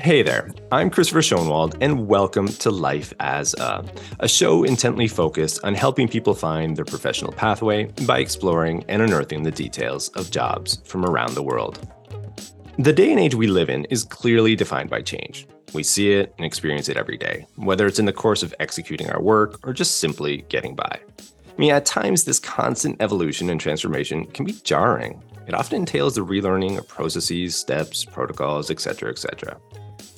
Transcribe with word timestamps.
Hey 0.00 0.22
there, 0.22 0.52
I'm 0.72 0.90
Christopher 0.90 1.20
Schoenwald, 1.20 1.76
and 1.80 2.08
welcome 2.08 2.48
to 2.48 2.70
Life 2.70 3.12
as 3.20 3.52
a, 3.54 3.84
a 4.20 4.28
show 4.28 4.64
intently 4.64 5.06
focused 5.06 5.62
on 5.64 5.74
helping 5.74 6.08
people 6.08 6.34
find 6.34 6.76
their 6.76 6.84
professional 6.84 7.32
pathway 7.32 7.84
by 8.06 8.20
exploring 8.20 8.84
and 8.88 9.02
unearthing 9.02 9.42
the 9.42 9.50
details 9.50 10.08
of 10.10 10.30
jobs 10.30 10.80
from 10.84 11.04
around 11.04 11.34
the 11.34 11.42
world. 11.42 11.86
The 12.78 12.92
day 12.92 13.10
and 13.10 13.20
age 13.20 13.34
we 13.34 13.48
live 13.48 13.68
in 13.68 13.84
is 13.86 14.04
clearly 14.04 14.56
defined 14.56 14.88
by 14.88 15.02
change. 15.02 15.46
We 15.74 15.82
see 15.82 16.12
it 16.12 16.34
and 16.38 16.46
experience 16.46 16.88
it 16.88 16.96
every 16.96 17.16
day, 17.16 17.46
whether 17.56 17.86
it's 17.86 17.98
in 17.98 18.06
the 18.06 18.12
course 18.12 18.42
of 18.42 18.54
executing 18.58 19.10
our 19.10 19.20
work 19.20 19.60
or 19.66 19.72
just 19.72 19.98
simply 19.98 20.44
getting 20.48 20.74
by. 20.74 21.00
I 21.20 21.60
mean, 21.60 21.72
at 21.72 21.84
times, 21.84 22.24
this 22.24 22.38
constant 22.38 23.00
evolution 23.00 23.50
and 23.50 23.60
transformation 23.60 24.26
can 24.26 24.44
be 24.44 24.52
jarring. 24.52 25.22
It 25.46 25.54
often 25.54 25.80
entails 25.80 26.14
the 26.14 26.24
relearning 26.24 26.78
of 26.78 26.86
processes, 26.86 27.56
steps, 27.56 28.04
protocols, 28.04 28.70
etc., 28.70 29.10
etc. 29.10 29.58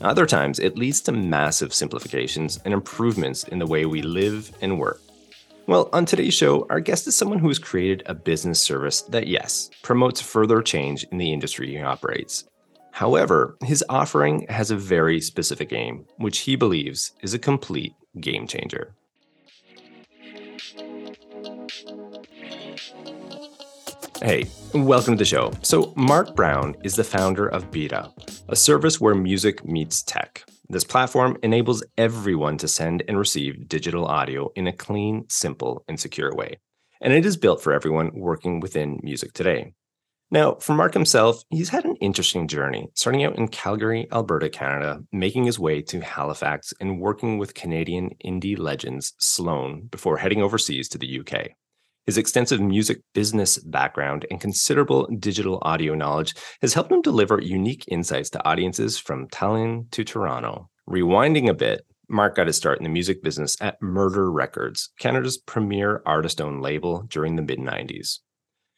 Other 0.02 0.26
times, 0.26 0.58
it 0.58 0.78
leads 0.78 1.00
to 1.02 1.12
massive 1.12 1.74
simplifications 1.74 2.58
and 2.64 2.74
improvements 2.74 3.44
in 3.44 3.58
the 3.58 3.66
way 3.66 3.86
we 3.86 4.02
live 4.02 4.52
and 4.60 4.78
work. 4.78 5.00
Well, 5.66 5.88
on 5.92 6.04
today's 6.04 6.34
show, 6.34 6.66
our 6.68 6.80
guest 6.80 7.06
is 7.06 7.16
someone 7.16 7.38
who 7.38 7.48
has 7.48 7.58
created 7.58 8.02
a 8.06 8.14
business 8.14 8.60
service 8.60 9.02
that, 9.02 9.26
yes, 9.26 9.70
promotes 9.82 10.20
further 10.20 10.62
change 10.62 11.04
in 11.12 11.18
the 11.18 11.32
industry 11.32 11.68
he 11.68 11.80
operates. 11.80 12.44
However, 12.92 13.56
his 13.62 13.84
offering 13.88 14.46
has 14.48 14.70
a 14.70 14.76
very 14.76 15.20
specific 15.20 15.72
aim, 15.72 16.06
which 16.18 16.40
he 16.40 16.56
believes 16.56 17.12
is 17.22 17.34
a 17.34 17.38
complete 17.38 17.94
game 18.20 18.46
changer. 18.46 18.94
Hey, 24.22 24.50
welcome 24.74 25.14
to 25.14 25.18
the 25.18 25.24
show. 25.24 25.50
So, 25.62 25.94
Marc 25.96 26.36
Brown 26.36 26.76
is 26.84 26.94
the 26.94 27.04
founder 27.04 27.48
of 27.48 27.70
Byta, 27.70 28.12
a 28.48 28.56
service 28.56 29.00
where 29.00 29.14
music 29.14 29.64
meets 29.64 30.02
tech. 30.02 30.44
This 30.68 30.84
platform 30.84 31.38
enables 31.42 31.82
everyone 31.96 32.58
to 32.58 32.68
send 32.68 33.02
and 33.08 33.18
receive 33.18 33.66
digital 33.66 34.04
audio 34.04 34.52
in 34.54 34.66
a 34.66 34.72
clean, 34.72 35.24
simple, 35.30 35.84
and 35.88 35.98
secure 35.98 36.34
way. 36.34 36.58
And 37.00 37.14
it 37.14 37.24
is 37.24 37.38
built 37.38 37.62
for 37.62 37.72
everyone 37.72 38.10
working 38.14 38.60
within 38.60 39.00
music 39.02 39.32
today. 39.32 39.72
Now, 40.32 40.54
for 40.60 40.74
Marc 40.74 40.94
himself, 40.94 41.42
he's 41.50 41.70
had 41.70 41.84
an 41.84 41.96
interesting 41.96 42.46
journey, 42.46 42.88
starting 42.94 43.24
out 43.24 43.36
in 43.36 43.48
Calgary, 43.48 44.06
Alberta, 44.12 44.48
Canada, 44.48 45.00
making 45.10 45.44
his 45.44 45.58
way 45.58 45.82
to 45.82 46.00
Halifax 46.00 46.72
and 46.80 47.00
working 47.00 47.38
with 47.38 47.54
Canadian 47.54 48.10
indie 48.24 48.56
legends 48.56 49.12
Sloan 49.18 49.88
before 49.90 50.18
heading 50.18 50.40
overseas 50.40 50.88
to 50.90 50.98
the 50.98 51.20
UK. 51.20 51.48
His 52.06 52.16
extensive 52.16 52.60
music 52.60 53.00
business 53.12 53.58
background 53.58 54.24
and 54.30 54.40
considerable 54.40 55.08
digital 55.18 55.58
audio 55.62 55.96
knowledge 55.96 56.34
has 56.62 56.74
helped 56.74 56.92
him 56.92 57.02
deliver 57.02 57.40
unique 57.40 57.84
insights 57.88 58.30
to 58.30 58.48
audiences 58.48 58.98
from 58.98 59.26
Tallinn 59.28 59.90
to 59.90 60.04
Toronto. 60.04 60.70
Rewinding 60.88 61.48
a 61.48 61.54
bit, 61.54 61.84
Marc 62.08 62.36
got 62.36 62.46
his 62.46 62.56
start 62.56 62.78
in 62.78 62.84
the 62.84 62.90
music 62.90 63.20
business 63.22 63.56
at 63.60 63.82
Murder 63.82 64.30
Records, 64.30 64.90
Canada's 65.00 65.38
premier 65.38 66.02
artist 66.06 66.40
owned 66.40 66.62
label 66.62 67.02
during 67.08 67.34
the 67.34 67.42
mid 67.42 67.58
90s. 67.58 68.20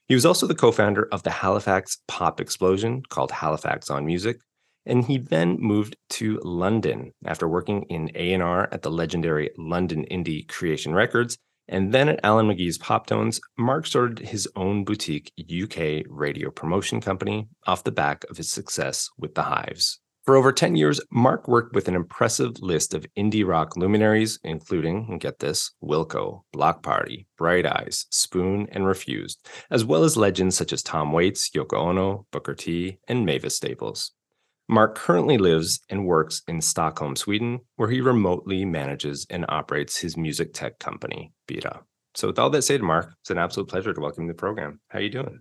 He 0.08 0.14
was 0.14 0.26
also 0.26 0.46
the 0.46 0.54
co 0.54 0.72
founder 0.72 1.08
of 1.12 1.22
the 1.22 1.30
Halifax 1.30 1.98
pop 2.08 2.40
explosion 2.40 3.02
called 3.08 3.30
Halifax 3.30 3.90
on 3.90 4.06
Music, 4.06 4.38
and 4.84 5.04
he 5.04 5.18
then 5.18 5.56
moved 5.60 5.96
to 6.10 6.40
London 6.42 7.12
after 7.24 7.48
working 7.48 7.84
in 7.84 8.10
A&R 8.14 8.68
at 8.72 8.82
the 8.82 8.90
legendary 8.90 9.50
London 9.56 10.04
Indie 10.10 10.48
Creation 10.48 10.94
Records 10.94 11.38
and 11.72 11.94
then 11.94 12.10
at 12.10 12.20
Alan 12.22 12.48
McGee's 12.48 12.76
Pop 12.76 13.06
Tones, 13.06 13.40
Marc 13.56 13.86
started 13.86 14.18
his 14.18 14.46
own 14.56 14.84
boutique 14.84 15.32
UK 15.40 16.04
radio 16.06 16.50
promotion 16.50 17.00
company 17.00 17.48
off 17.66 17.82
the 17.82 17.90
back 17.90 18.24
of 18.28 18.36
his 18.36 18.50
success 18.50 19.08
with 19.16 19.34
The 19.34 19.44
Hives. 19.44 19.98
For 20.24 20.36
over 20.36 20.52
10 20.52 20.76
years, 20.76 21.00
Marc 21.10 21.48
worked 21.48 21.74
with 21.74 21.88
an 21.88 21.96
impressive 21.96 22.60
list 22.60 22.94
of 22.94 23.04
indie 23.18 23.44
rock 23.44 23.76
luminaries, 23.76 24.38
including, 24.44 25.08
and 25.10 25.20
get 25.20 25.40
this, 25.40 25.72
Wilco, 25.82 26.42
Bloc 26.52 26.84
Party, 26.84 27.26
Bright 27.36 27.66
Eyes, 27.66 28.06
Spoon, 28.10 28.68
and 28.70 28.86
Refused, 28.86 29.44
as 29.68 29.84
well 29.84 30.04
as 30.04 30.16
legends 30.16 30.56
such 30.56 30.72
as 30.72 30.80
Tom 30.80 31.10
Waits, 31.10 31.50
Yoko 31.50 31.76
Ono, 31.76 32.24
Booker 32.30 32.54
T, 32.54 32.98
and 33.08 33.26
Mavis 33.26 33.56
Staples. 33.56 34.12
Marc 34.68 34.94
currently 34.94 35.38
lives 35.38 35.80
and 35.90 36.06
works 36.06 36.42
in 36.46 36.60
Stockholm, 36.60 37.16
Sweden, 37.16 37.58
where 37.74 37.90
he 37.90 38.00
remotely 38.00 38.64
manages 38.64 39.26
and 39.28 39.44
operates 39.48 39.98
his 39.98 40.16
music 40.16 40.54
tech 40.54 40.78
company, 40.78 41.32
Byta. 41.48 41.80
So, 42.14 42.28
with 42.28 42.38
all 42.38 42.50
that 42.50 42.62
said, 42.62 42.80
Marc, 42.80 43.12
it's 43.22 43.30
an 43.30 43.38
absolute 43.38 43.68
pleasure 43.68 43.92
to 43.92 44.00
welcome 44.00 44.24
you 44.24 44.28
to 44.28 44.34
the 44.34 44.38
program. 44.38 44.78
How 44.86 45.00
are 45.00 45.02
you 45.02 45.10
doing? 45.10 45.40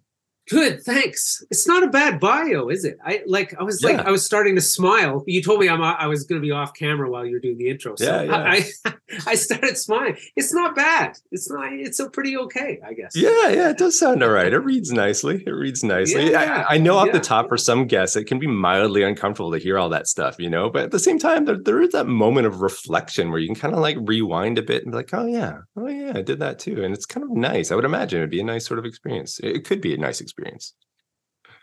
Good, 0.50 0.82
thanks. 0.84 1.44
It's 1.50 1.68
not 1.68 1.84
a 1.84 1.88
bad 1.88 2.20
bio, 2.20 2.68
is 2.70 2.84
it? 2.84 2.98
I 3.06 3.22
like. 3.26 3.56
I 3.60 3.64
was 3.64 3.82
yeah. 3.82 3.92
like, 3.92 4.06
I 4.06 4.12
was 4.12 4.26
starting 4.26 4.56
to 4.56 4.62
smile. 4.62 5.24
You 5.28 5.42
told 5.42 5.60
me 5.60 5.70
I'm. 5.70 5.82
I 5.82 6.08
was 6.08 6.24
going 6.24 6.42
to 6.42 6.46
be 6.46 6.52
off 6.52 6.74
camera 6.74 7.10
while 7.10 7.26
you 7.26 7.34
were 7.34 7.40
doing 7.40 7.58
the 7.58 7.70
intro. 7.70 7.96
So 7.96 8.06
yeah, 8.06 8.24
yeah. 8.24 8.62
I, 8.86 8.94
I 9.28 9.36
started 9.36 9.78
smiling. 9.78 10.18
It's 10.36 10.54
not 10.54 10.76
bad. 10.76 11.18
It's 11.32 11.50
not. 11.50 11.72
It's 11.72 12.00
a 12.00 12.10
pretty 12.10 12.36
okay, 12.38 12.80
I 12.86 12.94
guess. 12.94 13.14
Yeah, 13.16 13.50
yeah. 13.50 13.70
It 13.70 13.78
does 13.78 13.98
sound 13.98 14.24
all 14.24 14.30
right. 14.30 14.52
It 14.52 14.60
reads 14.60 14.92
nicely. 14.92 15.44
It 15.46 15.52
reads 15.52 15.84
nicely. 15.84 16.32
Yeah, 16.32 16.66
I, 16.68 16.76
I, 16.76 16.78
know 16.80 16.98
off 16.98 17.12
the 17.12 17.20
top 17.20 17.48
for 17.48 17.58
some 17.58 17.86
guests, 17.86 18.16
it 18.16 18.26
can 18.26 18.40
be 18.40 18.48
mildly 18.48 19.04
uncomfortable 19.04 19.52
to 19.52 19.58
hear 19.58 19.78
all 19.78 19.90
that 19.90 20.08
stuff, 20.08 20.36
you 20.40 20.50
know. 20.50 20.70
But 20.70 20.86
at 20.86 20.92
the 20.92 21.00
same 21.00 21.20
time, 21.20 21.46
there, 21.46 21.58
there 21.58 21.82
is 21.82 21.92
that 21.92 22.08
moment 22.08 22.48
of 22.48 22.62
reflection 22.62 23.30
where 23.30 23.40
you 23.40 23.48
can 23.48 23.56
kind 23.56 23.74
of 23.74 23.80
like 23.80 23.98
rewind 24.02 24.58
a 24.58 24.64
bit 24.64 24.84
and 24.84 24.92
be 24.92 24.98
like, 24.98 25.14
oh 25.14 25.28
yeah, 25.28 25.60
oh 25.78 25.88
yeah, 25.88 26.14
I 26.16 26.22
did 26.22 26.40
that 26.40 26.60
too, 26.60 26.84
and 26.84 26.94
it's 26.94 27.06
kind 27.06 27.24
of 27.24 27.30
nice. 27.30 27.72
I 27.72 27.76
would 27.76 27.86
imagine 27.86 28.20
it'd 28.20 28.32
be 28.32 28.42
a 28.42 28.44
nice 28.44 28.66
sort 28.66 28.80
of 28.80 28.86
experience. 28.86 29.40
It 29.42 29.64
could 29.66 29.80
be 29.80 29.94
a 29.94 29.98
nice 29.98 30.20
experience 30.20 30.31
experience. 30.32 30.74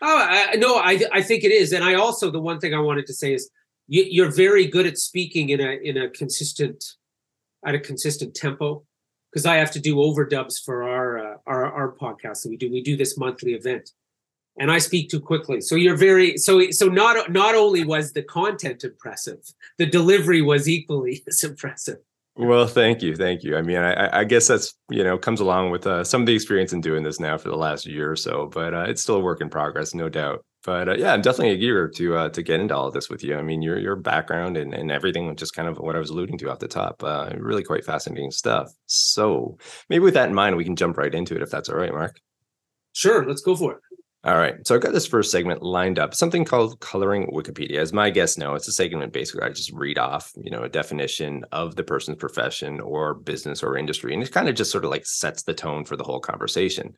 Oh 0.01 0.17
I, 0.17 0.55
no, 0.55 0.77
I 0.77 1.01
I 1.11 1.21
think 1.21 1.43
it 1.43 1.51
is, 1.51 1.73
and 1.73 1.83
I 1.83 1.95
also 1.95 2.31
the 2.31 2.39
one 2.39 2.59
thing 2.59 2.73
I 2.73 2.79
wanted 2.79 3.05
to 3.07 3.13
say 3.13 3.33
is 3.33 3.49
you, 3.87 4.05
you're 4.09 4.31
very 4.31 4.65
good 4.65 4.85
at 4.85 4.97
speaking 4.97 5.49
in 5.49 5.59
a 5.59 5.71
in 5.83 5.97
a 5.97 6.09
consistent 6.09 6.83
at 7.65 7.75
a 7.75 7.79
consistent 7.79 8.33
tempo 8.33 8.83
because 9.31 9.45
I 9.45 9.55
have 9.55 9.71
to 9.71 9.79
do 9.79 9.95
overdubs 9.95 10.63
for 10.63 10.83
our 10.83 11.19
uh, 11.19 11.37
our 11.45 11.65
our 11.65 11.95
podcast 11.95 12.43
that 12.43 12.49
we 12.49 12.57
do. 12.57 12.71
We 12.71 12.81
do 12.81 12.95
this 12.95 13.17
monthly 13.17 13.53
event, 13.53 13.91
and 14.57 14.71
I 14.71 14.77
speak 14.79 15.09
too 15.09 15.19
quickly. 15.19 15.59
So 15.59 15.75
you're 15.75 15.97
very 15.97 16.37
so 16.37 16.71
so 16.71 16.87
not 16.87 17.31
not 17.31 17.55
only 17.55 17.83
was 17.83 18.13
the 18.13 18.23
content 18.23 18.83
impressive, 18.83 19.39
the 19.77 19.85
delivery 19.85 20.41
was 20.41 20.69
equally 20.69 21.23
as 21.27 21.43
impressive. 21.43 21.97
Well, 22.35 22.67
thank 22.67 23.01
you, 23.01 23.15
thank 23.17 23.43
you. 23.43 23.57
I 23.57 23.61
mean, 23.61 23.77
I, 23.77 24.19
I 24.19 24.23
guess 24.23 24.47
that's 24.47 24.73
you 24.89 25.03
know 25.03 25.17
comes 25.17 25.41
along 25.41 25.71
with 25.71 25.85
uh, 25.85 26.03
some 26.05 26.21
of 26.21 26.27
the 26.27 26.33
experience 26.35 26.71
in 26.71 26.79
doing 26.79 27.03
this 27.03 27.19
now 27.19 27.37
for 27.37 27.49
the 27.49 27.57
last 27.57 27.85
year 27.85 28.09
or 28.11 28.15
so, 28.15 28.47
but 28.53 28.73
uh, 28.73 28.85
it's 28.87 29.01
still 29.01 29.17
a 29.17 29.19
work 29.19 29.41
in 29.41 29.49
progress, 29.49 29.93
no 29.93 30.07
doubt. 30.07 30.45
But 30.63 30.87
uh, 30.87 30.95
yeah, 30.95 31.13
I'm 31.13 31.21
definitely 31.21 31.55
eager 31.55 31.89
to 31.89 32.15
uh, 32.15 32.29
to 32.29 32.41
get 32.41 32.61
into 32.61 32.75
all 32.75 32.87
of 32.87 32.93
this 32.93 33.09
with 33.09 33.23
you. 33.23 33.35
I 33.37 33.41
mean, 33.41 33.61
your 33.61 33.77
your 33.77 33.97
background 33.97 34.55
and, 34.55 34.73
and 34.73 34.89
everything, 34.89 35.35
just 35.35 35.53
kind 35.53 35.67
of 35.67 35.77
what 35.79 35.95
I 35.97 35.99
was 35.99 36.11
alluding 36.11 36.37
to 36.39 36.49
off 36.51 36.59
the 36.59 36.67
top, 36.69 37.03
uh, 37.03 37.31
really 37.37 37.63
quite 37.63 37.83
fascinating 37.83 38.31
stuff. 38.31 38.71
So 38.85 39.57
maybe 39.89 40.03
with 40.03 40.13
that 40.13 40.29
in 40.29 40.35
mind, 40.35 40.55
we 40.55 40.63
can 40.65 40.77
jump 40.77 40.97
right 40.97 41.13
into 41.13 41.35
it 41.35 41.41
if 41.41 41.49
that's 41.51 41.67
all 41.67 41.75
right, 41.77 41.91
Marc. 41.91 42.19
Sure, 42.93 43.25
let's 43.27 43.41
go 43.41 43.55
for 43.55 43.73
it. 43.73 43.79
All 44.25 44.35
right. 44.35 44.55
So 44.67 44.75
I've 44.75 44.81
got 44.81 44.91
this 44.91 45.07
first 45.07 45.31
segment 45.31 45.63
lined 45.63 45.97
up, 45.97 46.13
something 46.13 46.43
called 46.43 46.81
Coloring 46.81 47.31
Wikipedia. 47.33 47.77
As 47.77 47.93
my 47.93 48.09
guests 48.09 48.37
know, 48.37 48.53
it's 48.53 48.67
a 48.67 48.73
segment 48.73 49.13
basically 49.13 49.43
I 49.43 49.49
just 49.49 49.71
read 49.71 49.97
off, 49.97 50.33
you 50.35 50.51
know, 50.51 50.63
a 50.63 50.69
definition 50.69 51.45
of 51.53 51.77
the 51.77 51.83
person's 51.83 52.17
profession 52.17 52.81
or 52.81 53.13
business 53.13 53.63
or 53.63 53.77
industry. 53.77 54.13
And 54.13 54.21
it 54.21 54.33
kind 54.33 54.49
of 54.49 54.55
just 54.55 54.71
sort 54.71 54.83
of 54.83 54.91
like 54.91 55.05
sets 55.05 55.43
the 55.43 55.53
tone 55.53 55.85
for 55.85 55.95
the 55.95 56.03
whole 56.03 56.19
conversation. 56.19 56.95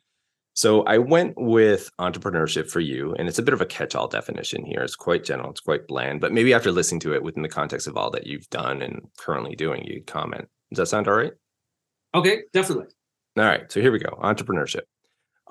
So 0.54 0.82
I 0.82 0.98
went 0.98 1.34
with 1.36 1.90
entrepreneurship 1.98 2.68
for 2.68 2.80
you, 2.80 3.14
and 3.14 3.26
it's 3.26 3.38
a 3.38 3.42
bit 3.42 3.54
of 3.54 3.62
a 3.62 3.66
catch-all 3.66 4.08
definition 4.08 4.66
here. 4.66 4.80
It's 4.80 4.96
quite 4.96 5.24
general, 5.24 5.50
it's 5.50 5.60
quite 5.60 5.86
bland, 5.86 6.20
but 6.20 6.32
maybe 6.32 6.52
after 6.52 6.70
listening 6.70 7.00
to 7.00 7.14
it 7.14 7.22
within 7.22 7.42
the 7.42 7.48
context 7.48 7.86
of 7.86 7.96
all 7.96 8.10
that 8.10 8.26
you've 8.26 8.50
done 8.50 8.82
and 8.82 9.00
currently 9.16 9.56
doing, 9.56 9.84
you'd 9.86 10.06
comment. 10.06 10.48
Does 10.70 10.78
that 10.78 10.86
sound 10.86 11.08
all 11.08 11.14
right? 11.14 11.32
Okay, 12.14 12.42
definitely. 12.52 12.86
All 13.38 13.44
right. 13.44 13.70
So 13.72 13.80
here 13.80 13.92
we 13.92 13.98
go. 13.98 14.18
Entrepreneurship. 14.22 14.82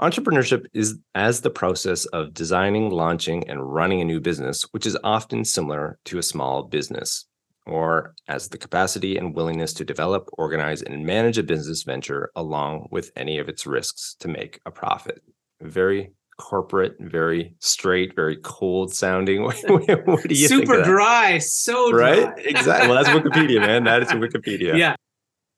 Entrepreneurship 0.01 0.65
is 0.73 0.97
as 1.13 1.41
the 1.41 1.51
process 1.51 2.05
of 2.05 2.33
designing, 2.33 2.89
launching, 2.89 3.47
and 3.47 3.71
running 3.71 4.01
a 4.01 4.05
new 4.05 4.19
business, 4.19 4.63
which 4.71 4.87
is 4.87 4.97
often 5.03 5.45
similar 5.45 5.99
to 6.05 6.17
a 6.17 6.23
small 6.23 6.63
business, 6.63 7.27
or 7.67 8.15
as 8.27 8.49
the 8.49 8.57
capacity 8.57 9.15
and 9.15 9.35
willingness 9.35 9.73
to 9.73 9.85
develop, 9.85 10.27
organize, 10.33 10.81
and 10.81 11.05
manage 11.05 11.37
a 11.37 11.43
business 11.43 11.83
venture 11.83 12.31
along 12.35 12.87
with 12.89 13.11
any 13.15 13.37
of 13.37 13.47
its 13.47 13.67
risks 13.67 14.15
to 14.19 14.27
make 14.27 14.59
a 14.65 14.71
profit. 14.71 15.21
Very 15.61 16.13
corporate, 16.39 16.95
very 16.99 17.53
straight, 17.59 18.15
very 18.15 18.37
cold 18.37 18.91
sounding. 18.91 19.43
what 19.67 20.27
do 20.27 20.33
you 20.33 20.47
Super 20.47 20.81
dry, 20.81 21.37
so 21.37 21.91
dry. 21.91 22.23
Right? 22.23 22.33
Exactly. 22.39 22.89
Well, 22.89 23.03
that's 23.03 23.15
Wikipedia, 23.15 23.59
man. 23.59 23.83
That 23.83 24.01
is 24.01 24.07
Wikipedia. 24.09 24.75
Yeah. 24.75 24.95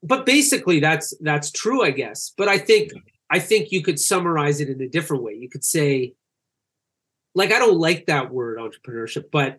But 0.02 0.26
basically 0.26 0.80
that's 0.80 1.16
that's 1.22 1.50
true, 1.50 1.82
I 1.82 1.92
guess. 1.92 2.34
But 2.36 2.48
I 2.48 2.58
think 2.58 2.92
hmm. 2.92 2.98
I 3.34 3.40
think 3.40 3.72
you 3.72 3.82
could 3.82 3.98
summarize 3.98 4.60
it 4.60 4.68
in 4.68 4.80
a 4.80 4.88
different 4.88 5.24
way. 5.24 5.34
You 5.34 5.48
could 5.48 5.64
say, 5.64 6.14
like, 7.34 7.50
I 7.50 7.58
don't 7.58 7.78
like 7.78 8.06
that 8.06 8.32
word 8.32 8.58
entrepreneurship, 8.58 9.24
but 9.32 9.58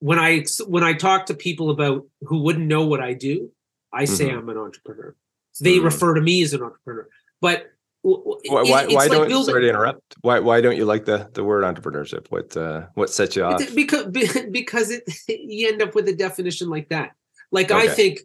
when 0.00 0.18
I 0.18 0.44
when 0.66 0.82
I 0.82 0.94
talk 0.94 1.26
to 1.26 1.34
people 1.34 1.70
about 1.70 2.08
who 2.22 2.42
wouldn't 2.42 2.66
know 2.66 2.86
what 2.86 3.00
I 3.00 3.12
do, 3.12 3.52
I 3.92 4.06
say 4.06 4.30
mm-hmm. 4.30 4.38
I'm 4.38 4.48
an 4.48 4.56
entrepreneur. 4.56 5.14
So 5.52 5.64
they 5.64 5.76
mm. 5.76 5.84
refer 5.84 6.14
to 6.14 6.20
me 6.20 6.42
as 6.42 6.54
an 6.54 6.62
entrepreneur. 6.62 7.08
But 7.40 7.70
why, 8.02 8.40
why, 8.48 8.62
why 8.64 8.84
like 8.86 9.10
don't 9.12 9.28
building, 9.28 9.52
sorry 9.52 9.62
to 9.62 9.68
interrupt? 9.68 10.16
Why 10.22 10.40
why 10.40 10.60
don't 10.60 10.76
you 10.76 10.84
like 10.84 11.04
the 11.04 11.30
the 11.34 11.44
word 11.44 11.62
entrepreneurship? 11.62 12.26
What 12.30 12.56
uh, 12.56 12.86
what 12.94 13.10
sets 13.10 13.36
you 13.36 13.44
off? 13.44 13.62
Because 13.76 14.06
because 14.50 14.90
it 14.90 15.04
you 15.28 15.68
end 15.68 15.82
up 15.82 15.94
with 15.94 16.08
a 16.08 16.16
definition 16.16 16.68
like 16.68 16.88
that. 16.88 17.12
Like 17.52 17.70
okay. 17.70 17.88
I 17.88 17.94
think 17.94 18.22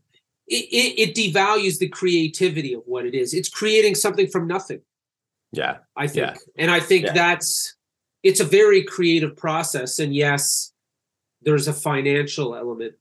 it, 0.50 0.66
it, 0.72 1.10
it 1.10 1.16
devalues 1.16 1.78
the 1.78 1.88
creativity 1.88 2.74
of 2.74 2.82
what 2.86 3.06
it 3.06 3.14
is. 3.14 3.34
It's 3.34 3.50
creating 3.50 3.96
something 3.96 4.28
from 4.28 4.48
nothing. 4.48 4.82
Yeah, 5.52 5.78
I 5.96 6.08
think, 6.08 6.28
yeah. 6.28 6.36
and 6.58 6.72
I 6.72 6.80
think 6.80 7.06
yeah. 7.06 7.14
that's 7.14 7.76
it's 8.22 8.40
a 8.40 8.46
very 8.46 8.84
creative 8.84 9.36
process. 9.36 10.00
And 10.00 10.14
yes, 10.14 10.74
there's 11.42 11.68
a 11.68 11.74
financial 11.74 12.56
element 12.56 12.96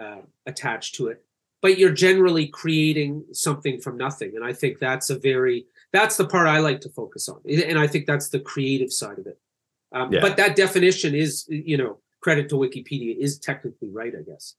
uh, 0.00 0.20
attached 0.46 0.94
to 0.96 1.08
it, 1.08 1.24
but 1.60 1.78
you're 1.78 1.92
generally 1.92 2.46
creating 2.46 3.24
something 3.32 3.80
from 3.80 3.96
nothing. 3.96 4.32
And 4.36 4.44
I 4.44 4.52
think 4.52 4.78
that's 4.78 5.10
a 5.10 5.18
very 5.18 5.66
that's 5.92 6.16
the 6.16 6.26
part 6.26 6.46
I 6.46 6.60
like 6.60 6.80
to 6.82 6.88
focus 6.90 7.28
on, 7.28 7.40
and 7.46 7.78
I 7.78 7.86
think 7.86 8.06
that's 8.06 8.28
the 8.28 8.40
creative 8.40 8.92
side 8.92 9.18
of 9.18 9.26
it. 9.26 9.38
Um, 9.92 10.12
yeah. 10.12 10.20
But 10.20 10.36
that 10.36 10.56
definition 10.56 11.14
is, 11.14 11.46
you 11.48 11.76
know, 11.76 11.98
credit 12.20 12.48
to 12.50 12.56
Wikipedia 12.56 13.16
is 13.16 13.38
technically 13.38 13.90
right, 13.90 14.12
I 14.18 14.22
guess. 14.22 14.54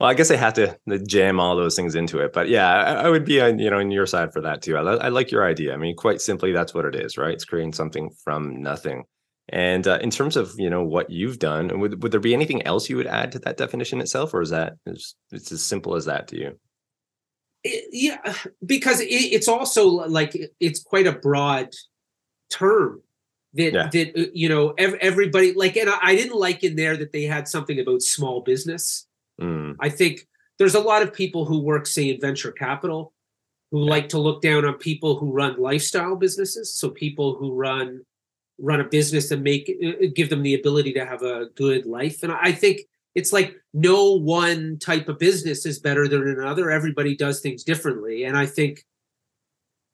Well, 0.00 0.08
I 0.08 0.14
guess 0.14 0.30
I 0.30 0.36
have 0.36 0.54
to 0.54 0.78
jam 1.06 1.38
all 1.38 1.56
those 1.56 1.76
things 1.76 1.94
into 1.94 2.20
it, 2.20 2.32
but 2.32 2.48
yeah, 2.48 2.66
I, 2.66 2.92
I 2.92 3.10
would 3.10 3.26
be 3.26 3.38
on 3.38 3.58
you 3.58 3.68
know 3.68 3.78
on 3.78 3.90
your 3.90 4.06
side 4.06 4.32
for 4.32 4.40
that 4.40 4.62
too. 4.62 4.78
I, 4.78 4.80
I, 4.80 5.08
like 5.10 5.30
your 5.30 5.44
idea. 5.44 5.74
I 5.74 5.76
mean, 5.76 5.94
quite 5.94 6.22
simply, 6.22 6.52
that's 6.52 6.72
what 6.72 6.86
it 6.86 6.94
is, 6.94 7.18
right? 7.18 7.34
It's 7.34 7.44
creating 7.44 7.74
something 7.74 8.08
from 8.24 8.62
nothing. 8.62 9.04
And 9.50 9.86
uh, 9.86 9.98
in 10.00 10.10
terms 10.10 10.38
of 10.38 10.54
you 10.56 10.70
know 10.70 10.82
what 10.82 11.10
you've 11.10 11.38
done, 11.38 11.78
would 11.80 12.02
would 12.02 12.12
there 12.12 12.20
be 12.20 12.32
anything 12.32 12.66
else 12.66 12.88
you 12.88 12.96
would 12.96 13.06
add 13.06 13.32
to 13.32 13.40
that 13.40 13.58
definition 13.58 14.00
itself, 14.00 14.32
or 14.32 14.40
is 14.40 14.48
that 14.48 14.72
it's, 14.86 15.16
it's 15.32 15.52
as 15.52 15.62
simple 15.62 15.94
as 15.94 16.06
that 16.06 16.28
to 16.28 16.38
you? 16.38 16.58
It, 17.62 17.90
yeah, 17.92 18.34
because 18.64 19.00
it, 19.00 19.08
it's 19.08 19.48
also 19.48 19.86
like 19.86 20.34
it's 20.60 20.82
quite 20.82 21.08
a 21.08 21.12
broad 21.12 21.74
term 22.48 23.02
that 23.52 23.74
yeah. 23.74 23.90
that 23.92 24.18
uh, 24.18 24.30
you 24.32 24.48
know 24.48 24.70
everybody 24.78 25.52
like, 25.52 25.76
and 25.76 25.90
I, 25.90 25.98
I 26.00 26.16
didn't 26.16 26.38
like 26.38 26.64
in 26.64 26.76
there 26.76 26.96
that 26.96 27.12
they 27.12 27.24
had 27.24 27.48
something 27.48 27.78
about 27.78 28.00
small 28.00 28.40
business 28.40 29.06
Mm. 29.40 29.76
I 29.80 29.88
think 29.88 30.26
there's 30.58 30.74
a 30.74 30.80
lot 30.80 31.02
of 31.02 31.12
people 31.12 31.44
who 31.44 31.60
work, 31.60 31.86
say, 31.86 32.10
in 32.10 32.20
venture 32.20 32.52
capital 32.52 33.12
who 33.70 33.84
yeah. 33.84 33.90
like 33.90 34.08
to 34.10 34.18
look 34.18 34.42
down 34.42 34.64
on 34.64 34.74
people 34.74 35.16
who 35.16 35.32
run 35.32 35.60
lifestyle 35.60 36.16
businesses. 36.16 36.74
So 36.74 36.90
people 36.90 37.36
who 37.36 37.54
run 37.54 38.02
run 38.62 38.80
a 38.80 38.84
business 38.84 39.30
and 39.30 39.42
make 39.42 39.74
uh, 39.82 40.06
give 40.14 40.28
them 40.28 40.42
the 40.42 40.54
ability 40.54 40.92
to 40.92 41.06
have 41.06 41.22
a 41.22 41.46
good 41.54 41.86
life. 41.86 42.22
And 42.22 42.30
I 42.30 42.52
think 42.52 42.82
it's 43.14 43.32
like 43.32 43.56
no 43.72 44.12
one 44.12 44.78
type 44.78 45.08
of 45.08 45.18
business 45.18 45.64
is 45.66 45.78
better 45.78 46.06
than 46.06 46.28
another. 46.28 46.70
Everybody 46.70 47.16
does 47.16 47.40
things 47.40 47.64
differently. 47.64 48.24
And 48.24 48.36
I 48.36 48.46
think 48.46 48.84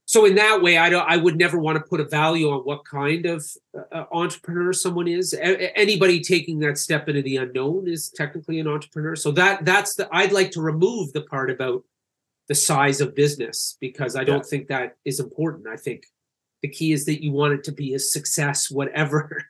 so 0.07 0.25
in 0.25 0.35
that 0.37 0.63
way 0.63 0.79
i 0.79 0.89
don't 0.89 1.09
i 1.09 1.17
would 1.17 1.37
never 1.37 1.59
want 1.59 1.77
to 1.77 1.85
put 1.85 2.01
a 2.01 2.05
value 2.05 2.51
on 2.51 2.61
what 2.61 2.85
kind 2.85 3.27
of 3.27 3.45
uh, 3.93 4.05
entrepreneur 4.13 4.73
someone 4.73 5.09
is. 5.09 5.35
A- 5.35 5.77
anybody 5.79 6.21
taking 6.21 6.59
that 6.61 6.79
step 6.79 7.09
into 7.09 7.23
the 7.23 7.37
unknown 7.37 7.87
is 7.89 8.09
technically 8.11 8.59
an 8.59 8.67
entrepreneur. 8.67 9.17
So 9.17 9.31
that 9.33 9.65
that's 9.65 9.95
the 9.95 10.09
i'd 10.13 10.33
like 10.33 10.51
to 10.53 10.61
remove 10.61 11.13
the 11.13 11.23
part 11.23 11.51
about 11.51 11.85
the 12.49 12.55
size 12.55 13.01
of 13.01 13.15
business 13.15 13.77
because 13.81 14.17
i 14.17 14.25
don't 14.25 14.39
yeah. 14.39 14.51
think 14.51 14.69
that 14.69 14.97
is 15.05 15.21
important. 15.21 15.67
I 15.67 15.77
think 15.77 16.07
the 16.63 16.69
key 16.69 16.93
is 16.93 17.05
that 17.07 17.23
you 17.23 17.33
want 17.33 17.55
it 17.55 17.65
to 17.65 17.73
be 17.73 17.95
a 17.95 17.99
success 17.99 18.71
whatever 18.71 19.45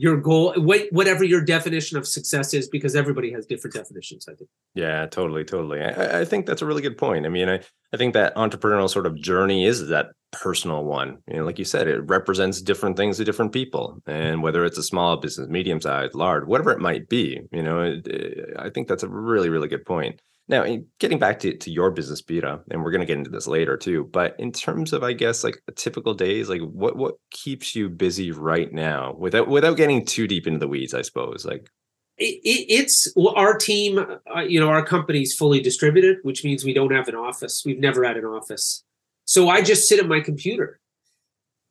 your 0.00 0.16
goal 0.16 0.54
whatever 0.56 1.24
your 1.24 1.44
definition 1.44 1.98
of 1.98 2.08
success 2.08 2.54
is 2.54 2.68
because 2.68 2.96
everybody 2.96 3.30
has 3.30 3.44
different 3.44 3.74
definitions 3.74 4.26
i 4.28 4.34
think. 4.34 4.48
Yeah 4.74 5.06
totally 5.06 5.44
totally. 5.44 5.82
I, 5.82 6.20
I 6.20 6.24
think 6.24 6.46
that's 6.46 6.62
a 6.62 6.66
really 6.66 6.80
good 6.80 6.96
point. 6.96 7.26
I 7.26 7.28
mean 7.28 7.48
I, 7.48 7.60
I 7.92 7.96
think 7.98 8.14
that 8.14 8.34
entrepreneurial 8.34 8.88
sort 8.88 9.06
of 9.06 9.20
journey 9.20 9.66
is 9.66 9.88
that 9.88 10.06
personal 10.32 10.84
one. 10.84 11.18
You 11.28 11.36
know 11.36 11.44
like 11.44 11.58
you 11.58 11.66
said 11.66 11.86
it 11.86 12.00
represents 12.08 12.62
different 12.62 12.96
things 12.96 13.18
to 13.18 13.24
different 13.24 13.52
people 13.52 14.00
and 14.06 14.42
whether 14.42 14.64
it's 14.64 14.78
a 14.78 14.82
small 14.82 15.18
business 15.18 15.48
medium 15.48 15.80
sized 15.80 16.14
large 16.14 16.44
whatever 16.46 16.72
it 16.72 16.80
might 16.80 17.08
be 17.08 17.40
you 17.52 17.62
know 17.62 17.82
it, 17.82 18.06
it, 18.06 18.56
i 18.58 18.70
think 18.70 18.88
that's 18.88 19.02
a 19.02 19.08
really 19.08 19.48
really 19.48 19.68
good 19.68 19.84
point 19.84 20.20
now, 20.50 20.66
getting 20.98 21.20
back 21.20 21.38
to, 21.40 21.56
to 21.56 21.70
your 21.70 21.92
business, 21.92 22.20
Byta, 22.20 22.60
and 22.70 22.82
we're 22.82 22.90
going 22.90 23.00
to 23.00 23.06
get 23.06 23.16
into 23.16 23.30
this 23.30 23.46
later 23.46 23.76
too. 23.76 24.10
But 24.12 24.34
in 24.38 24.50
terms 24.50 24.92
of, 24.92 25.04
I 25.04 25.12
guess, 25.12 25.44
like 25.44 25.62
a 25.68 25.72
typical 25.72 26.12
days, 26.12 26.48
like 26.48 26.60
what 26.60 26.96
what 26.96 27.14
keeps 27.30 27.76
you 27.76 27.88
busy 27.88 28.32
right 28.32 28.70
now, 28.72 29.14
without 29.16 29.46
without 29.46 29.76
getting 29.76 30.04
too 30.04 30.26
deep 30.26 30.48
into 30.48 30.58
the 30.58 30.66
weeds, 30.66 30.92
I 30.92 31.02
suppose. 31.02 31.46
Like, 31.46 31.70
it, 32.18 32.40
it's 32.42 33.12
well, 33.14 33.32
our 33.36 33.56
team, 33.56 34.04
uh, 34.36 34.40
you 34.40 34.58
know, 34.58 34.68
our 34.68 34.84
company's 34.84 35.34
fully 35.34 35.60
distributed, 35.60 36.18
which 36.22 36.44
means 36.44 36.64
we 36.64 36.74
don't 36.74 36.92
have 36.92 37.06
an 37.06 37.14
office. 37.14 37.62
We've 37.64 37.78
never 37.78 38.02
had 38.02 38.16
an 38.16 38.24
office, 38.24 38.82
so 39.26 39.48
I 39.48 39.62
just 39.62 39.88
sit 39.88 40.00
at 40.00 40.08
my 40.08 40.18
computer, 40.18 40.80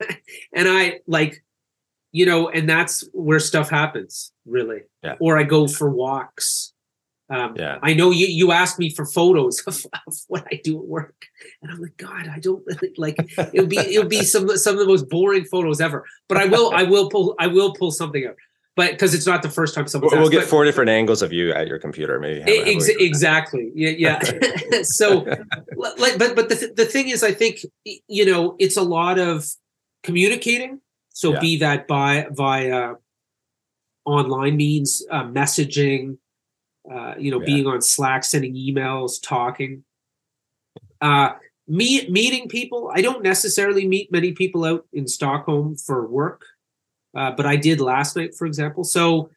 and 0.00 0.68
I 0.68 1.00
like, 1.06 1.44
you 2.12 2.24
know, 2.24 2.48
and 2.48 2.66
that's 2.66 3.06
where 3.12 3.40
stuff 3.40 3.68
happens, 3.68 4.32
really. 4.46 4.80
Yeah. 5.04 5.16
Or 5.20 5.36
I 5.36 5.42
go 5.42 5.68
for 5.68 5.90
walks 5.90 6.72
um, 7.30 7.54
yeah. 7.56 7.78
I 7.82 7.94
know 7.94 8.10
you 8.10 8.26
you 8.26 8.50
asked 8.50 8.78
me 8.78 8.90
for 8.90 9.06
photos 9.06 9.60
of, 9.66 9.86
of, 10.06 10.14
what 10.26 10.46
I 10.50 10.60
do 10.62 10.78
at 10.78 10.86
work, 10.86 11.14
and 11.62 11.70
I'm 11.70 11.80
like, 11.80 11.96
God, 11.96 12.28
I 12.28 12.40
don't 12.40 12.64
really 12.66 12.92
like. 12.96 13.16
It'll 13.52 13.66
be 13.66 13.78
it 13.78 13.98
would 13.98 14.08
be 14.08 14.22
some 14.22 14.48
some 14.56 14.74
of 14.74 14.80
the 14.80 14.86
most 14.86 15.08
boring 15.08 15.44
photos 15.44 15.80
ever. 15.80 16.04
But 16.28 16.38
I 16.38 16.46
will 16.46 16.72
I 16.74 16.82
will 16.82 17.08
pull 17.08 17.36
I 17.38 17.46
will 17.46 17.72
pull 17.72 17.92
something 17.92 18.26
out. 18.26 18.36
But 18.76 18.92
because 18.92 19.14
it's 19.14 19.26
not 19.26 19.42
the 19.42 19.50
first 19.50 19.74
time 19.74 19.86
someone 19.88 20.10
we'll, 20.12 20.22
we'll 20.22 20.30
get 20.30 20.40
but, 20.40 20.48
four 20.48 20.64
different 20.64 20.90
angles 20.90 21.22
of 21.22 21.32
you 21.32 21.52
at 21.52 21.66
your 21.66 21.78
computer, 21.78 22.18
maybe. 22.18 22.42
Ex- 22.42 22.88
exactly. 22.88 23.70
Yeah, 23.74 23.90
yeah. 23.98 24.82
so, 24.82 25.26
like, 25.76 26.18
but 26.18 26.34
but 26.34 26.48
the 26.48 26.56
th- 26.56 26.74
the 26.74 26.86
thing 26.86 27.08
is, 27.08 27.22
I 27.22 27.32
think 27.32 27.60
you 27.84 28.26
know 28.26 28.56
it's 28.58 28.76
a 28.76 28.82
lot 28.82 29.18
of 29.18 29.46
communicating. 30.02 30.80
So 31.12 31.34
yeah. 31.34 31.40
be 31.40 31.56
that 31.58 31.86
by 31.86 32.28
via 32.30 32.94
online 34.04 34.56
means, 34.56 35.04
uh, 35.10 35.24
messaging 35.24 36.16
uh, 36.88 37.14
you 37.18 37.30
know, 37.30 37.40
yeah. 37.40 37.46
being 37.46 37.66
on 37.66 37.82
Slack, 37.82 38.24
sending 38.24 38.54
emails, 38.54 39.20
talking. 39.22 39.84
Uh, 41.00 41.32
me 41.66 42.08
meeting 42.08 42.48
people. 42.48 42.90
I 42.94 43.00
don't 43.00 43.22
necessarily 43.22 43.86
meet 43.86 44.10
many 44.10 44.32
people 44.32 44.64
out 44.64 44.86
in 44.92 45.06
Stockholm 45.06 45.76
for 45.76 46.06
work, 46.06 46.44
uh, 47.16 47.30
but 47.32 47.46
I 47.46 47.56
did 47.56 47.80
last 47.80 48.16
night, 48.16 48.34
for 48.34 48.46
example. 48.46 48.84
So 48.84 49.30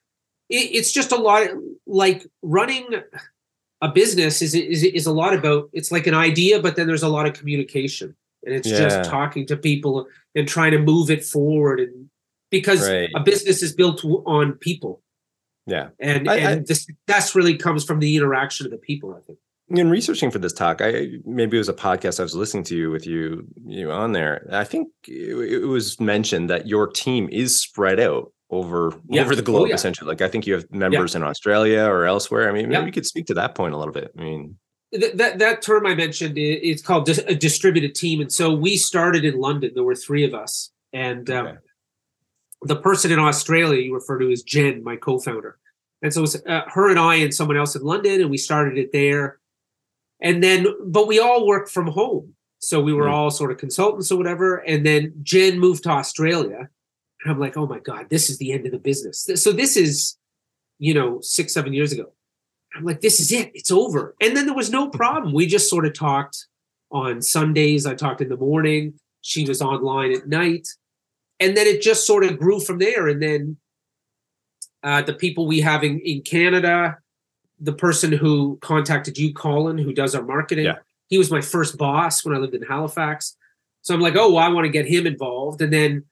it, 0.50 0.70
it's 0.74 0.92
just 0.92 1.12
a 1.12 1.18
lot. 1.18 1.44
Of, 1.44 1.58
like 1.86 2.26
running 2.42 2.88
a 3.82 3.90
business 3.90 4.42
is, 4.42 4.56
is 4.56 4.84
is 4.84 5.06
a 5.06 5.12
lot 5.12 5.34
about. 5.34 5.70
It's 5.74 5.92
like 5.92 6.08
an 6.08 6.16
idea, 6.16 6.60
but 6.60 6.76
then 6.76 6.88
there's 6.88 7.04
a 7.04 7.10
lot 7.10 7.28
of 7.28 7.34
communication, 7.34 8.16
and 8.44 8.56
it's 8.56 8.68
yeah. 8.68 8.80
just 8.80 9.10
talking 9.10 9.46
to 9.48 9.58
people 9.58 10.08
and 10.36 10.48
trying 10.48 10.72
to 10.72 10.80
move 10.80 11.12
it 11.12 11.24
forward. 11.24 11.82
And 11.82 12.10
because 12.50 12.90
right. 12.90 13.10
a 13.16 13.20
business 13.20 13.62
is 13.62 13.74
built 13.74 14.04
on 14.04 14.54
people, 14.54 15.02
yeah. 15.66 15.90
And 16.00 16.30
I, 16.30 16.36
and 16.38 16.48
I, 16.48 16.64
this 16.66 16.88
that's 17.08 17.36
really 17.36 17.58
comes 17.58 17.84
from 17.84 18.00
the 18.00 18.16
interaction 18.18 18.66
of 18.66 18.72
the 18.72 18.78
people, 18.78 19.16
I 19.16 19.22
think. 19.26 19.40
In 19.70 19.90
researching 19.90 20.30
for 20.30 20.40
this 20.40 20.54
talk, 20.54 20.82
I 20.82 21.08
maybe 21.26 21.58
it 21.58 21.60
was 21.60 21.70
a 21.70 21.74
podcast 21.74 22.20
I 22.20 22.24
was 22.24 22.36
listening 22.36 22.66
to 22.66 22.92
with 22.92 23.08
you 23.08 23.48
you 23.66 23.92
on 23.92 24.12
there. 24.12 24.48
I 24.52 24.66
think 24.66 24.90
it, 25.08 25.62
it 25.64 25.66
was 25.66 26.00
mentioned 26.00 26.50
that 26.50 26.68
your 26.68 26.88
team 26.88 27.30
is 27.32 27.60
spread 27.60 28.00
out 28.00 28.32
over 28.50 28.94
yeah. 29.10 29.22
over 29.22 29.36
the 29.36 29.42
oh, 29.42 29.46
globe 29.46 29.62
oh, 29.64 29.66
yeah. 29.68 29.76
essentially. 29.76 30.08
Like 30.08 30.22
I 30.22 30.28
think 30.28 30.46
you 30.46 30.54
have 30.54 30.70
members 30.70 31.14
yeah. 31.14 31.22
in 31.22 31.24
Australia 31.24 31.86
or 31.86 32.06
elsewhere. 32.06 32.50
I 32.50 32.52
mean, 32.52 32.70
maybe 32.70 32.88
you 32.88 32.92
could 32.92 33.06
speak 33.06 33.26
to 33.28 33.34
that 33.36 33.56
point 33.56 33.74
a 33.74 33.78
little 33.78 33.94
bit. 33.94 34.12
I 34.18 34.22
mean, 34.22 34.58
that 34.92 35.18
that, 35.18 35.40
that 35.40 35.62
term 35.62 35.88
I 35.88 35.96
mentioned 35.96 36.38
it's 36.38 36.82
called 36.82 37.08
a 37.10 37.36
distributed 37.36 37.96
team, 37.96 38.20
and 38.20 38.32
so 38.32 38.54
we 38.54 38.76
started 38.76 39.24
in 39.24 39.40
London. 39.40 39.72
There 39.74 39.84
were 39.84 39.96
three 39.96 40.26
of 40.26 40.34
us, 40.34 40.72
and 40.92 41.30
um, 41.30 41.48
okay 41.48 41.58
the 42.66 42.76
person 42.76 43.12
in 43.12 43.20
Australia 43.20 43.82
you 43.82 43.94
refer 43.94 44.20
to 44.20 44.32
as 44.32 44.44
Jen, 44.44 44.84
my 44.84 44.96
co-founder. 44.96 45.58
And 46.02 46.14
so 46.14 46.20
it 46.20 46.22
was 46.22 46.44
uh, 46.46 46.62
her 46.68 46.90
and 46.90 47.00
I 47.00 47.16
and 47.16 47.34
someone 47.34 47.58
else 47.58 47.76
in 47.76 47.82
London, 47.82 48.22
and 48.22 48.30
we 48.30 48.38
started 48.38 48.78
it 48.78 48.92
there. 48.92 49.40
And 50.22 50.44
then, 50.44 50.68
but 50.86 51.08
we 51.08 51.20
all 51.20 51.48
worked 51.48 51.70
from 51.70 51.88
home. 51.88 52.36
So 52.60 52.82
we 52.82 52.94
were 52.94 53.08
mm. 53.08 53.12
all 53.12 53.32
sort 53.32 53.52
of 53.52 53.58
consultants 53.58 54.12
or 54.12 54.18
whatever. 54.18 54.58
And 54.58 54.86
then 54.86 55.14
Jen 55.22 55.60
moved 55.60 55.84
to 55.84 55.90
Australia. 55.90 56.70
And 57.24 57.32
I'm 57.32 57.40
like, 57.40 57.58
oh 57.58 57.68
my 57.68 57.80
God, 57.80 58.10
this 58.10 58.30
is 58.30 58.38
the 58.38 58.54
end 58.54 58.66
of 58.66 58.72
the 58.72 58.80
business. 58.80 59.30
So 59.36 59.52
this 59.52 59.76
is, 59.76 60.18
you 60.80 60.94
know, 60.94 61.20
six, 61.22 61.54
seven 61.54 61.74
years 61.74 61.92
ago. 61.92 62.14
I'm 62.76 62.86
like, 62.86 63.02
this 63.02 63.20
is 63.20 63.32
it. 63.32 63.52
It's 63.54 63.72
over. 63.72 64.16
And 64.22 64.36
then 64.36 64.46
there 64.46 64.56
was 64.56 64.72
no 64.72 64.90
problem. 64.90 65.34
We 65.34 65.46
just 65.46 65.70
sort 65.70 65.86
of 65.86 65.94
talked 65.94 66.48
on 66.92 67.22
Sundays. 67.22 67.86
I 67.86 67.96
talked 67.96 68.22
in 68.22 68.30
the 68.30 68.38
morning. 68.38 68.94
She 69.22 69.46
was 69.46 69.62
online 69.62 70.14
at 70.14 70.28
night 70.28 70.68
and 71.40 71.58
then 71.58 71.68
it 71.68 71.82
just 71.82 72.06
sort 72.06 72.24
of 72.24 72.38
grew 72.38 72.60
from 72.60 72.80
there. 72.80 73.08
And 73.08 73.22
then 73.22 73.58
uh, 74.84 75.02
the 75.02 75.14
people 75.14 75.48
we 75.48 75.62
have 75.62 75.84
in, 75.84 76.00
in 76.00 76.22
Canada, 76.22 76.98
the 77.60 77.74
person 77.74 78.12
who 78.12 78.58
contacted 78.62 79.18
you, 79.18 79.34
Colin, 79.34 79.78
who 79.78 79.94
does 79.94 80.16
our 80.16 80.24
marketing, 80.24 80.66
yeah. 80.66 80.76
he 81.08 81.18
was 81.18 81.32
my 81.32 81.42
first 81.42 81.78
boss 81.78 82.24
when 82.24 82.36
I 82.36 82.40
lived 82.40 82.56
in 82.56 82.64
Halifax. 82.64 83.36
So 83.82 83.94
I'm 83.94 84.02
like, 84.02 84.16
oh, 84.16 84.34
well, 84.34 84.44
I 84.44 84.50
want 84.50 84.66
to 84.66 84.72
get 84.72 84.86
him 84.86 85.06
involved. 85.06 85.62
And 85.62 85.72
then, 85.72 86.06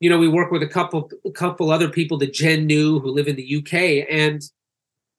you 0.00 0.10
know, 0.10 0.18
we 0.18 0.28
work 0.28 0.50
with 0.50 0.62
a 0.62 0.68
couple, 0.68 1.10
a 1.24 1.30
couple 1.30 1.70
other 1.70 1.88
people 1.88 2.18
that 2.18 2.32
Jen 2.32 2.66
knew 2.66 3.00
who 3.00 3.10
live 3.10 3.28
in 3.28 3.36
the 3.36 3.56
UK, 3.56 4.06
and 4.10 4.42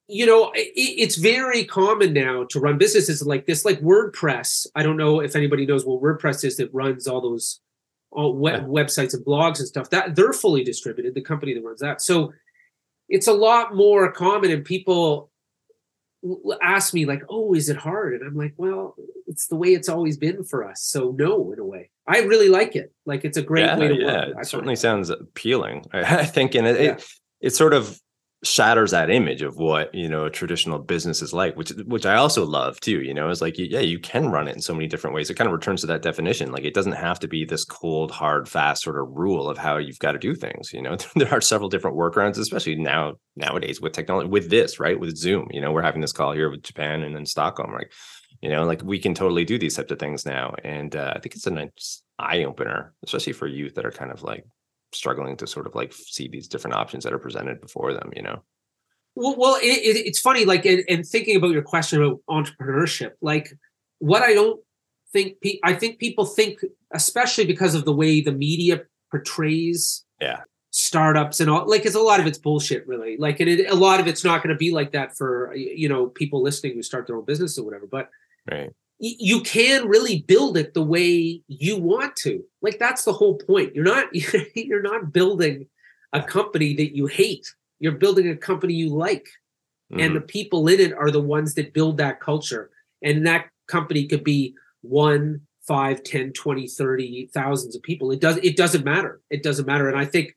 you 0.08 0.26
know, 0.26 0.52
it, 0.52 0.72
it's 0.76 1.16
very 1.16 1.64
common 1.64 2.14
now 2.14 2.44
to 2.46 2.60
run 2.60 2.78
businesses 2.78 3.26
like 3.26 3.46
this, 3.46 3.66
like 3.66 3.80
WordPress. 3.82 4.68
I 4.76 4.84
don't 4.84 4.98
know 4.98 5.20
if 5.20 5.36
anybody 5.36 5.66
knows 5.66 5.86
what 5.86 6.02
WordPress 6.02 6.44
is 6.44 6.58
that 6.58 6.74
runs 6.74 7.08
all 7.08 7.22
those 7.22 7.60
all 8.16 8.36
web, 8.36 8.66
websites 8.68 9.14
and 9.14 9.26
blogs 9.26 9.60
and 9.60 9.68
stuff. 9.68 9.90
That 9.90 10.16
they're 10.16 10.34
fully 10.34 10.64
distributed. 10.64 11.14
The 11.14 11.22
company 11.22 11.54
that 11.54 11.64
runs 11.64 11.82
that, 11.82 12.02
so 12.02 12.34
it's 13.10 13.28
a 13.28 13.34
lot 13.34 13.76
more 13.76 14.12
common, 14.12 14.52
and 14.52 14.66
people 14.66 15.30
ask 16.62 16.94
me 16.94 17.06
like, 17.06 17.24
"Oh, 17.30 17.54
is 17.54 17.70
it 17.70 17.78
hard?" 17.78 18.14
And 18.14 18.28
I'm 18.28 18.36
like, 18.36 18.54
"Well, 18.58 18.96
it's 19.28 19.48
the 19.48 19.56
way 19.56 19.70
it's 19.70 19.90
always 19.90 20.18
been 20.18 20.44
for 20.44 20.68
us." 20.68 20.82
So 20.82 21.16
no, 21.18 21.52
in 21.52 21.60
a 21.60 21.66
way, 21.66 21.90
I 22.08 22.20
really 22.22 22.50
like 22.50 22.76
it. 22.76 22.92
Like 23.06 23.26
it's 23.26 23.38
a 23.38 23.44
great 23.44 23.66
yeah, 23.66 23.78
way 23.78 23.88
to 23.90 23.96
yeah, 23.96 24.28
work. 24.28 24.38
It 24.42 24.48
certainly 24.48 24.76
sounds 24.76 25.10
appealing. 25.10 25.86
I 25.94 26.26
think, 26.36 26.56
and 26.56 26.68
it, 26.68 26.82
yeah. 26.82 26.92
it, 26.94 27.06
it 27.42 27.50
sort 27.52 27.74
of 27.74 28.00
shatters 28.46 28.92
that 28.92 29.10
image 29.10 29.42
of 29.42 29.58
what 29.58 29.94
you 29.94 30.08
know 30.08 30.26
a 30.26 30.30
traditional 30.30 30.78
business 30.78 31.22
is 31.22 31.34
like 31.34 31.56
which 31.56 31.72
which 31.88 32.06
i 32.06 32.16
also 32.16 32.46
love 32.46 32.80
too 32.80 33.02
you 33.02 33.14
know 33.14 33.30
is 33.30 33.42
like 33.42 33.56
yeah 33.58 33.80
you 33.80 34.00
can 34.00 34.30
run 34.30 34.48
it 34.48 34.56
in 34.56 34.62
so 34.62 34.74
many 34.74 34.88
different 34.88 35.16
ways. 35.16 35.30
It 35.30 35.36
kind 35.36 35.48
of 35.48 35.54
returns 35.54 35.82
to 35.82 35.88
that 35.88 36.02
definition 36.02 36.52
like 36.52 36.64
it 36.64 36.74
doesn't 36.74 36.94
have 36.94 37.20
to 37.20 37.28
be 37.28 37.46
this 37.46 37.66
cold 37.66 38.12
hard 38.12 38.48
fast 38.48 38.84
sort 38.84 39.00
of 39.00 39.08
rule 39.10 39.50
of 39.50 39.58
how 39.58 39.78
you've 39.78 40.00
got 40.00 40.14
to 40.14 40.20
do 40.20 40.36
things 40.36 40.72
you 40.74 40.82
know? 40.82 40.98
There 41.16 41.34
are 41.34 41.42
several 41.42 41.70
different 41.70 41.98
workarounds 41.98 42.38
especially 42.38 42.76
now 42.76 43.16
nowadays 43.36 43.82
with 43.82 43.94
technology 43.94 44.30
with 44.30 44.50
this 44.50 44.80
right 44.80 45.00
with 45.00 45.18
zoom 45.18 45.48
you 45.52 45.62
know 45.62 45.72
we're 45.72 45.82
having 45.82 46.02
this 46.02 46.14
call 46.14 46.34
here 46.34 46.50
with 46.50 46.64
japan 46.64 47.02
and 47.04 47.16
then 47.16 47.26
stockholm 47.26 47.74
like 47.74 47.92
you 48.42 48.50
know 48.50 48.64
like 48.64 48.84
we 48.84 49.00
can 49.00 49.14
totally 49.14 49.46
do 49.46 49.58
these 49.58 49.76
types 49.76 49.92
of 49.92 50.00
things 50.00 50.26
now 50.26 50.54
and 50.64 50.96
uh, 50.96 51.14
i 51.16 51.20
think 51.20 51.36
it's 51.36 51.48
a 51.48 51.52
nice 51.52 52.04
eye 52.20 52.44
opener 52.44 52.94
especially 53.04 53.34
for 53.34 53.48
youth 53.48 53.76
that 53.76 53.86
are 53.86 53.92
kind 53.92 54.12
of 54.12 54.24
like 54.24 54.46
struggling 54.96 55.38
to 55.38 55.48
sort 55.48 55.68
of 55.68 55.76
like 55.76 55.94
see 55.94 56.28
these 56.28 56.48
different 56.48 56.76
options 56.76 57.04
that 57.04 57.14
are 57.14 57.20
presented 57.20 57.62
before 57.62 57.94
them 57.94 58.12
you 58.16 58.22
know? 58.22 58.42
Well, 59.16 59.36
well 59.38 59.56
it, 59.56 59.66
it, 59.66 60.06
it's 60.08 60.20
funny 60.20 60.46
like 60.46 60.66
and, 60.66 61.06
thinking 61.06 61.36
about 61.36 61.52
your 61.52 61.64
question 61.64 62.02
about 62.02 62.22
entrepreneurship 62.30 63.12
like 63.22 63.54
what 64.00 64.22
i 64.22 64.34
don't 64.34 64.60
think 65.14 65.40
pe- 65.42 65.60
i 65.64 65.74
think 65.74 66.00
people 66.00 66.26
think 66.26 66.60
especially 66.94 67.46
because 67.46 67.76
of 67.76 67.86
the 67.86 67.94
way 67.94 68.22
the 68.22 68.32
media 68.32 68.82
portrays 69.12 70.04
yeah. 70.20 70.42
startups 70.72 71.40
and 71.40 71.50
all 71.50 71.68
like 71.68 71.86
it's 71.86 71.96
a 71.96 72.00
lot 72.00 72.20
of 72.20 72.28
it's 72.28 72.38
bullshit 72.38 72.86
really. 72.88 73.18
Like 73.18 73.40
and 73.40 73.50
it, 73.50 73.70
a 73.70 73.76
lot 73.76 74.00
of 74.00 74.08
it's 74.08 74.24
not 74.24 74.44
going 74.44 74.54
to 74.54 74.58
be 74.58 74.72
like 74.72 74.92
that 74.92 75.16
for 75.16 75.54
you 75.56 75.90
know 75.90 76.08
people 76.08 76.42
listening 76.42 76.74
who 76.74 76.84
start 76.84 77.08
their 77.08 77.16
own 77.16 77.26
business 77.26 77.58
or 77.58 77.64
whatever 77.64 77.88
but 77.88 78.10
right 78.50 78.72
you 79.00 79.42
can 79.42 79.88
really 79.88 80.22
build 80.22 80.58
it 80.58 80.74
the 80.74 80.84
way 80.84 81.42
you 81.48 81.78
want 81.78 82.16
to. 82.18 82.44
Like 82.62 82.80
that's 82.80 83.04
the 83.04 83.14
whole 83.14 83.36
point. 83.36 83.76
You're 83.76 83.84
not 83.84 84.08
you're 84.56 84.82
not 84.82 85.12
building 85.12 85.68
a 86.14 86.22
company 86.22 86.76
that 86.76 86.96
you 86.96 87.08
hate. 87.08 87.54
You're 87.80 87.94
building 87.94 88.30
a 88.30 88.38
company 88.38 88.74
you 88.74 88.90
like. 88.90 89.28
Mm-hmm. 89.92 90.00
and 90.00 90.16
the 90.16 90.22
people 90.22 90.68
in 90.68 90.80
it 90.80 90.94
are 90.94 91.12
the 91.12 91.22
ones 91.22 91.54
that 91.54 91.72
build 91.72 91.98
that 91.98 92.20
culture. 92.20 92.72
And 93.04 93.28
that 93.28 93.50
company 93.68 94.08
could 94.08 94.24
be 94.24 94.56
one 94.82 95.42
five 95.68 96.04
ten 96.04 96.32
twenty 96.34 96.68
thirty 96.68 97.30
thousands 97.34 97.76
of 97.76 97.84
people. 97.84 98.12
It 98.12 98.22
does 98.22 98.38
it 98.38 98.58
doesn't 98.58 98.86
matter. 98.86 99.22
It 99.30 99.44
doesn't 99.44 99.68
matter. 99.68 99.90
And 99.90 99.98
i 99.98 100.06
think 100.06 100.36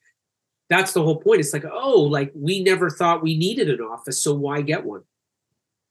that's 0.69 0.93
the 0.93 1.03
whole 1.03 1.21
point. 1.21 1.41
It's 1.41 1.53
like 1.53 1.65
oh 1.71 2.00
like 2.03 2.33
we 2.35 2.62
never 2.62 2.91
thought 2.91 3.23
we 3.23 3.38
needed 3.38 3.71
an 3.71 3.81
office 3.81 4.23
so 4.23 4.35
why 4.35 4.61
get 4.62 4.85
one 4.85 5.03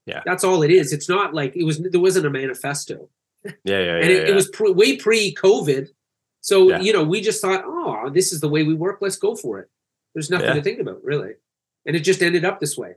yeah, 0.07 0.21
that's 0.25 0.43
all 0.43 0.63
it 0.63 0.71
is. 0.71 0.93
It's 0.93 1.09
not 1.09 1.33
like 1.33 1.55
it 1.55 1.63
was. 1.63 1.79
There 1.79 2.01
wasn't 2.01 2.25
a 2.25 2.29
manifesto. 2.29 3.09
Yeah, 3.43 3.51
yeah, 3.63 3.79
yeah. 3.79 3.95
and 3.95 4.09
it, 4.11 4.23
yeah. 4.23 4.31
it 4.31 4.35
was 4.35 4.49
pre, 4.49 4.71
way 4.71 4.97
pre-COVID. 4.97 5.89
So 6.41 6.69
yeah. 6.69 6.79
you 6.79 6.93
know, 6.93 7.03
we 7.03 7.21
just 7.21 7.41
thought, 7.41 7.63
oh, 7.65 8.09
this 8.09 8.33
is 8.33 8.41
the 8.41 8.49
way 8.49 8.63
we 8.63 8.73
work. 8.73 8.97
Let's 9.01 9.17
go 9.17 9.35
for 9.35 9.59
it. 9.59 9.69
There's 10.13 10.29
nothing 10.29 10.55
to 10.55 10.61
think 10.61 10.79
about 10.79 11.03
really, 11.03 11.33
and 11.85 11.95
it 11.95 11.99
just 11.99 12.23
ended 12.23 12.45
up 12.45 12.59
this 12.59 12.77
way. 12.77 12.95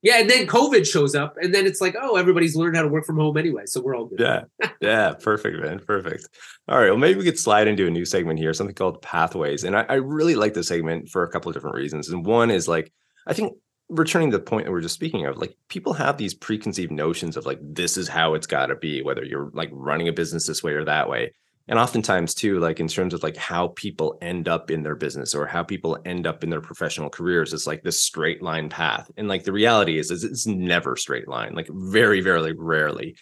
Yeah, 0.00 0.20
and 0.20 0.30
then 0.30 0.46
COVID 0.46 0.86
shows 0.86 1.16
up, 1.16 1.36
and 1.40 1.52
then 1.52 1.66
it's 1.66 1.80
like, 1.80 1.96
oh, 2.00 2.16
everybody's 2.16 2.54
learned 2.54 2.76
how 2.76 2.82
to 2.82 2.88
work 2.88 3.04
from 3.04 3.16
home 3.16 3.36
anyway, 3.36 3.64
so 3.66 3.80
we're 3.80 3.96
all 3.96 4.04
good. 4.04 4.20
Yeah, 4.20 4.44
yeah, 4.80 5.14
perfect, 5.14 5.58
man, 5.60 5.80
perfect. 5.80 6.28
All 6.68 6.78
right, 6.78 6.90
well, 6.90 6.98
maybe 6.98 7.18
we 7.18 7.24
could 7.24 7.38
slide 7.38 7.66
into 7.66 7.86
a 7.86 7.90
new 7.90 8.04
segment 8.04 8.38
here, 8.38 8.54
something 8.54 8.76
called 8.76 9.02
Pathways, 9.02 9.64
and 9.64 9.76
I, 9.76 9.86
I 9.88 9.94
really 9.94 10.36
like 10.36 10.54
this 10.54 10.68
segment 10.68 11.08
for 11.08 11.24
a 11.24 11.30
couple 11.30 11.48
of 11.48 11.54
different 11.54 11.74
reasons. 11.74 12.10
And 12.10 12.24
one 12.24 12.52
is 12.52 12.68
like, 12.68 12.92
I 13.26 13.32
think 13.32 13.54
returning 13.88 14.30
to 14.30 14.38
the 14.38 14.42
point 14.42 14.66
that 14.66 14.72
we 14.72 14.78
are 14.78 14.82
just 14.82 14.94
speaking 14.94 15.26
of, 15.26 15.38
like 15.38 15.56
people 15.68 15.92
have 15.94 16.18
these 16.18 16.34
preconceived 16.34 16.92
notions 16.92 17.36
of 17.36 17.46
like 17.46 17.58
this 17.62 17.96
is 17.96 18.08
how 18.08 18.34
it's 18.34 18.46
got 18.46 18.66
to 18.66 18.76
be, 18.76 19.02
whether 19.02 19.24
you're 19.24 19.50
like 19.54 19.70
running 19.72 20.08
a 20.08 20.12
business 20.12 20.46
this 20.46 20.62
way 20.62 20.72
or 20.72 20.84
that 20.84 21.08
way. 21.08 21.32
And 21.68 21.78
oftentimes 21.78 22.34
too, 22.34 22.58
like 22.60 22.80
in 22.80 22.88
terms 22.88 23.12
of 23.12 23.22
like 23.22 23.36
how 23.36 23.68
people 23.68 24.18
end 24.22 24.48
up 24.48 24.70
in 24.70 24.82
their 24.82 24.94
business 24.94 25.34
or 25.34 25.46
how 25.46 25.62
people 25.62 25.98
end 26.06 26.26
up 26.26 26.42
in 26.42 26.48
their 26.48 26.62
professional 26.62 27.10
careers, 27.10 27.52
it's 27.52 27.66
like 27.66 27.82
this 27.82 28.00
straight 28.00 28.42
line 28.42 28.70
path. 28.70 29.10
And 29.18 29.28
like 29.28 29.44
the 29.44 29.52
reality 29.52 29.98
is, 29.98 30.10
is 30.10 30.24
it's 30.24 30.46
never 30.46 30.96
straight 30.96 31.28
line, 31.28 31.54
like 31.54 31.68
very, 31.70 32.22
very 32.22 32.54
rarely. 32.54 33.16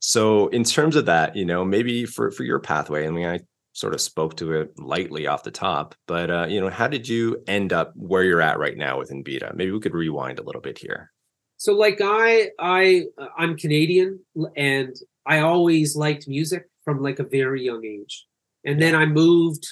So 0.00 0.48
in 0.48 0.64
terms 0.64 0.96
of 0.96 1.06
that, 1.06 1.36
you 1.36 1.44
know, 1.44 1.64
maybe 1.64 2.04
for 2.04 2.32
for 2.32 2.42
your 2.42 2.58
pathway, 2.58 3.06
I 3.06 3.10
mean, 3.10 3.26
I 3.26 3.38
sort 3.72 3.94
of 3.94 4.00
spoke 4.00 4.36
to 4.36 4.52
it 4.52 4.78
lightly 4.78 5.26
off 5.26 5.44
the 5.44 5.50
top, 5.50 5.94
but 6.06 6.30
uh, 6.30 6.46
you 6.48 6.60
know, 6.60 6.68
how 6.68 6.88
did 6.88 7.08
you 7.08 7.42
end 7.46 7.72
up 7.72 7.92
where 7.96 8.22
you're 8.22 8.42
at 8.42 8.58
right 8.58 8.76
now 8.76 8.98
within 8.98 9.22
Byta? 9.22 9.52
Maybe 9.54 9.70
we 9.70 9.80
could 9.80 9.94
rewind 9.94 10.38
a 10.38 10.42
little 10.42 10.60
bit 10.60 10.78
here. 10.78 11.10
So, 11.56 11.72
like 11.72 12.00
I, 12.02 12.50
I, 12.58 13.04
I'm 13.38 13.56
Canadian, 13.56 14.20
and 14.56 14.94
I 15.26 15.40
always 15.40 15.96
liked 15.96 16.28
music 16.28 16.68
from 16.84 17.00
like 17.00 17.18
a 17.18 17.24
very 17.24 17.64
young 17.64 17.84
age, 17.84 18.26
and 18.64 18.80
then 18.80 18.94
I 18.94 19.06
moved. 19.06 19.66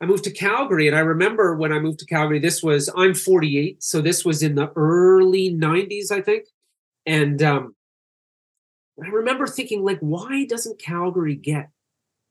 I 0.00 0.06
moved 0.06 0.22
to 0.24 0.30
Calgary, 0.30 0.86
and 0.86 0.96
I 0.96 1.00
remember 1.00 1.56
when 1.56 1.72
I 1.72 1.80
moved 1.80 1.98
to 2.00 2.06
Calgary. 2.06 2.38
This 2.38 2.62
was 2.62 2.88
I'm 2.96 3.14
48, 3.14 3.82
so 3.82 4.00
this 4.00 4.24
was 4.24 4.44
in 4.44 4.54
the 4.54 4.70
early 4.76 5.52
90s, 5.52 6.12
I 6.12 6.20
think, 6.20 6.44
and 7.04 7.42
um, 7.42 7.74
I 9.04 9.08
remember 9.08 9.46
thinking 9.46 9.84
like, 9.84 9.98
why 10.00 10.44
doesn't 10.44 10.80
Calgary 10.80 11.34
get 11.34 11.70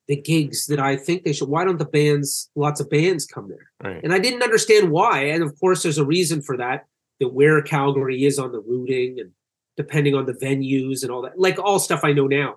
the 0.08 0.16
gigs 0.16 0.68
that 0.68 0.80
I 0.80 0.96
think 0.96 1.24
they 1.24 1.34
should. 1.34 1.50
Why 1.50 1.66
don't 1.66 1.80
the 1.80 1.86
bands, 1.86 2.50
lots 2.56 2.80
of 2.80 2.90
bands 2.90 3.26
come 3.26 3.50
there? 3.50 3.72
Right. 3.84 4.04
And 4.04 4.14
I 4.14 4.20
didn't 4.20 4.44
understand 4.44 4.90
why. 4.90 5.26
And 5.26 5.44
of 5.44 5.60
course, 5.60 5.84
there's 5.84 5.98
a 5.98 6.06
reason 6.06 6.42
for 6.42 6.58
that, 6.58 6.86
that 7.20 7.34
where 7.34 7.62
Calgary 7.62 8.26
is 8.26 8.40
on 8.40 8.52
the 8.52 8.60
routing 8.60 9.20
and 9.20 9.32
depending 9.76 10.16
on 10.16 10.26
the 10.26 10.34
venues 10.34 11.04
and 11.04 11.12
all 11.12 11.22
that, 11.24 11.38
like 11.38 11.60
all 11.60 11.80
stuff 11.80 12.02
I 12.04 12.14
know 12.14 12.28
now. 12.28 12.56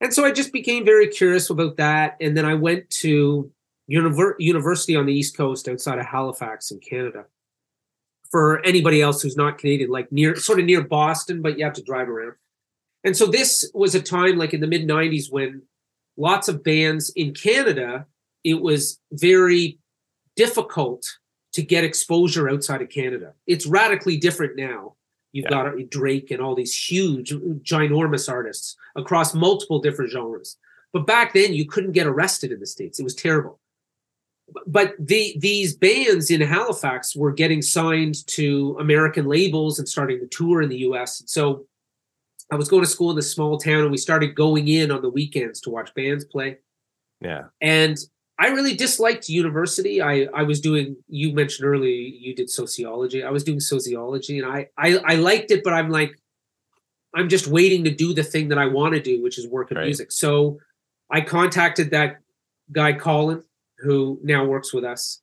And 0.00 0.14
so 0.14 0.24
I 0.24 0.32
just 0.32 0.52
became 0.52 0.84
very 0.84 1.08
curious 1.08 1.50
about 1.50 1.76
that. 1.76 2.16
And 2.20 2.36
then 2.36 2.46
I 2.46 2.54
went 2.54 2.88
to 3.00 3.52
univer- 3.90 4.34
university 4.38 4.96
on 4.96 5.04
the 5.04 5.14
East 5.14 5.36
Coast 5.36 5.68
outside 5.68 5.98
of 5.98 6.06
Halifax 6.06 6.70
in 6.70 6.80
Canada. 6.80 7.26
For 8.30 8.64
anybody 8.64 9.02
else 9.02 9.22
who's 9.22 9.36
not 9.36 9.58
Canadian, 9.58 9.90
like 9.90 10.12
near, 10.12 10.36
sort 10.36 10.60
of 10.60 10.64
near 10.64 10.84
Boston, 10.84 11.42
but 11.42 11.58
you 11.58 11.64
have 11.64 11.74
to 11.74 11.82
drive 11.82 12.08
around. 12.08 12.34
And 13.02 13.16
so 13.16 13.26
this 13.26 13.68
was 13.74 13.94
a 13.96 14.00
time 14.00 14.36
like 14.38 14.54
in 14.54 14.60
the 14.60 14.68
mid 14.68 14.86
90s 14.86 15.24
when 15.30 15.62
lots 16.20 16.48
of 16.48 16.62
bands 16.62 17.10
in 17.16 17.32
Canada, 17.32 18.06
it 18.44 18.60
was 18.60 19.00
very 19.12 19.78
difficult 20.36 21.06
to 21.52 21.62
get 21.62 21.82
exposure 21.82 22.48
outside 22.48 22.82
of 22.82 22.90
Canada. 22.90 23.32
It's 23.46 23.66
radically 23.66 24.18
different 24.18 24.56
now. 24.56 24.94
You've 25.32 25.44
yeah. 25.44 25.50
got 25.50 25.66
uh, 25.66 25.72
Drake 25.88 26.30
and 26.30 26.40
all 26.40 26.54
these 26.54 26.74
huge, 26.74 27.32
ginormous 27.32 28.30
artists 28.30 28.76
across 28.96 29.34
multiple 29.34 29.80
different 29.80 30.10
genres. 30.10 30.56
But 30.92 31.06
back 31.06 31.32
then, 31.32 31.54
you 31.54 31.66
couldn't 31.66 31.92
get 31.92 32.06
arrested 32.06 32.52
in 32.52 32.60
the 32.60 32.66
states. 32.66 33.00
It 33.00 33.04
was 33.04 33.14
terrible. 33.14 33.58
But 34.66 34.94
the 34.98 35.36
these 35.38 35.76
bands 35.76 36.28
in 36.28 36.40
Halifax 36.40 37.14
were 37.14 37.30
getting 37.30 37.62
signed 37.62 38.26
to 38.28 38.76
American 38.80 39.26
labels 39.26 39.78
and 39.78 39.88
starting 39.88 40.18
to 40.18 40.26
tour 40.26 40.60
in 40.60 40.68
the 40.68 40.78
U.S. 40.78 41.22
So 41.26 41.66
I 42.50 42.56
was 42.56 42.68
going 42.68 42.82
to 42.82 42.90
school 42.90 43.10
in 43.10 43.16
this 43.16 43.32
small 43.32 43.58
town 43.58 43.82
and 43.82 43.90
we 43.90 43.96
started 43.96 44.34
going 44.34 44.68
in 44.68 44.90
on 44.90 45.02
the 45.02 45.10
weekends 45.10 45.60
to 45.62 45.70
watch 45.70 45.94
bands 45.94 46.24
play. 46.24 46.58
Yeah. 47.20 47.44
And 47.60 47.96
I 48.38 48.48
really 48.48 48.74
disliked 48.74 49.28
university. 49.28 50.00
I, 50.00 50.26
I 50.34 50.42
was 50.42 50.60
doing, 50.60 50.96
you 51.08 51.32
mentioned 51.32 51.68
earlier, 51.68 51.90
you 51.90 52.34
did 52.34 52.48
sociology. 52.48 53.22
I 53.22 53.30
was 53.30 53.44
doing 53.44 53.60
sociology 53.60 54.38
and 54.38 54.50
I, 54.50 54.68
I, 54.78 54.98
I 55.04 55.14
liked 55.16 55.50
it, 55.50 55.62
but 55.62 55.74
I'm 55.74 55.90
like, 55.90 56.16
I'm 57.14 57.28
just 57.28 57.46
waiting 57.46 57.84
to 57.84 57.90
do 57.90 58.14
the 58.14 58.22
thing 58.22 58.48
that 58.48 58.58
I 58.58 58.66
want 58.66 58.94
to 58.94 59.00
do, 59.00 59.22
which 59.22 59.38
is 59.38 59.46
work 59.46 59.70
in 59.70 59.76
right. 59.76 59.84
music. 59.84 60.10
So 60.10 60.58
I 61.10 61.20
contacted 61.20 61.90
that 61.90 62.20
guy, 62.72 62.94
Colin, 62.94 63.42
who 63.78 64.18
now 64.22 64.44
works 64.44 64.72
with 64.72 64.84
us. 64.84 65.20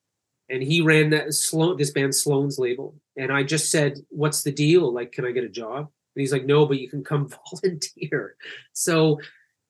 And 0.50 0.62
he 0.62 0.82
ran 0.82 1.10
that 1.10 1.34
Sloan, 1.34 1.78
this 1.78 1.92
band 1.92 2.16
Sloan's 2.16 2.60
label. 2.60 2.96
And 3.18 3.32
I 3.32 3.44
just 3.44 3.72
said, 3.72 4.00
what's 4.10 4.44
the 4.44 4.52
deal? 4.52 4.94
Like, 4.94 5.12
can 5.12 5.26
I 5.26 5.32
get 5.32 5.44
a 5.44 5.50
job? 5.50 5.90
And 6.18 6.22
he's 6.22 6.32
like, 6.32 6.48
no, 6.48 6.66
but 6.66 6.80
you 6.80 6.90
can 6.90 7.04
come 7.04 7.30
volunteer. 7.64 8.36
So, 8.74 9.20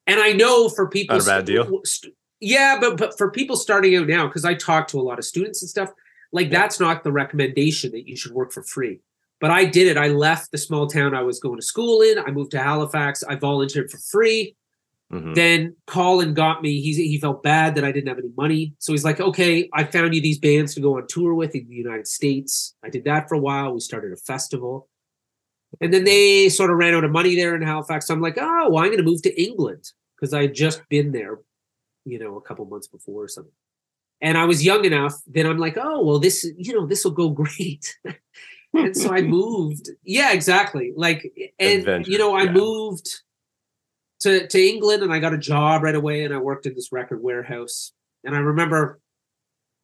and 0.08 0.18
I 0.18 0.32
know 0.32 0.70
for 0.70 0.88
people, 0.88 1.18
not 1.18 1.25
a 1.25 1.30
bad 1.30 1.46
deal. 1.46 1.82
St- 1.84 2.13
yeah, 2.39 2.77
but 2.80 2.96
but 2.96 3.18
for 3.18 3.30
people 3.30 3.58
starting 3.58 3.98
out 3.98 4.08
now, 4.08 4.27
because 4.27 4.46
I 4.46 4.54
talk 4.54 4.88
to 4.89 5.00
a 5.00 5.01
lot 5.01 5.20
of 5.20 5.25
students 5.25 5.62
and 5.62 5.70
stuff, 5.70 5.92
like 6.32 6.50
yeah. 6.50 6.60
that's 6.60 6.80
not 6.80 7.04
the 7.04 7.12
recommendation 7.12 7.92
that 7.92 8.08
you 8.08 8.16
should 8.16 8.32
work 8.32 8.54
for 8.54 8.63
free. 8.63 9.01
But 9.42 9.51
I 9.51 9.66
did 9.66 9.88
it. 9.88 9.98
I 9.98 10.08
left 10.08 10.51
the 10.51 10.58
small 10.58 10.88
town 10.88 11.13
I 11.13 11.22
was 11.22 11.42
going 11.42 11.58
to 11.58 11.66
school 11.66 12.01
in. 12.01 12.18
I 12.18 12.32
moved 12.32 12.51
to 12.51 12.60
Halifax. 12.60 13.24
I 13.24 13.36
volunteered 13.36 13.92
for 13.92 13.98
free. 13.98 14.56
Mm-hmm. 15.12 15.34
Then 15.34 15.75
Colin 15.88 16.34
got 16.34 16.62
me. 16.62 16.80
He 16.82 16.94
he 16.94 17.20
felt 17.20 17.44
bad 17.44 17.75
that 17.75 17.84
I 17.84 17.92
didn't 17.92 18.08
have 18.08 18.20
any 18.20 18.32
money, 18.38 18.75
so 18.80 18.94
he's 18.94 19.06
like, 19.06 19.20
"Okay, 19.20 19.70
I 19.74 19.84
found 19.84 20.13
you 20.13 20.22
these 20.22 20.39
bands 20.39 20.74
to 20.75 20.82
go 20.82 20.98
on 20.98 21.08
tour 21.08 21.34
with 21.34 21.56
in 21.56 21.68
the 21.68 21.75
United 21.75 22.08
States." 22.08 22.75
I 22.84 22.89
did 22.89 23.04
that 23.06 23.27
for 23.27 23.36
a 23.36 23.39
while. 23.39 23.74
We 23.74 23.80
started 23.80 24.12
a 24.13 24.18
festival. 24.18 24.89
And 25.81 25.93
then 25.93 26.03
they 26.03 26.50
sort 26.50 26.71
of 26.71 26.77
ran 26.77 26.93
out 26.93 27.03
of 27.03 27.12
money 27.12 27.36
there 27.36 27.55
in 27.55 27.62
Halifax. 27.62 28.07
So 28.07 28.13
I'm 28.13 28.21
like, 28.21 28.38
oh, 28.39 28.69
well, 28.69 28.83
I'm 28.83 28.89
going 28.89 28.97
to 28.97 29.03
move 29.03 29.21
to 29.24 29.41
England 29.41 29.91
because 30.15 30.33
I 30.33 30.43
had 30.43 30.55
just 30.55 30.81
been 30.89 31.12
there, 31.12 31.39
you 32.05 32.19
know, 32.19 32.38
a 32.38 32.41
couple 32.41 32.65
months 32.65 32.88
before 32.88 33.24
or 33.24 33.27
something. 33.27 33.51
And 34.21 34.38
I 34.38 34.45
was 34.45 34.65
young 34.65 34.86
enough. 34.86 35.13
Then 35.27 35.45
I'm 35.45 35.59
like, 35.59 35.77
oh, 35.77 36.03
well, 36.03 36.19
this, 36.19 36.50
you 36.57 36.74
know, 36.74 36.88
this 36.88 37.03
will 37.03 37.12
go 37.12 37.29
great. 37.43 37.95
and 38.74 38.95
so 38.95 39.13
I 39.13 39.21
moved. 39.21 39.89
Yeah, 40.03 40.31
exactly. 40.33 40.93
Like, 40.95 41.31
and 41.59 41.79
Adventure, 41.79 42.12
you 42.12 42.17
know, 42.17 42.36
I 42.36 42.43
yeah. 42.43 42.51
moved 42.51 43.21
to 44.21 44.47
to 44.47 44.59
England, 44.59 45.03
and 45.03 45.13
I 45.13 45.19
got 45.19 45.33
a 45.33 45.38
job 45.38 45.83
right 45.83 45.93
away, 45.93 46.24
and 46.24 46.33
I 46.33 46.39
worked 46.39 46.65
in 46.65 46.74
this 46.74 46.91
record 46.91 47.21
warehouse. 47.21 47.91
And 48.24 48.36
I 48.36 48.39
remember 48.39 49.00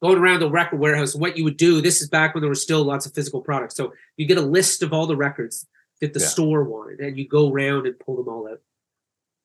going 0.02 0.18
around 0.18 0.40
the 0.40 0.50
record 0.50 0.80
warehouse. 0.80 1.14
What 1.14 1.36
you 1.38 1.44
would 1.44 1.56
do? 1.56 1.80
This 1.80 2.02
is 2.02 2.08
back 2.08 2.34
when 2.34 2.42
there 2.42 2.48
were 2.48 2.56
still 2.56 2.82
lots 2.82 3.06
of 3.06 3.14
physical 3.14 3.40
products. 3.40 3.76
So 3.76 3.92
you 4.16 4.26
get 4.26 4.38
a 4.38 4.42
list 4.42 4.82
of 4.82 4.92
all 4.92 5.06
the 5.06 5.16
records 5.16 5.66
that 6.00 6.12
the 6.12 6.20
Yeah. 6.20 6.26
store 6.26 6.64
wanted, 6.64 7.00
and 7.00 7.18
you 7.18 7.26
go 7.26 7.50
around 7.52 7.86
and 7.86 7.98
pull 7.98 8.16
them 8.16 8.28
all 8.28 8.48
out. 8.48 8.60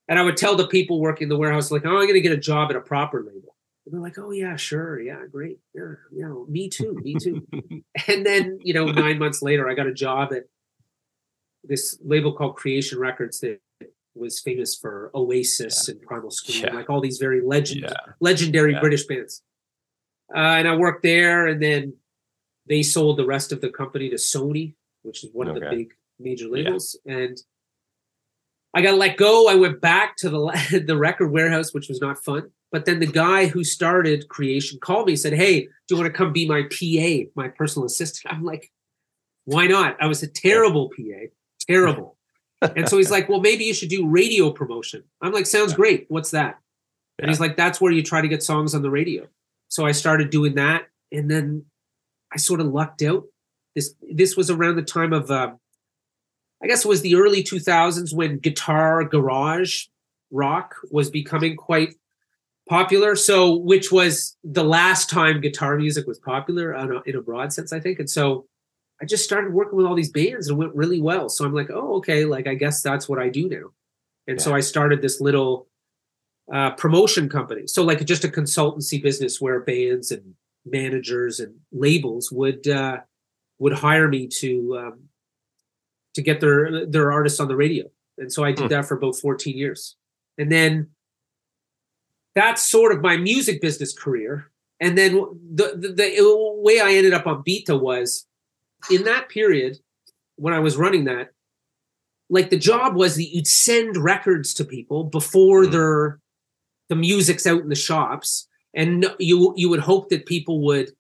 And 0.08 0.18
I 0.18 0.24
would 0.24 0.38
tell 0.38 0.56
the 0.56 0.68
people 0.68 1.00
working 1.00 1.30
the 1.30 1.38
warehouse, 1.38 1.72
like, 1.72 1.86
"Oh, 1.86 1.90
I'm 1.90 2.02
going 2.08 2.14
to 2.16 2.22
get 2.22 2.32
a 2.32 2.38
job 2.38 2.70
at 2.70 2.76
a 2.76 2.82
proper 2.82 3.22
label." 3.24 3.56
And 3.86 3.94
they're 3.94 4.02
like, 4.02 4.18
"Oh 4.18 4.32
yeah, 4.32 4.56
sure, 4.56 5.00
yeah, 5.00 5.26
great, 5.32 5.60
yeah, 5.74 5.94
yeah, 6.12 6.34
me 6.48 6.70
too, 6.70 6.94
me 7.04 7.16
too." 7.16 7.46
and 8.08 8.26
then 8.26 8.60
you 8.64 8.74
know, 8.74 8.86
nine 8.92 9.20
months 9.20 9.42
later, 9.42 9.70
I 9.70 9.74
got 9.76 9.88
a 9.88 9.94
job 9.94 10.34
at 10.34 10.46
this 11.64 12.00
label 12.04 12.34
called 12.34 12.56
Creation 12.56 13.00
Records 13.00 13.40
that 13.42 13.60
was 14.16 14.40
famous 14.40 14.76
for 14.76 15.12
Oasis 15.14 15.88
and 15.88 16.02
Primal 16.02 16.32
Scream, 16.32 16.64
Yeah. 16.66 16.74
like 16.74 16.90
all 16.90 17.00
these 17.02 17.20
very 17.20 17.42
legend 17.42 17.82
Yeah. 17.82 17.94
legendary 18.20 18.74
Yeah. 18.74 18.80
British 18.80 19.06
bands. 19.06 19.44
Uh, 20.34 20.38
and 20.60 20.68
I 20.68 20.76
worked 20.76 21.04
there, 21.04 21.48
and 21.48 21.62
then 21.62 21.94
they 22.66 22.84
sold 22.84 23.18
the 23.18 23.26
rest 23.26 23.52
of 23.52 23.62
the 23.62 23.70
company 23.70 24.10
to 24.10 24.16
Sony, 24.16 24.76
which 25.04 25.24
is 25.24 25.32
one 25.34 25.48
of 25.48 25.56
the 25.56 25.62
big 25.70 25.94
major 26.20 26.48
labels. 26.48 26.98
And 27.06 27.38
I 28.74 28.82
got 28.82 28.98
let 28.98 29.18
go. 29.18 29.48
I 29.50 29.56
went 29.56 29.82
back 29.82 30.16
to 30.18 30.30
the 30.30 30.84
the 30.88 30.98
record 30.98 31.32
warehouse, 31.32 31.74
which 31.74 31.90
was 31.90 32.02
not 32.02 32.24
fun. 32.24 32.52
But 32.72 32.86
then 32.86 33.00
the 33.00 33.08
guy 33.08 33.48
who 33.48 33.64
started 33.64 34.30
Creation 34.30 34.80
called 34.80 35.08
me 35.08 35.14
and 35.14 35.20
said, 35.20 35.34
"Hey, 35.34 35.62
do 35.62 35.70
you 35.90 35.98
want 35.98 36.12
to 36.12 36.18
come 36.18 36.32
be 36.32 36.48
my 36.48 36.64
PA, 36.64 37.30
my 37.36 37.48
personal 37.48 37.86
assistant?" 37.86 38.34
I'm 38.34 38.44
like, 38.44 38.72
"Why 39.46 39.68
not?" 39.68 39.98
I 40.00 40.08
was 40.08 40.22
a 40.22 40.28
terrible 40.28 40.90
PA, 40.90 41.28
terrible. 41.68 42.18
and 42.62 42.88
so 42.88 42.98
he's 42.98 43.12
like, 43.12 43.28
"Well, 43.28 43.40
maybe 43.40 43.64
you 43.64 43.74
should 43.74 43.90
do 43.90 44.08
radio 44.08 44.52
promotion." 44.52 45.04
I'm 45.22 45.32
like, 45.32 45.48
"Sounds 45.48 45.74
great. 45.74 46.06
What's 46.10 46.32
that?" 46.32 46.60
And 47.18 47.30
he's 47.30 47.40
like, 47.40 47.58
"That's 47.58 47.82
where 47.82 47.92
you 47.92 48.04
try 48.04 48.22
to 48.22 48.28
get 48.28 48.44
songs 48.44 48.76
on 48.76 48.84
the 48.84 48.92
radio." 48.92 49.28
So 49.70 49.86
I 49.86 49.92
started 49.92 50.30
doing 50.30 50.56
that, 50.56 50.88
and 51.12 51.30
then 51.30 51.66
I 52.32 52.38
sort 52.38 52.60
of 52.60 52.68
lucked 52.68 53.02
out. 53.02 53.26
This 53.76 53.96
this 54.12 54.38
was 54.38 54.50
around 54.50 54.76
the 54.76 54.84
time 54.84 55.14
of, 55.14 55.32
uh, 55.32 55.54
I 56.62 56.68
guess 56.68 56.86
it 56.86 56.88
was 56.88 57.02
the 57.02 57.16
early 57.16 57.44
2000s 57.44 58.14
when 58.14 58.40
guitar 58.40 59.04
garage 59.04 59.86
rock 60.32 60.76
was 60.92 61.10
becoming 61.10 61.56
quite 61.56 61.96
popular. 62.68 63.16
So, 63.16 63.56
which 63.56 63.92
was 63.92 64.38
the 64.44 64.64
last 64.64 65.10
time 65.10 65.42
guitar 65.42 65.78
music 65.78 66.06
was 66.06 66.20
popular 66.20 66.74
a, 66.74 67.02
in 67.06 67.16
a 67.16 67.22
broad 67.22 67.54
sense, 67.54 67.72
I 67.74 67.80
think. 67.80 68.00
And 68.00 68.10
so, 68.10 68.46
I 69.02 69.06
just 69.06 69.24
started 69.24 69.54
working 69.54 69.78
with 69.78 69.86
all 69.86 69.96
these 69.96 70.12
bands 70.12 70.48
and 70.48 70.58
it 70.58 70.60
went 70.60 70.76
really 70.76 71.02
well. 71.02 71.30
So 71.30 71.46
I'm 71.46 71.54
like, 71.54 71.70
oh, 71.70 71.96
okay, 71.98 72.26
like 72.26 72.48
I 72.48 72.56
guess 72.56 72.82
that's 72.82 73.08
what 73.08 73.20
I 73.20 73.30
do 73.30 73.48
now. 73.48 73.72
And 74.28 74.42
so 74.42 74.54
I 74.54 74.60
started 74.60 75.02
this 75.02 75.22
little 75.22 75.68
uh, 76.54 76.72
promotion 76.72 77.30
company. 77.30 77.66
So 77.66 77.84
like 77.84 78.04
just 78.06 78.26
a 78.26 78.28
consultancy 78.28 79.02
business 79.02 79.40
where 79.40 79.62
bands 79.62 80.12
and 80.12 80.36
managers 80.66 81.40
and 81.40 81.56
labels 81.72 82.32
would 82.32 82.68
uh, 82.68 82.98
would 83.58 83.74
hire 83.74 84.08
me 84.08 84.28
to 84.28 84.78
um, 84.78 85.00
to 86.16 86.22
get 86.22 86.40
their 86.42 86.86
their 86.86 87.12
artists 87.12 87.40
on 87.40 87.48
the 87.48 87.56
radio. 87.56 87.86
And 88.18 88.32
so 88.32 88.44
I 88.44 88.52
did 88.52 88.64
Hmm. 88.64 88.68
that 88.70 88.86
for 88.86 88.96
about 88.98 89.16
14 89.16 89.58
years. 89.58 89.96
And 90.38 90.52
then 90.52 90.90
that's 92.36 92.70
sort 92.70 92.92
of 92.94 93.02
my 93.02 93.18
music 93.18 93.62
business 93.62 93.94
career. 93.94 94.52
And 94.80 94.98
then 94.98 95.14
the, 95.54 95.74
the 95.76 95.90
the 95.94 96.54
way 96.62 96.80
I 96.80 96.94
ended 96.94 97.14
up 97.14 97.28
on 97.28 97.44
Byta 97.44 97.78
was 97.80 98.26
in 98.90 99.04
that 99.04 99.30
period 99.30 99.78
when 100.38 100.54
I 100.54 100.60
was 100.60 100.78
running 100.78 101.04
that, 101.06 101.32
like 102.30 102.50
the 102.50 102.58
job 102.58 102.96
was 102.96 103.16
that 103.16 103.26
you'd 103.34 103.48
send 103.48 103.98
records 103.98 104.54
to 104.56 104.64
people 104.66 105.04
before 105.06 105.66
Mm. 105.66 105.72
their 105.72 106.20
the 106.88 106.96
music's 106.96 107.46
out 107.46 107.62
in 107.62 107.70
the 107.70 107.76
shops, 107.76 108.48
and 108.74 109.06
you 109.20 109.54
you 109.58 109.70
would 109.70 109.82
hope 109.82 110.10
that 110.10 110.26
people 110.26 110.62
would 110.66 110.92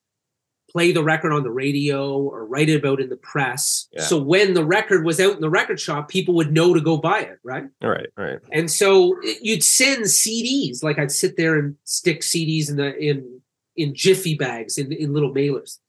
play 0.69 0.91
the 0.91 1.03
record 1.03 1.31
on 1.31 1.43
the 1.43 1.51
radio 1.51 2.17
or 2.17 2.45
write 2.45 2.69
it 2.69 2.75
about 2.75 3.01
in 3.01 3.09
the 3.09 3.17
press. 3.17 3.87
Yeah. 3.91 4.03
So 4.03 4.21
when 4.21 4.53
the 4.53 4.63
record 4.63 5.05
was 5.05 5.19
out 5.19 5.35
in 5.35 5.41
the 5.41 5.49
record 5.49 5.79
shop, 5.79 6.09
people 6.09 6.35
would 6.35 6.51
know 6.51 6.73
to 6.73 6.81
go 6.81 6.97
buy 6.97 7.21
it, 7.21 7.39
right? 7.43 7.65
Right, 7.81 8.07
right. 8.15 8.39
And 8.51 8.69
so 8.69 9.19
you'd 9.41 9.63
send 9.63 10.05
CDs. 10.05 10.83
Like 10.83 10.99
I'd 10.99 11.11
sit 11.11 11.37
there 11.37 11.57
and 11.57 11.75
stick 11.83 12.21
CDs 12.21 12.69
in 12.69 12.77
the 12.77 12.95
in 12.97 13.41
in 13.75 13.95
jiffy 13.95 14.35
bags 14.35 14.77
in 14.77 14.91
in 14.91 15.13
little 15.13 15.33
mailers. 15.33 15.79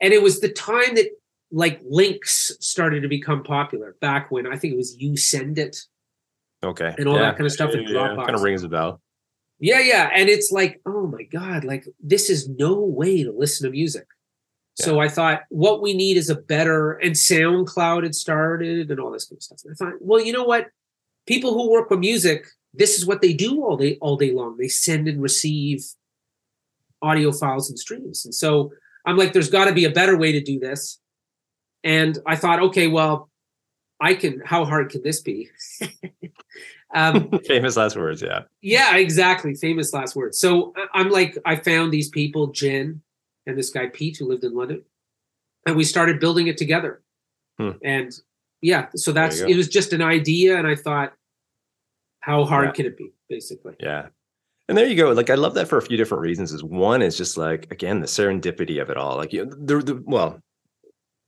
And 0.00 0.12
it 0.12 0.22
was 0.22 0.40
the 0.40 0.48
time 0.48 0.96
that 0.96 1.10
like 1.52 1.80
links 1.88 2.52
started 2.60 3.02
to 3.02 3.08
become 3.08 3.42
popular 3.42 3.96
back 4.00 4.30
when 4.30 4.46
I 4.46 4.56
think 4.56 4.74
it 4.74 4.76
was 4.76 4.96
you 4.98 5.16
send 5.16 5.58
it. 5.58 5.78
Okay. 6.64 6.94
And 6.98 7.06
all 7.06 7.18
that 7.18 7.36
kind 7.36 7.46
of 7.46 7.52
stuff 7.52 7.74
in 7.74 7.84
Dropbox. 7.84 8.24
Kind 8.24 8.34
of 8.34 8.42
rings 8.42 8.64
a 8.64 8.68
bell. 8.68 9.00
Yeah, 9.58 9.80
yeah. 9.80 10.10
And 10.14 10.28
it's 10.28 10.50
like, 10.50 10.80
oh 10.84 11.06
my 11.06 11.22
God, 11.22 11.64
like 11.64 11.86
this 12.02 12.28
is 12.28 12.48
no 12.48 12.80
way 12.80 13.22
to 13.22 13.32
listen 13.32 13.66
to 13.66 13.70
music. 13.70 14.06
So 14.76 14.98
I 14.98 15.08
thought 15.08 15.42
what 15.50 15.80
we 15.80 15.94
need 15.94 16.16
is 16.16 16.30
a 16.30 16.34
better 16.34 16.92
and 16.94 17.12
SoundCloud 17.12 18.02
had 18.02 18.14
started 18.14 18.90
and 18.90 18.98
all 18.98 19.12
this 19.12 19.26
kind 19.26 19.36
of 19.36 19.42
stuff. 19.42 19.60
And 19.64 19.72
I 19.72 19.76
thought, 19.76 19.94
well, 20.00 20.20
you 20.20 20.32
know 20.32 20.42
what? 20.42 20.66
People 21.26 21.54
who 21.54 21.70
work 21.70 21.90
with 21.90 22.00
music, 22.00 22.44
this 22.72 22.98
is 22.98 23.06
what 23.06 23.22
they 23.22 23.32
do 23.32 23.62
all 23.62 23.76
day, 23.76 23.98
all 24.00 24.16
day 24.16 24.32
long. 24.32 24.56
They 24.58 24.66
send 24.66 25.06
and 25.06 25.22
receive 25.22 25.84
audio 27.00 27.30
files 27.30 27.70
and 27.70 27.78
streams. 27.78 28.24
And 28.24 28.34
so 28.34 28.72
I'm 29.06 29.16
like, 29.16 29.32
there's 29.32 29.50
got 29.50 29.66
to 29.66 29.72
be 29.72 29.84
a 29.84 29.90
better 29.90 30.16
way 30.16 30.32
to 30.32 30.42
do 30.42 30.58
this. 30.58 30.98
And 31.84 32.18
I 32.26 32.34
thought, 32.34 32.60
okay, 32.60 32.88
well, 32.88 33.30
I 34.00 34.14
can, 34.14 34.42
how 34.44 34.64
hard 34.64 34.90
can 34.90 35.02
this 35.02 35.20
be? 35.20 35.50
um, 36.94 37.30
Famous 37.46 37.76
last 37.76 37.96
words, 37.96 38.22
yeah. 38.22 38.42
yeah, 38.62 38.96
exactly. 38.96 39.54
Famous 39.54 39.92
last 39.92 40.16
words. 40.16 40.38
So 40.38 40.72
I'm 40.94 41.10
like, 41.10 41.36
I 41.44 41.56
found 41.56 41.92
these 41.92 42.08
people, 42.08 42.48
Jen 42.48 43.02
and 43.46 43.58
this 43.58 43.70
guy 43.70 43.88
Pete, 43.88 44.16
who 44.16 44.26
lived 44.26 44.44
in 44.44 44.54
London, 44.54 44.82
and 45.66 45.76
we 45.76 45.84
started 45.84 46.20
building 46.20 46.46
it 46.46 46.56
together. 46.56 47.02
Hmm. 47.58 47.72
And 47.82 48.12
yeah, 48.62 48.86
so 48.96 49.12
that's 49.12 49.40
it 49.40 49.56
was 49.56 49.68
just 49.68 49.92
an 49.92 50.00
idea, 50.02 50.56
and 50.56 50.66
I 50.66 50.74
thought, 50.76 51.12
how 52.20 52.44
hard 52.44 52.66
Yeah. 52.68 52.72
can 52.72 52.86
it 52.86 52.96
be, 52.96 53.12
basically? 53.28 53.74
Yeah. 53.80 54.06
And 54.68 54.78
there 54.78 54.86
you 54.86 54.96
go. 54.96 55.12
Like 55.12 55.28
I 55.28 55.34
love 55.34 55.52
that 55.54 55.68
for 55.68 55.76
a 55.76 55.82
few 55.82 55.98
different 55.98 56.22
reasons. 56.22 56.52
Is 56.52 56.64
one 56.64 57.02
is 57.02 57.18
just 57.18 57.36
like 57.36 57.70
again 57.70 58.00
the 58.00 58.06
serendipity 58.06 58.80
of 58.80 58.88
it 58.88 58.96
all. 58.96 59.16
Like 59.16 59.32
you, 59.34 59.44
the, 59.44 59.80
the 59.80 60.02
well, 60.06 60.40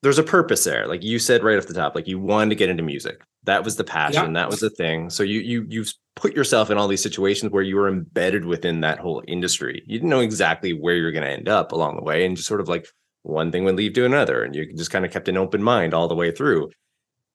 there's 0.03 0.19
a 0.19 0.23
purpose 0.23 0.65
there. 0.65 0.89
Like 0.89 1.03
you 1.05 1.19
said 1.19 1.45
right 1.45 1.59
off 1.59 1.67
the 1.67 1.75
top, 1.75 1.95
like 1.95 2.07
you 2.09 2.19
wanted 2.19 2.49
to 2.51 2.55
get 2.57 2.71
into 2.71 2.83
music. 2.83 3.21
That 3.47 3.65
was 3.65 3.77
the 3.77 3.85
passion. 3.85 4.35
That 4.35 4.51
was 4.51 4.61
the 4.61 4.71
thing. 4.71 5.09
So 5.09 5.23
you 5.23 5.41
you 5.41 5.67
you've 5.69 5.93
put 6.17 6.35
yourself 6.35 6.71
in 6.71 6.79
all 6.79 6.89
these 6.89 7.03
situations 7.03 7.53
where 7.53 7.63
you 7.63 7.77
were 7.77 7.89
embedded 7.89 8.45
within 8.45 8.81
that 8.81 8.99
whole 8.99 9.23
industry. 9.27 9.83
You 9.87 9.99
didn't 9.99 10.11
know 10.11 10.21
exactly 10.21 10.73
where 10.73 10.97
you're 10.97 11.13
going 11.13 11.25
to 11.25 11.31
end 11.31 11.49
up 11.49 11.73
along 11.73 11.97
the 11.97 12.03
way, 12.03 12.27
and 12.27 12.37
just 12.37 12.49
sort 12.49 12.61
of 12.61 12.69
like 12.69 12.87
one 13.23 13.51
thing 13.51 13.65
would 13.65 13.77
lead 13.77 13.95
to 13.95 14.05
another, 14.05 14.43
and 14.43 14.55
you 14.55 14.73
just 14.75 14.91
kind 14.91 15.05
of 15.05 15.13
kept 15.13 15.29
an 15.29 15.37
open 15.37 15.63
mind 15.63 15.95
all 15.95 16.09
the 16.09 16.15
way 16.15 16.31
through. 16.33 16.71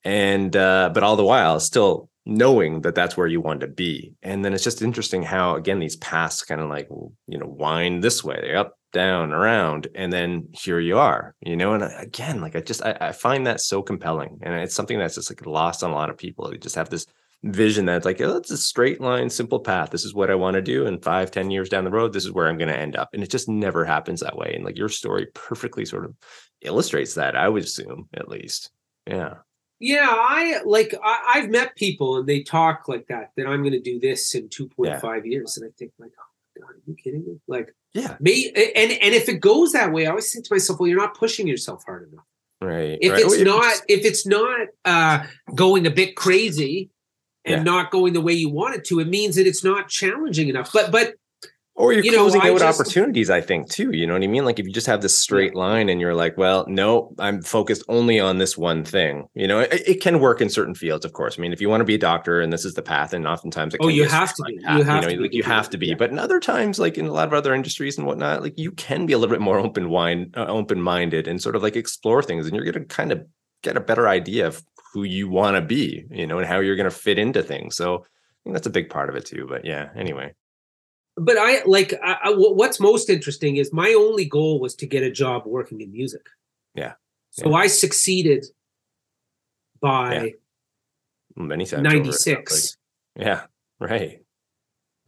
And 0.04 0.56
uh, 0.56 0.92
but 0.94 1.04
all 1.04 1.16
the 1.16 1.26
while, 1.26 1.60
still 1.60 2.10
knowing 2.26 2.82
that 2.82 2.96
that's 2.96 3.18
where 3.18 3.28
you 3.28 3.42
want 3.42 3.62
to 3.62 3.68
be. 3.68 4.14
And 4.22 4.46
then 4.46 4.54
it's 4.54 4.64
just 4.64 4.82
interesting 4.82 5.24
how 5.24 5.56
again 5.56 5.80
these 5.80 5.96
paths 5.98 6.44
kind 6.44 6.62
of 6.62 6.70
like 6.70 6.88
you 7.28 7.38
know 7.38 7.48
wind 7.48 8.04
this 8.04 8.24
way, 8.24 8.56
up, 8.56 8.78
down, 8.92 9.32
around, 9.32 9.88
and 9.96 10.12
then 10.12 10.50
here 10.52 10.80
you 10.80 10.98
are. 10.98 11.36
You 11.42 11.56
know, 11.56 11.74
and 11.74 11.84
uh, 11.84 11.90
again, 11.98 12.42
like 12.42 12.56
I 12.56 12.62
just 12.62 12.84
I, 12.84 12.98
I 13.00 13.12
find 13.12 13.48
that 13.48 13.62
so 13.62 13.82
compelling, 13.82 14.40
and 14.42 14.54
it's 14.56 14.76
something 14.76 15.00
that's 15.00 15.16
just 15.16 15.32
like 15.32 15.46
lost 15.46 15.84
on 15.84 15.92
a 15.92 15.96
lot 15.96 16.10
of 16.10 16.18
people. 16.18 16.50
They 16.50 16.58
just 16.58 16.76
have 16.76 16.90
this 16.90 17.06
vision 17.44 17.86
that's 17.86 18.06
like 18.06 18.22
oh, 18.22 18.38
it's 18.38 18.52
a 18.52 18.58
straight 18.58 19.02
line, 19.02 19.30
simple 19.30 19.60
path. 19.60 19.90
This 19.90 20.06
is 20.06 20.14
what 20.14 20.30
I 20.30 20.36
want 20.36 20.56
to 20.56 20.62
do, 20.62 20.86
and 20.86 21.04
five, 21.04 21.32
ten 21.32 21.50
years 21.52 21.70
down 21.70 21.86
the 21.86 21.92
road, 21.92 22.14
this 22.14 22.26
is 22.26 22.32
where 22.32 22.48
I'm 22.48 22.58
going 22.58 22.70
to 22.70 22.80
end 22.80 22.96
up. 22.96 23.10
And 23.14 23.24
it 23.24 23.32
just 23.32 23.50
never 23.50 23.86
happens 23.86 24.20
that 24.20 24.38
way. 24.38 24.54
And 24.54 24.64
like 24.64 24.78
your 24.78 24.90
story 24.90 25.28
perfectly 25.34 25.86
sort 25.86 26.06
of 26.06 26.16
illustrates 26.62 27.16
that. 27.16 27.36
I 27.36 27.50
would 27.50 27.64
assume 27.64 28.08
at 28.14 28.30
least. 28.30 28.72
Yeah. 29.08 29.36
Yeah, 29.82 30.08
I 30.10 30.62
like 30.64 30.94
I, 31.04 31.34
I've 31.36 31.50
met 31.50 31.76
people 31.76 32.18
and 32.18 32.28
they 32.30 32.44
talk 32.44 32.88
like 32.88 33.08
that 33.08 33.32
that 33.36 33.48
I'm 33.48 33.62
going 33.62 33.74
to 33.74 33.82
do 33.82 34.00
this 34.00 34.34
in 34.36 34.48
2.5 34.50 35.26
years, 35.26 35.58
and 35.58 35.66
I 35.68 35.72
think 35.78 35.92
like, 36.00 36.12
oh 36.20 36.24
my 36.56 36.62
god, 36.62 36.76
are 36.76 36.82
you 36.86 36.96
kidding 36.96 37.26
me? 37.26 37.40
Like, 37.48 37.74
Yeah. 37.94 38.16
me 38.20 38.48
and 38.56 38.92
and 38.92 39.14
if 39.16 39.28
it 39.28 39.40
goes 39.42 39.72
that 39.74 39.92
way, 39.92 40.06
I 40.06 40.10
always 40.12 40.32
think 40.32 40.46
to 40.46 40.54
myself, 40.54 40.80
well, 40.80 40.88
you're 40.88 41.00
not 41.00 41.18
pushing 41.18 41.48
yourself 41.48 41.84
hard 41.86 42.10
enough. 42.12 42.26
Right. 42.62 43.00
if 43.02 43.12
right. 43.12 43.22
it's 43.22 43.38
Well, 43.38 43.58
not 43.58 43.74
if 43.90 44.06
it's 44.06 44.26
not 44.28 44.68
uh 44.86 45.26
going 45.56 45.88
a 45.88 45.92
bit 45.92 46.16
crazy 46.16 46.92
and 47.44 47.58
Yeah. 47.58 47.64
not 47.64 47.90
going 47.90 48.14
the 48.14 48.22
way 48.22 48.34
you 48.34 48.50
want 48.50 48.76
it 48.76 48.86
to 48.86 49.00
it 49.00 49.08
means 49.08 49.36
that 49.36 49.48
it's 49.48 49.64
not 49.64 49.90
challenging 49.90 50.48
enough 50.48 50.72
but 50.72 50.92
but 50.92 51.16
or 51.82 51.92
you're 51.94 52.04
You 52.04 52.14
closing 52.14 52.42
I 52.42 52.50
out 52.52 52.60
just- 52.60 52.80
opportunities 52.80 53.30
i 53.30 53.42
think 53.42 53.70
too 53.70 53.90
you 53.92 54.06
know 54.08 54.14
what 54.14 54.24
i 54.24 54.28
mean? 54.28 54.46
Like 54.46 54.60
if 54.60 54.66
you 54.68 54.72
just 54.74 54.88
have 54.88 55.02
this 55.02 55.18
straight 55.18 55.56
line 55.56 55.90
and 55.90 56.00
you're 56.00 56.14
like 56.16 56.38
well 56.38 56.66
no 56.68 57.14
i'm 57.20 57.42
focused 57.42 57.84
only 57.90 58.20
on 58.20 58.38
this 58.38 58.58
one 58.58 58.84
thing 58.86 59.28
you 59.34 59.48
know? 59.48 59.60
It, 59.60 59.82
it 59.88 60.02
can 60.02 60.20
work 60.20 60.42
in 60.42 60.50
certain 60.50 60.76
fields 60.76 61.04
of 61.06 61.14
course. 61.14 61.36
I 61.38 61.42
mean 61.42 61.54
if 61.54 61.60
you 61.62 61.70
want 61.70 61.82
to 61.82 61.86
be 61.86 61.96
a 61.96 62.06
doctor 62.12 62.40
and 62.42 62.52
this 62.54 62.66
is 62.66 62.74
the 62.76 62.82
path 62.82 63.14
and 63.14 63.28
oftentimes 63.28 63.74
it 63.74 63.82
Oh, 63.82 63.88
can 63.88 63.96
you 63.96 64.08
have 64.08 64.34
to 64.36 64.44
be. 64.48 64.58
path, 64.60 64.78
You 64.78 64.84
have 64.86 65.04
know, 65.04 65.10
to 65.10 65.16
be 65.18 65.22
like 65.24 65.34
you 65.34 65.44
have 65.44 65.70
to 65.72 65.78
be. 65.78 65.88
Yeah. 65.88 65.96
but 65.96 66.12
in 66.12 66.20
other 66.20 66.40
times 66.40 66.80
like 66.80 66.98
in 66.98 67.06
a 67.08 67.12
lot 67.14 67.28
of 67.28 67.34
other 67.34 67.54
industries 67.54 67.98
and 67.98 68.06
whatnot 68.08 68.42
like 68.42 68.58
you 68.58 68.72
can 68.72 69.06
be 69.06 69.14
a 69.14 69.18
little 69.18 69.34
bit 69.36 69.42
more 69.42 69.58
open 69.60 69.90
wine 69.90 70.32
uh, 70.38 70.46
open 70.48 70.82
minded 70.82 71.28
and 71.28 71.42
sort 71.42 71.56
of 71.56 71.64
like 71.64 71.76
explore 71.76 72.22
things 72.22 72.46
and 72.48 72.56
you're 72.56 72.66
going 72.66 72.74
to 72.88 72.96
kind 72.96 73.12
of 73.12 73.26
get 73.64 73.76
a 73.78 73.82
better 73.82 74.08
idea 74.08 74.48
of 74.48 74.64
who 74.94 75.04
you 75.04 75.30
want 75.30 75.56
to 75.56 75.62
be 75.62 76.04
you 76.12 76.28
know 76.28 76.38
and 76.38 76.48
how 76.48 76.60
you're 76.60 76.76
going 76.76 76.90
to 76.90 76.96
fit 76.96 77.18
into 77.18 77.42
things. 77.42 77.76
So 77.76 77.96
i 77.96 78.40
think 78.44 78.54
that's 78.56 78.68
a 78.68 78.72
big 78.72 78.90
part 78.90 79.08
of 79.10 79.16
it 79.16 79.26
too 79.26 79.46
but 79.48 79.66
yeah 79.66 79.90
anyway 79.96 80.34
but 81.26 81.38
I 81.38 81.64
like 81.66 81.94
I, 82.04 82.18
I, 82.24 82.30
what's 82.36 82.80
most 82.80 83.10
interesting 83.10 83.58
is 83.58 83.72
my 83.72 83.94
only 83.94 84.26
goal 84.26 84.60
was 84.60 84.76
to 84.76 84.88
get 84.88 85.04
a 85.04 85.12
job 85.12 85.46
working 85.46 85.82
in 85.82 85.92
music. 85.92 86.26
Yeah. 86.76 86.94
So 87.32 87.54
I 87.54 87.68
succeeded 87.68 88.46
by 89.80 90.36
many 91.36 91.66
times 91.66 91.86
over 91.86 91.96
it, 91.96 91.98
ninety 91.98 92.12
six. 92.12 92.78
Yeah, 93.16 93.44
right. 93.80 94.20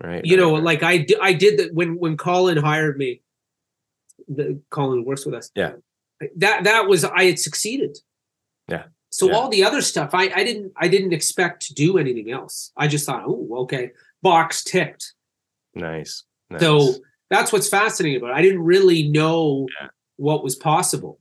Right. 0.02 0.26
You 0.26 0.36
right, 0.36 0.42
know, 0.42 0.54
right. 0.54 0.64
like 0.64 0.84
I 0.84 1.06
I 1.22 1.34
did 1.34 1.60
that 1.60 1.74
when 1.74 1.98
when 2.00 2.18
Colin 2.18 2.58
hired 2.58 2.98
me. 2.98 3.22
The 4.28 4.60
Colin 4.70 5.04
works 5.06 5.26
with 5.26 5.36
us. 5.36 5.52
Yeah. 5.56 5.74
That 6.38 6.64
that 6.64 6.88
was 6.88 7.04
I 7.04 7.26
had 7.26 7.40
succeeded. 7.40 7.98
Yeah. 8.68 8.86
So 9.10 9.28
Yeah. 9.28 9.36
all 9.36 9.50
the 9.50 9.64
other 9.64 9.82
stuff 9.82 10.12
I 10.14 10.32
I 10.34 10.44
didn't 10.44 10.72
I 10.78 10.88
didn't 10.88 11.14
expect 11.14 11.68
to 11.68 11.74
do 11.74 11.98
anything 11.98 12.32
else. 12.32 12.72
I 12.78 12.88
just 12.88 13.06
thought, 13.06 13.24
oh, 13.26 13.48
okay, 13.64 13.92
box 14.22 14.64
ticked. 14.64 15.14
Nice. 15.76 16.24
nice. 16.50 16.62
So 16.62 16.96
that's 17.30 17.52
what's 17.52 17.70
fascinating 17.70 18.18
about 18.18 18.32
it. 18.32 18.36
I 18.38 18.42
didn't 18.42 18.64
really 18.64 19.08
know 19.10 19.68
Yeah. 19.82 19.88
what 20.18 20.44
was 20.44 20.56
possible 20.56 21.20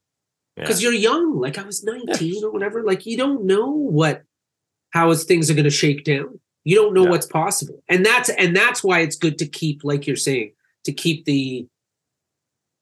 Yeah. 0.57 0.65
because 0.65 0.83
you're 0.83 0.93
young. 0.93 1.39
Like 1.41 1.59
I 1.59 1.63
was 1.63 1.83
19 1.83 2.45
or 2.45 2.51
whatever. 2.51 2.83
Like 2.83 3.07
you 3.07 3.17
don't 3.17 3.45
know 3.45 3.71
what 3.71 4.23
how 4.91 5.11
is 5.11 5.25
things 5.25 5.51
are 5.51 5.55
going 5.55 5.65
to 5.65 5.71
shake 5.71 6.05
down. 6.05 6.39
You 6.65 6.77
don't 6.77 6.93
know 6.95 7.05
Yeah. 7.05 7.11
what's 7.11 7.27
possible, 7.27 7.83
and 7.89 8.05
that's 8.07 8.29
and 8.29 8.55
that's 8.55 8.85
why 8.85 9.01
it's 9.01 9.17
good 9.17 9.39
to 9.39 9.47
keep, 9.47 9.83
like 9.85 10.07
you're 10.07 10.17
saying, 10.17 10.53
to 10.85 10.93
keep 10.93 11.25
the 11.25 11.67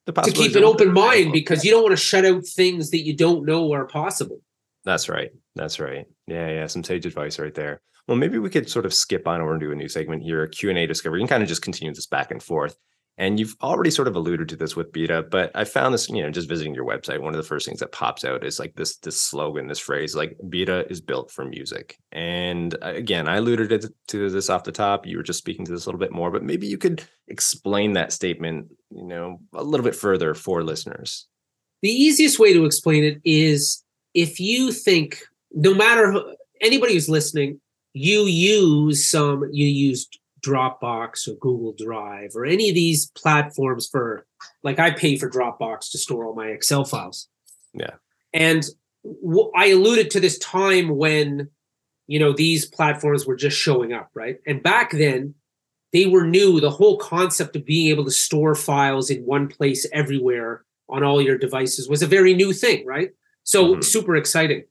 the 0.07 0.13
to 0.13 0.33
keep 0.33 0.55
an 0.57 0.65
open. 0.65 0.93
mind 0.93 1.33
because 1.33 1.65
you 1.65 1.71
don't 1.71 1.83
want 1.85 1.93
to 1.97 2.03
shut 2.03 2.25
out 2.25 2.45
things 2.47 2.91
that 2.91 3.05
you 3.05 3.15
don't 3.15 3.47
know 3.47 3.73
are 3.73 3.87
possible. 3.87 4.41
That's 4.85 5.09
right. 5.09 5.31
That's 5.55 5.79
right. 5.79 6.07
Yeah, 6.27 6.49
yeah. 6.49 6.67
Some 6.67 6.83
sage 6.85 7.07
advice 7.07 7.39
right 7.39 7.55
there. 7.55 7.81
Well, 8.11 8.19
maybe 8.19 8.39
we 8.39 8.51
could 8.51 8.69
sort 8.69 8.87
of 8.87 8.93
skip 8.93 9.29
on 9.29 9.41
over 9.41 9.53
and 9.53 9.61
do 9.61 9.71
a 9.71 9.75
new 9.77 9.89
segment 9.89 10.25
here, 10.25 10.43
a 10.43 10.49
Q&A 10.49 10.85
discovery, 10.85 11.21
and 11.21 11.29
kind 11.29 11.45
of 11.45 11.49
just 11.49 11.63
continue 11.63 11.95
this 11.95 12.09
back 12.09 12.33
and 12.33 12.43
forth. 12.43 12.77
And 13.17 13.39
you've 13.39 13.55
already 13.63 13.93
sort 13.93 14.09
of 14.09 14.17
alluded 14.17 14.49
to 14.49 14.57
this 14.57 14.75
with 14.75 14.91
Byta, 14.91 15.31
but 15.31 15.53
I 15.55 15.63
found 15.63 15.95
this, 15.95 16.11
you 16.11 16.21
know, 16.21 16.29
just 16.29 16.49
visiting 16.49 16.75
your 16.75 16.85
website, 16.85 17.21
one 17.21 17.35
of 17.35 17.37
the 17.37 17.47
first 17.47 17.67
things 17.67 17.79
that 17.79 17.93
pops 17.93 18.25
out 18.25 18.45
is 18.45 18.59
like 18.59 18.75
this 18.75 18.97
this 18.97 19.21
slogan, 19.21 19.69
this 19.69 19.79
phrase, 19.79 20.17
like 20.17 20.37
Byta 20.43 20.91
is 20.91 21.01
built 21.01 21.31
for 21.31 21.45
music. 21.45 21.99
And 22.11 22.75
uh, 22.83 22.95
again, 22.97 23.29
I 23.29 23.37
alluded 23.37 23.93
to 24.09 24.29
this 24.29 24.51
off 24.51 24.65
the 24.65 24.73
top. 24.73 25.07
You 25.07 25.19
were 25.19 25.23
just 25.23 25.39
speaking 25.39 25.65
to 25.67 25.71
this 25.71 25.87
a 25.87 25.89
little 25.89 26.01
bit 26.01 26.11
more, 26.11 26.33
but 26.33 26.43
maybe 26.43 26.67
you 26.67 26.79
could 26.79 27.05
explain 27.29 27.93
that 27.93 28.13
statement, 28.13 28.73
you 28.91 29.07
know, 29.07 29.39
a 29.55 29.63
little 29.63 29.85
bit 29.85 29.95
further 29.95 30.35
for 30.35 30.65
listeners. 30.65 31.29
The 31.83 31.91
easiest 31.91 32.41
way 32.41 32.55
to 32.55 32.65
explain 32.65 33.05
it 33.05 33.21
is 33.25 33.85
if 34.15 34.41
you 34.41 34.73
think, 34.73 35.23
no 35.53 35.75
matter 35.75 36.11
who, 36.11 36.35
anybody 36.61 36.95
who's 36.95 37.09
listening, 37.09 37.61
you 37.93 38.23
use 38.25 39.09
some, 39.09 39.49
you 39.53 39.67
use 39.67 40.09
Dropbox 40.45 41.29
or 41.29 41.35
Google 41.35 41.75
Drive 41.77 42.31
or 42.35 42.45
any 42.45 42.69
of 42.69 42.75
these 42.75 43.11
platforms 43.11 43.89
for, 43.91 44.27
like 44.63 44.79
I 44.79 44.91
pay 44.91 45.17
for 45.17 45.29
Dropbox 45.29 45.91
to 45.91 45.99
store 45.99 46.27
all 46.27 46.35
my 46.35 46.49
Excel 46.49 46.85
files. 46.85 47.29
Yeah. 47.75 47.95
And 48.33 48.65
w- 49.05 49.51
I 49.55 49.67
alluded 49.67 50.11
to 50.13 50.21
this 50.21 50.39
time 50.39 50.97
when, 50.97 51.51
you 52.07 52.19
know, 52.19 52.33
these 52.33 52.67
platforms 52.67 53.27
were 53.27 53.37
just 53.37 53.57
showing 53.59 53.93
up, 53.93 54.11
right? 54.15 54.39
And 54.47 54.63
back 54.63 54.93
then, 54.93 55.35
they 55.93 56.07
were 56.07 56.25
new. 56.25 56.61
The 56.61 56.71
whole 56.71 56.97
concept 56.99 57.57
of 57.57 57.65
being 57.65 57.89
able 57.89 58.05
to 58.05 58.11
store 58.13 58.55
files 58.55 59.11
in 59.11 59.25
one 59.25 59.49
place 59.49 59.87
everywhere 59.93 60.65
on 60.89 61.03
all 61.03 61.21
your 61.21 61.37
devices 61.39 61.89
was 61.89 62.03
a 62.03 62.07
very 62.07 62.33
new 62.35 62.53
thing, 62.53 62.87
right? 62.87 63.11
So 63.43 63.75
Mhm. 63.77 63.85
super 63.85 64.17
exciting. 64.17 64.65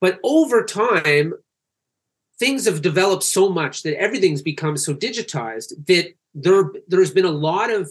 But 0.00 0.20
over 0.22 0.64
time, 0.64 1.34
things 2.38 2.66
have 2.66 2.82
developed 2.82 3.22
so 3.22 3.48
much 3.48 3.82
that 3.82 3.98
everything's 3.98 4.42
become 4.42 4.76
so 4.76 4.94
digitized 4.94 5.72
that 5.86 6.14
there 6.34 6.70
there's 6.88 7.12
been 7.12 7.24
a 7.24 7.30
lot 7.30 7.70
of 7.70 7.90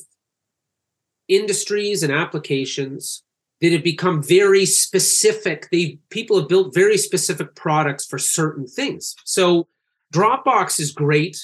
industries 1.27 2.03
and 2.03 2.13
applications 2.13 3.23
that 3.61 3.71
have 3.71 3.83
become 3.83 4.21
very 4.21 4.65
specific. 4.65 5.69
They 5.71 5.99
people 6.09 6.39
have 6.39 6.49
built 6.49 6.73
very 6.73 6.97
specific 6.97 7.55
products 7.55 8.05
for 8.05 8.17
certain 8.17 8.67
things. 8.67 9.15
So 9.25 9.67
Dropbox 10.13 10.79
is 10.79 10.91
great 10.91 11.43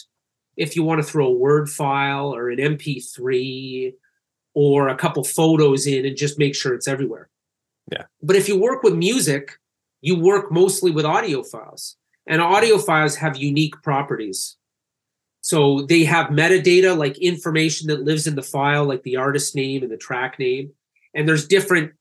if 0.58 0.76
you 0.76 0.84
want 0.84 1.02
to 1.02 1.08
throw 1.08 1.28
a 1.28 1.34
Word 1.34 1.70
file 1.70 2.36
or 2.36 2.50
an 2.50 2.60
MP3 2.60 3.94
or 4.54 4.90
a 4.90 4.96
couple 4.96 5.24
photos 5.24 5.88
in 5.88 6.06
and 6.06 6.18
just 6.18 6.38
make 6.38 6.56
sure 6.56 6.74
it's 6.74 6.88
everywhere. 6.88 7.30
Yeah. 7.92 8.04
But 8.22 8.36
if 8.36 8.48
you 8.48 8.60
work 8.60 8.84
with 8.84 8.94
music, 8.94 9.58
you 10.02 10.20
work 10.20 10.52
mostly 10.52 10.92
with 10.92 11.06
audio 11.06 11.44
files. 11.44 11.96
And 12.28 12.42
audio 12.42 12.78
files 12.78 13.16
have 13.16 13.38
unique 13.38 13.82
properties. 13.82 14.58
So 15.42 15.82
they 15.82 16.04
have 16.04 16.28
metadata 16.28 16.96
like 16.96 17.18
information 17.18 17.88
that 17.88 18.04
lives 18.04 18.28
in 18.28 18.36
the 18.36 18.44
file, 18.44 18.86
like 18.86 19.04
the 19.04 19.18
artist 19.18 19.56
name 19.56 19.82
and 19.82 19.92
the 19.92 19.98
track 19.98 20.38
name. 20.38 20.72
And 21.14 21.28
there's 21.28 21.48
different 21.48 21.94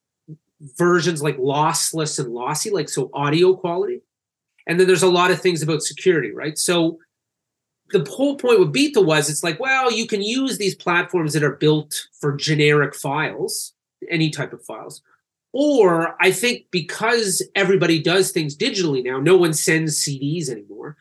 versions 0.76 1.22
like 1.22 1.38
lossless 1.38 2.18
and 2.18 2.32
lossy, 2.32 2.70
like 2.70 2.88
so 2.88 3.10
audio 3.14 3.54
quality. 3.56 4.02
And 4.66 4.78
then 4.78 4.86
there's 4.86 5.02
a 5.02 5.10
lot 5.10 5.30
of 5.30 5.40
things 5.40 5.62
about 5.62 5.82
security, 5.82 6.32
right? 6.32 6.56
So 6.58 6.98
the 7.90 8.04
whole 8.08 8.36
point 8.36 8.60
with 8.60 8.72
Byta 8.72 9.00
was 9.00 9.30
it's 9.30 9.42
like, 9.42 9.58
well, 9.58 9.90
you 9.90 10.06
can 10.06 10.22
use 10.22 10.58
these 10.58 10.74
platforms 10.74 11.32
that 11.32 11.42
are 11.42 11.56
built 11.56 12.06
for 12.20 12.36
generic 12.36 12.94
files, 12.94 13.72
any 14.08 14.30
type 14.30 14.52
of 14.52 14.62
files. 14.64 15.02
Or 15.52 16.16
I 16.20 16.30
think 16.30 16.66
because 16.70 17.46
everybody 17.54 18.00
does 18.00 18.30
things 18.30 18.56
digitally 18.56 19.04
now, 19.04 19.18
no 19.18 19.36
one 19.36 19.52
sends 19.52 19.98
CDs 19.98 20.48
anymore. 20.48 20.96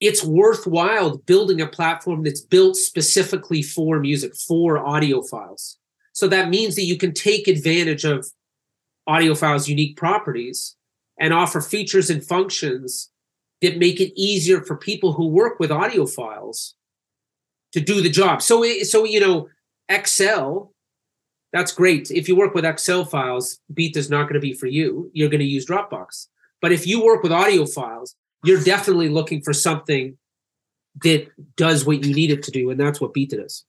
It's 0.00 0.24
worthwhile 0.24 1.18
building 1.18 1.60
a 1.60 1.66
platform 1.66 2.22
that's 2.22 2.40
built 2.40 2.76
specifically 2.76 3.62
for 3.62 3.98
music, 3.98 4.34
for 4.34 4.78
audio 4.78 5.22
files. 5.22 5.78
So 6.12 6.28
that 6.28 6.48
means 6.48 6.74
that 6.76 6.84
you 6.84 6.96
can 6.96 7.12
take 7.12 7.48
advantage 7.48 8.04
of 8.04 8.26
audio 9.06 9.34
files' 9.34 9.68
unique 9.68 9.96
properties 9.96 10.76
and 11.18 11.34
offer 11.34 11.60
features 11.60 12.10
and 12.10 12.24
functions 12.24 13.10
that 13.60 13.78
make 13.78 14.00
it 14.00 14.18
easier 14.18 14.62
for 14.62 14.76
people 14.76 15.12
who 15.12 15.26
work 15.26 15.60
with 15.60 15.70
audio 15.70 16.06
files 16.06 16.74
to 17.72 17.80
do 17.80 18.00
the 18.00 18.10
job. 18.10 18.42
So, 18.42 18.64
so 18.82 19.04
you 19.04 19.20
know, 19.20 19.48
Excel, 19.88 20.72
that's 21.52 21.72
great. 21.72 22.10
If 22.10 22.28
you 22.28 22.36
work 22.36 22.54
with 22.54 22.64
Excel 22.64 23.04
files, 23.04 23.58
Byta 23.72 23.98
is 23.98 24.10
not 24.10 24.24
going 24.24 24.34
to 24.34 24.40
be 24.40 24.54
for 24.54 24.66
you. 24.66 25.10
You're 25.12 25.28
going 25.28 25.40
to 25.40 25.46
use 25.46 25.66
Dropbox. 25.66 26.26
But 26.60 26.72
if 26.72 26.86
you 26.86 27.04
work 27.04 27.22
with 27.22 27.32
audio 27.32 27.66
files, 27.66 28.14
you're 28.44 28.62
definitely 28.62 29.08
looking 29.08 29.42
for 29.42 29.52
something 29.52 30.16
that 31.02 31.28
does 31.56 31.84
what 31.84 32.04
you 32.04 32.14
need 32.14 32.30
it 32.30 32.42
to 32.44 32.50
do, 32.50 32.70
and 32.70 32.78
that's 32.78 33.00
what 33.00 33.14
Byta 33.14 33.36
does. 33.36 33.64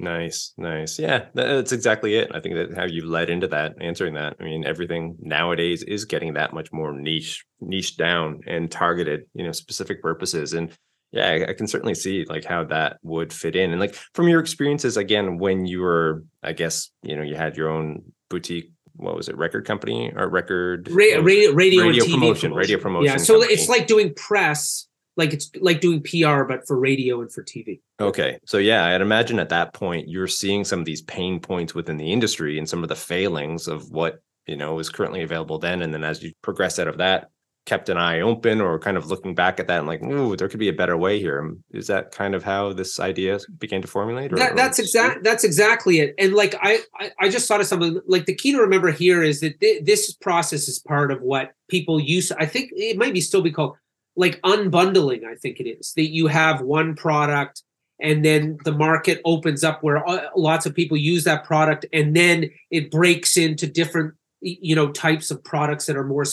Nice, 0.00 0.52
nice. 0.56 0.98
Yeah, 0.98 1.26
that's 1.34 1.72
exactly 1.72 2.14
it. 2.14 2.30
I 2.32 2.38
think 2.38 2.54
that 2.54 2.76
how 2.76 2.84
you 2.84 3.04
led 3.04 3.30
into 3.30 3.48
that, 3.48 3.74
answering 3.80 4.14
that. 4.14 4.36
I 4.38 4.44
mean, 4.44 4.64
everything 4.64 5.16
nowadays 5.20 5.82
is 5.82 6.04
getting 6.04 6.34
that 6.34 6.52
much 6.52 6.72
more 6.72 6.92
niche, 6.92 7.44
niche 7.60 7.96
down 7.96 8.40
and 8.46 8.70
targeted, 8.70 9.24
you 9.34 9.44
know, 9.44 9.50
specific 9.50 10.00
purposes. 10.00 10.52
And 10.52 10.70
yeah, 11.10 11.46
I, 11.48 11.54
can 11.54 11.66
certainly 11.66 11.94
see 11.94 12.24
like 12.28 12.44
how 12.44 12.64
that 12.64 12.98
would 13.02 13.32
fit 13.32 13.56
in. 13.56 13.70
And 13.70 13.80
like 13.80 13.94
from 14.12 14.28
your 14.28 14.40
experiences, 14.40 14.96
again, 14.96 15.38
when 15.38 15.64
you 15.64 15.80
were, 15.80 16.24
I 16.42 16.52
guess, 16.52 16.90
you 17.02 17.16
know, 17.16 17.22
you 17.22 17.34
had 17.34 17.56
your 17.56 17.70
own 17.70 18.02
boutique. 18.28 18.72
What 18.94 19.16
was 19.16 19.28
it? 19.28 19.36
Record 19.36 19.64
company 19.64 20.12
or 20.14 20.28
record? 20.28 20.88
Ra- 20.88 20.94
what 20.94 20.98
was 20.98 21.12
it? 21.14 21.22
radio, 21.22 21.52
radio, 21.52 21.82
Radio 21.84 22.04
and 22.04 22.12
TV 22.12 22.14
promotion, 22.14 22.52
radio 22.52 22.78
promotion 22.78 23.06
Yeah, 23.06 23.16
so 23.16 23.34
company. 23.34 23.54
it's 23.54 23.68
like 23.68 23.86
doing 23.86 24.12
press, 24.14 24.88
like 25.16 25.32
it's 25.32 25.50
like 25.60 25.80
doing 25.80 26.02
PR, 26.02 26.42
but 26.42 26.66
for 26.66 26.78
radio 26.78 27.22
and 27.22 27.32
for 27.32 27.44
TV. 27.44 27.80
Okay. 28.00 28.38
So 28.44 28.58
yeah, 28.58 28.86
I'd 28.86 29.00
imagine 29.00 29.38
at 29.38 29.50
that 29.50 29.72
point 29.72 30.08
you're 30.08 30.26
seeing 30.26 30.64
some 30.64 30.80
of 30.80 30.84
these 30.84 31.02
pain 31.02 31.38
points 31.40 31.74
within 31.74 31.96
the 31.96 32.12
industry 32.12 32.58
and 32.58 32.68
some 32.68 32.82
of 32.82 32.88
the 32.88 32.96
failings 32.96 33.68
of 33.68 33.88
what, 33.90 34.20
you 34.46 34.56
know, 34.56 34.78
is 34.78 34.90
currently 34.90 35.22
available 35.22 35.58
then. 35.58 35.80
And 35.80 35.94
then 35.94 36.04
as 36.04 36.22
you 36.22 36.32
progress 36.42 36.78
out 36.78 36.88
of 36.88 36.98
that, 36.98 37.30
kept 37.68 37.90
an 37.90 37.98
eye 37.98 38.20
open 38.20 38.62
or 38.62 38.78
kind 38.78 38.96
of 38.96 39.08
looking 39.08 39.34
back 39.34 39.60
at 39.60 39.66
that 39.68 39.78
and 39.78 39.86
like, 39.86 40.02
ooh, 40.02 40.34
there 40.36 40.48
could 40.48 40.58
be 40.58 40.70
a 40.70 40.72
better 40.72 40.96
way 40.96 41.20
here. 41.20 41.38
Um, 41.38 41.62
that 41.86 42.12
kind 42.12 42.34
of 42.34 42.42
how 42.42 42.72
this 42.72 42.98
idea 42.98 43.38
began 43.58 43.82
to 43.82 43.88
formulate? 43.88 44.32
Or, 44.32 44.36
That, 44.36 44.56
that's 44.56 44.78
exact. 44.78 45.22
That's 45.22 45.44
exactly 45.44 46.00
it. 46.00 46.14
And 46.18 46.32
like 46.32 46.54
I, 46.62 46.80
I, 46.98 47.10
I 47.20 47.28
just 47.28 47.46
thought 47.46 47.60
of 47.60 47.66
something. 47.66 48.00
Like 48.06 48.24
the 48.24 48.34
key 48.34 48.52
to 48.52 48.58
remember 48.58 48.90
here 48.90 49.22
is 49.22 49.40
that 49.40 49.60
thi- 49.60 49.80
this 49.84 50.14
process 50.14 50.66
is 50.66 50.78
part 50.78 51.12
of 51.12 51.20
what 51.20 51.52
people 51.68 52.00
use. 52.00 52.32
I 52.32 52.46
think 52.46 52.70
it 52.74 52.96
might 52.96 53.12
be 53.12 53.20
still 53.20 53.42
be 53.42 53.52
called 53.52 53.76
like 54.16 54.40
unbundling. 54.40 55.24
I 55.24 55.34
think 55.34 55.60
it 55.60 55.68
is 55.68 55.92
that 55.94 56.10
you 56.10 56.26
have 56.26 56.62
one 56.62 56.96
product 56.96 57.62
and 58.00 58.24
then 58.24 58.58
the 58.64 58.72
market 58.72 59.20
opens 59.24 59.62
up 59.62 59.82
where 59.82 60.08
uh, 60.08 60.28
lots 60.36 60.64
of 60.64 60.74
people 60.74 60.96
use 60.96 61.24
that 61.24 61.44
product 61.44 61.84
and 61.92 62.16
then 62.16 62.50
it 62.70 62.90
breaks 62.90 63.36
into 63.36 63.66
different 63.66 64.14
you 64.40 64.74
know 64.74 64.90
types 64.90 65.30
of 65.30 65.42
products 65.42 65.86
that 65.86 65.96
are 65.96 66.04
more 66.04 66.24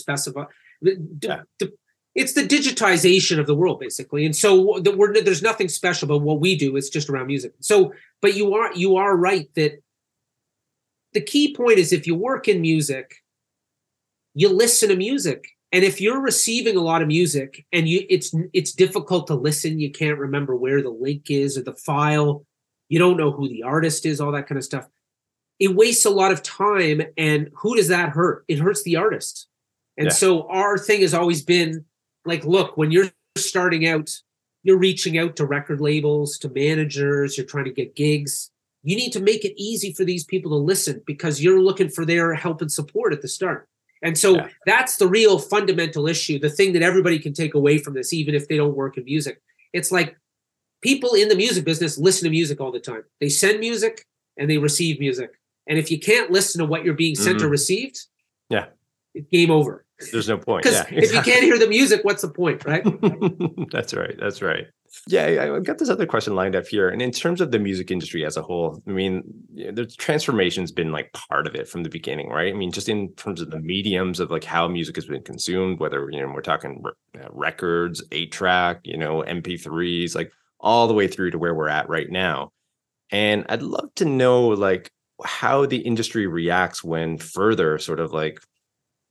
specified 0.84 1.22
yeah. 1.22 1.42
it's 2.16 2.34
the 2.34 2.42
digitization 2.42 3.40
of 3.40 3.48
the 3.48 3.56
world 3.56 3.80
basically. 3.80 4.26
And 4.26 4.36
so 4.36 4.80
the, 4.82 5.22
there's 5.24 5.42
nothing 5.42 5.68
special 5.68 6.06
about 6.06 6.22
what 6.22 6.40
we 6.40 6.56
do 6.56 6.76
it's 6.76 6.90
just 6.90 7.10
around 7.10 7.28
music. 7.28 7.54
So 7.60 7.94
but 8.22 8.36
you 8.36 8.54
are 8.54 8.74
you 8.74 8.96
are 8.98 9.16
right 9.16 9.50
that 9.56 9.82
the 11.14 11.22
key 11.22 11.56
point 11.56 11.80
is 11.80 11.94
if 11.94 12.08
you 12.08 12.16
work 12.16 12.48
in 12.48 12.62
music 12.62 13.16
you 14.38 14.50
listen 14.50 14.90
to 14.90 14.98
music. 14.98 15.48
And 15.72 15.84
if 15.84 16.02
you're 16.02 16.22
receiving 16.22 16.76
a 16.76 16.82
lot 16.82 17.02
of 17.02 17.08
music 17.08 17.66
and 17.72 17.88
you 17.88 18.06
it's 18.10 18.34
it's 18.54 18.72
difficult 18.72 19.28
to 19.28 19.36
listen 19.36 19.80
you 19.80 19.92
can't 19.92 20.20
remember 20.20 20.56
where 20.56 20.82
the 20.82 20.90
link 20.90 21.30
is 21.30 21.58
or 21.58 21.64
the 21.64 21.76
file 21.76 22.46
you 22.88 23.00
don't 23.00 23.18
know 23.18 23.32
who 23.32 23.50
the 23.50 23.64
artist 23.64 24.06
is 24.06 24.22
all 24.22 24.32
that 24.32 24.48
kind 24.48 24.58
of 24.58 24.64
stuff 24.64 24.88
it 25.60 25.76
wastes 25.76 26.06
a 26.06 26.10
lot 26.10 26.32
of 26.32 26.44
time 26.44 27.02
and 27.18 27.50
who 27.56 27.76
does 27.76 27.88
that 27.88 28.10
hurt? 28.10 28.44
It 28.48 28.60
hurts 28.60 28.84
the 28.84 28.98
artist 28.98 29.48
and 29.98 30.08
yeah. 30.08 30.14
so 30.14 30.48
our 30.50 30.78
thing 30.78 31.02
has 31.02 31.14
always 31.14 31.42
been 31.42 31.86
like 32.26 32.44
look 32.46 32.78
when 32.78 32.92
you're 32.92 33.12
starting 33.38 33.88
out 33.88 34.10
you're 34.64 34.78
reaching 34.78 35.18
out 35.18 35.36
to 35.36 35.46
record 35.46 35.82
labels 35.82 36.38
to 36.38 36.50
managers 36.50 37.38
you're 37.38 37.46
trying 37.46 37.66
to 37.66 37.72
get 37.72 37.96
gigs 37.96 38.52
you 38.84 38.96
need 38.96 39.12
to 39.12 39.20
make 39.20 39.44
it 39.44 39.60
easy 39.60 39.94
for 39.94 40.04
these 40.04 40.24
people 40.24 40.52
to 40.52 40.58
listen 40.58 41.02
because 41.06 41.42
you're 41.42 41.62
looking 41.62 41.90
for 41.90 42.06
their 42.06 42.34
help 42.34 42.62
and 42.62 42.72
support 42.72 43.14
at 43.14 43.22
the 43.22 43.28
start 43.28 43.68
and 44.02 44.18
so 44.18 44.36
yeah. 44.36 44.48
that's 44.66 44.98
the 44.98 45.08
real 45.08 45.40
fundamental 45.40 46.08
issue 46.08 46.40
the 46.40 46.50
thing 46.50 46.74
that 46.74 46.82
everybody 46.82 47.20
can 47.20 47.34
take 47.34 47.54
away 47.54 47.78
from 47.78 47.94
this 47.94 48.14
even 48.14 48.36
if 48.36 48.48
they 48.48 48.58
don't 48.58 48.76
work 48.76 48.98
in 48.98 49.04
music 49.06 49.42
it's 49.74 49.92
like 49.92 50.18
people 50.82 51.14
in 51.14 51.30
the 51.30 51.36
music 51.36 51.66
business 51.66 51.98
listen 51.98 52.26
to 52.26 52.30
music 52.30 52.62
all 52.62 52.72
the 52.72 52.80
time 52.80 53.04
they 53.20 53.30
send 53.30 53.60
music 53.60 54.06
and 54.38 54.50
they 54.50 54.58
receive 54.58 55.00
music 55.00 55.32
and 55.68 55.80
if 55.80 55.90
you 55.90 56.00
can't 56.00 56.32
listen 56.32 56.60
to 56.60 56.66
what 56.66 56.86
you're 56.86 56.94
being 56.94 57.16
sent 57.16 57.38
mm-hmm. 57.38 57.48
or 57.48 57.50
received, 57.50 58.06
yeah, 58.50 58.68
game 59.32 59.52
over. 59.52 59.85
There's 60.12 60.28
no 60.28 60.38
point. 60.38 60.64
Because 60.64 60.86
yeah, 60.92 61.00
if 61.00 61.14
you 61.14 61.22
can't 61.22 61.44
hear 61.44 61.58
the 61.58 61.68
music, 61.68 62.04
what's 62.04 62.22
the 62.22 62.30
point, 62.30 62.66
right? 62.66 62.84
that's 63.72 63.94
right. 63.94 64.16
That's 64.20 64.42
right. 64.42 64.68
Yeah, 65.08 65.54
I've 65.56 65.64
got 65.64 65.78
this 65.78 65.90
other 65.90 66.06
question 66.06 66.36
lined 66.36 66.56
up 66.56 66.68
here. 66.68 66.90
And 66.90 67.02
in 67.02 67.12
terms 67.12 67.42
of 67.42 67.52
the 67.52 67.60
music 67.60 67.92
industry 67.92 68.26
as 68.26 68.38
a 68.38 68.42
whole, 68.42 68.82
I 68.88 68.92
mean, 68.92 69.24
the 69.54 69.86
transformation's 69.86 70.72
been 70.72 70.92
like 70.92 71.12
part 71.14 71.48
of 71.48 71.56
it 71.56 71.68
from 71.68 71.84
the 71.84 71.90
beginning, 71.90 72.30
right? 72.30 72.54
I 72.54 72.58
mean, 72.58 72.72
just 72.72 72.90
in 72.90 73.14
terms 73.14 73.42
of 73.42 73.52
the 73.52 73.60
mediums 73.60 74.20
of 74.20 74.32
like 74.32 74.44
how 74.44 74.68
music 74.68 74.96
has 74.96 75.06
been 75.06 75.24
consumed, 75.24 75.80
whether, 75.80 76.10
you 76.12 76.22
know, 76.22 76.32
we're 76.34 76.42
talking 76.42 76.84
uh, 77.16 77.28
records, 77.32 78.04
eight 78.12 78.32
track, 78.32 78.82
you 78.84 78.98
know, 78.98 79.24
MP3s, 79.28 80.16
like 80.16 80.32
all 80.60 80.88
the 80.88 80.94
way 80.94 81.08
through 81.08 81.32
to 81.32 81.38
where 81.38 81.54
we're 81.54 81.70
at 81.70 81.90
right 81.90 82.10
now. 82.10 82.52
And 83.12 83.46
I'd 83.50 83.62
love 83.62 83.94
to 83.96 84.06
know, 84.06 84.48
like, 84.48 84.92
how 85.24 85.66
the 85.66 85.78
industry 85.78 86.28
reacts 86.28 86.84
when 86.84 87.18
further 87.18 87.78
sort 87.80 88.00
of 88.00 88.12
like 88.12 88.42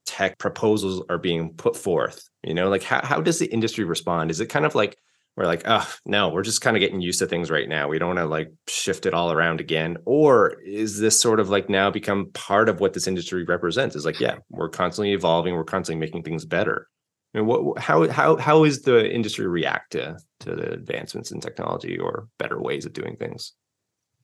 tech 0.06 0.38
proposals 0.38 1.02
are 1.08 1.18
being 1.18 1.52
put 1.54 1.76
forth 1.76 2.28
you 2.44 2.54
know? 2.54 2.68
Like 2.68 2.82
how, 2.82 3.00
how 3.04 3.20
does 3.20 3.38
the 3.38 3.46
industry 3.46 3.84
respond? 3.84 4.30
Is 4.30 4.40
it 4.40 4.46
kind 4.46 4.66
of 4.66 4.74
like 4.74 4.98
we're 5.36 5.46
like 5.46 5.62
oh 5.64 5.92
no 6.06 6.28
we're 6.28 6.44
just 6.44 6.60
kind 6.60 6.76
of 6.76 6.80
getting 6.80 7.00
used 7.00 7.18
to 7.18 7.26
things 7.26 7.50
right 7.50 7.68
now. 7.68 7.88
We 7.88 7.98
don't 7.98 8.14
want 8.14 8.20
to 8.20 8.26
like 8.26 8.52
shift 8.68 9.04
it 9.04 9.14
all 9.14 9.32
around 9.32 9.60
again. 9.60 9.96
Or 10.04 10.60
is 10.64 11.00
this 11.00 11.20
sort 11.20 11.40
of 11.40 11.48
like 11.48 11.68
now 11.68 11.90
become 11.90 12.30
part 12.34 12.68
of 12.68 12.78
what 12.78 12.92
this 12.92 13.08
industry 13.08 13.42
represents? 13.42 13.96
Is 13.96 14.04
like 14.04 14.20
yeah 14.20 14.36
we're 14.50 14.68
constantly 14.68 15.12
evolving 15.12 15.54
we're 15.54 15.64
constantly 15.64 16.00
making 16.00 16.22
things 16.22 16.44
better. 16.44 16.88
I 17.34 17.38
mean, 17.38 17.46
what 17.46 17.78
how 17.78 18.08
how 18.08 18.36
how 18.36 18.62
is 18.62 18.82
the 18.82 19.12
industry 19.12 19.48
react 19.48 19.92
to 19.92 20.18
to 20.40 20.54
the 20.54 20.72
advancements 20.72 21.32
in 21.32 21.40
technology 21.40 21.98
or 21.98 22.28
better 22.38 22.60
ways 22.60 22.86
of 22.86 22.92
doing 22.92 23.16
things? 23.16 23.54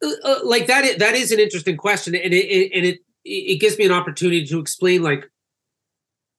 Uh, 0.02 0.12
uh, 0.24 0.38
like 0.44 0.68
that 0.68 0.84
is, 0.84 0.96
that 0.98 1.14
is 1.14 1.32
an 1.32 1.40
interesting 1.40 1.76
question 1.76 2.14
and 2.14 2.32
it, 2.32 2.46
it, 2.46 2.70
and 2.72 2.86
it 2.86 3.00
it 3.24 3.60
gives 3.60 3.76
me 3.76 3.84
an 3.84 3.92
opportunity 3.92 4.46
to 4.46 4.60
explain 4.60 5.02
like 5.02 5.28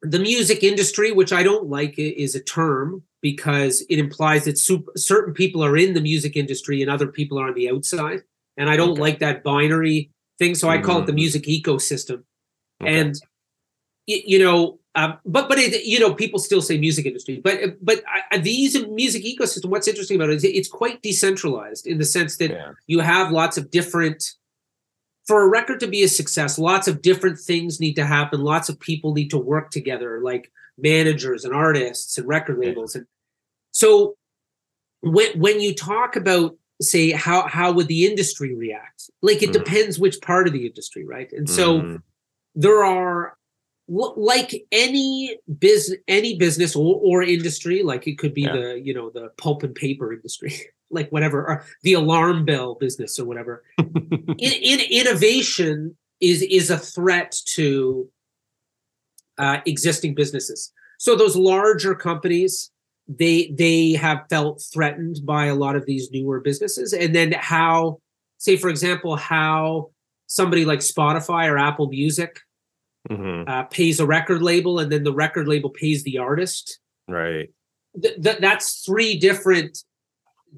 the 0.01 0.19
music 0.19 0.63
industry 0.63 1.11
which 1.11 1.31
i 1.31 1.43
don't 1.43 1.69
like 1.69 1.97
is 1.97 2.35
a 2.35 2.43
term 2.43 3.03
because 3.21 3.81
it 3.87 3.99
implies 3.99 4.45
that 4.45 4.57
super, 4.57 4.91
certain 4.95 5.33
people 5.33 5.63
are 5.63 5.77
in 5.77 5.93
the 5.93 6.01
music 6.01 6.35
industry 6.35 6.81
and 6.81 6.89
other 6.89 7.07
people 7.07 7.39
are 7.39 7.47
on 7.47 7.53
the 7.53 7.69
outside 7.69 8.21
and 8.57 8.69
i 8.69 8.75
don't 8.75 8.91
okay. 8.91 9.01
like 9.01 9.19
that 9.19 9.43
binary 9.43 10.11
thing 10.39 10.55
so 10.55 10.69
i 10.69 10.77
call 10.77 10.95
mm-hmm. 10.95 11.03
it 11.03 11.05
the 11.05 11.11
mm-hmm. 11.11 11.15
music 11.17 11.43
ecosystem 11.43 12.23
okay. 12.81 12.99
and 12.99 13.15
you 14.07 14.39
know 14.39 14.79
um, 14.95 15.19
but 15.25 15.47
but 15.47 15.57
it, 15.57 15.85
you 15.85 15.99
know 15.99 16.13
people 16.13 16.39
still 16.39 16.61
say 16.61 16.77
music 16.77 17.05
industry, 17.05 17.39
but 17.41 17.77
but 17.81 18.03
I, 18.29 18.39
these 18.39 18.85
music 18.87 19.23
ecosystem. 19.23 19.67
What's 19.67 19.87
interesting 19.87 20.17
about 20.17 20.31
it 20.31 20.35
is 20.35 20.43
it's 20.43 20.67
quite 20.67 21.01
decentralized 21.01 21.87
in 21.87 21.97
the 21.97 22.03
sense 22.03 22.37
that 22.37 22.51
yeah. 22.51 22.71
you 22.87 22.99
have 22.99 23.31
lots 23.31 23.57
of 23.57 23.71
different. 23.71 24.33
For 25.27 25.43
a 25.43 25.47
record 25.47 25.79
to 25.81 25.87
be 25.87 26.03
a 26.03 26.07
success, 26.07 26.57
lots 26.57 26.87
of 26.87 27.01
different 27.01 27.39
things 27.39 27.79
need 27.79 27.93
to 27.93 28.05
happen. 28.05 28.41
Lots 28.41 28.69
of 28.69 28.79
people 28.79 29.13
need 29.13 29.29
to 29.29 29.37
work 29.37 29.69
together, 29.69 30.19
like 30.21 30.51
managers 30.77 31.45
and 31.45 31.53
artists 31.53 32.17
and 32.17 32.27
record 32.27 32.57
labels. 32.57 32.95
And 32.95 33.05
so, 33.71 34.15
when 35.01 35.39
when 35.39 35.61
you 35.61 35.75
talk 35.75 36.15
about 36.15 36.55
say 36.81 37.11
how 37.11 37.47
how 37.47 37.71
would 37.71 37.87
the 37.87 38.05
industry 38.05 38.55
react, 38.55 39.09
like 39.21 39.43
it 39.43 39.51
mm. 39.51 39.53
depends 39.53 39.99
which 39.99 40.21
part 40.21 40.47
of 40.47 40.53
the 40.53 40.65
industry, 40.65 41.05
right? 41.05 41.31
And 41.31 41.49
so 41.49 41.81
mm. 41.81 42.01
there 42.55 42.83
are 42.83 43.37
like 43.91 44.65
any 44.71 45.37
business 45.59 45.99
any 46.07 46.37
business 46.37 46.75
or, 46.75 46.99
or 47.03 47.21
industry 47.21 47.83
like 47.83 48.07
it 48.07 48.17
could 48.17 48.33
be 48.33 48.43
yeah. 48.43 48.53
the 48.53 48.81
you 48.81 48.93
know 48.93 49.09
the 49.09 49.29
pulp 49.37 49.63
and 49.63 49.75
paper 49.75 50.13
industry 50.13 50.53
like 50.91 51.09
whatever 51.11 51.45
or 51.45 51.65
the 51.83 51.93
alarm 51.93 52.45
bell 52.45 52.75
business 52.75 53.17
or 53.19 53.25
whatever. 53.25 53.63
In, 53.77 54.37
in, 54.37 54.79
innovation 54.89 55.95
is 56.19 56.41
is 56.41 56.69
a 56.69 56.77
threat 56.77 57.35
to 57.45 58.09
uh, 59.37 59.59
existing 59.65 60.15
businesses. 60.15 60.71
So 60.99 61.15
those 61.15 61.35
larger 61.35 61.95
companies 61.95 62.71
they 63.07 63.53
they 63.57 63.93
have 63.93 64.25
felt 64.29 64.63
threatened 64.73 65.19
by 65.25 65.45
a 65.45 65.55
lot 65.55 65.75
of 65.75 65.85
these 65.85 66.09
newer 66.11 66.39
businesses. 66.39 66.93
And 66.93 67.15
then 67.15 67.33
how 67.37 67.99
say 68.37 68.57
for 68.57 68.69
example 68.69 69.15
how 69.15 69.91
somebody 70.27 70.65
like 70.65 70.79
spotify 70.79 71.51
or 71.51 71.57
apple 71.57 71.89
music 71.89 72.39
mm-hmm. 73.09 73.49
uh, 73.49 73.63
pays 73.63 73.99
a 73.99 74.05
record 74.05 74.41
label, 74.41 74.79
and 74.79 74.91
then 74.91 75.03
the 75.03 75.13
record 75.13 75.47
label 75.47 75.69
pays 75.69 76.03
the 76.03 76.17
artist. 76.17 76.79
Right. 77.07 77.49
Th- 78.01 78.21
th- 78.21 78.37
that's 78.39 78.83
three 78.85 79.17
different 79.17 79.83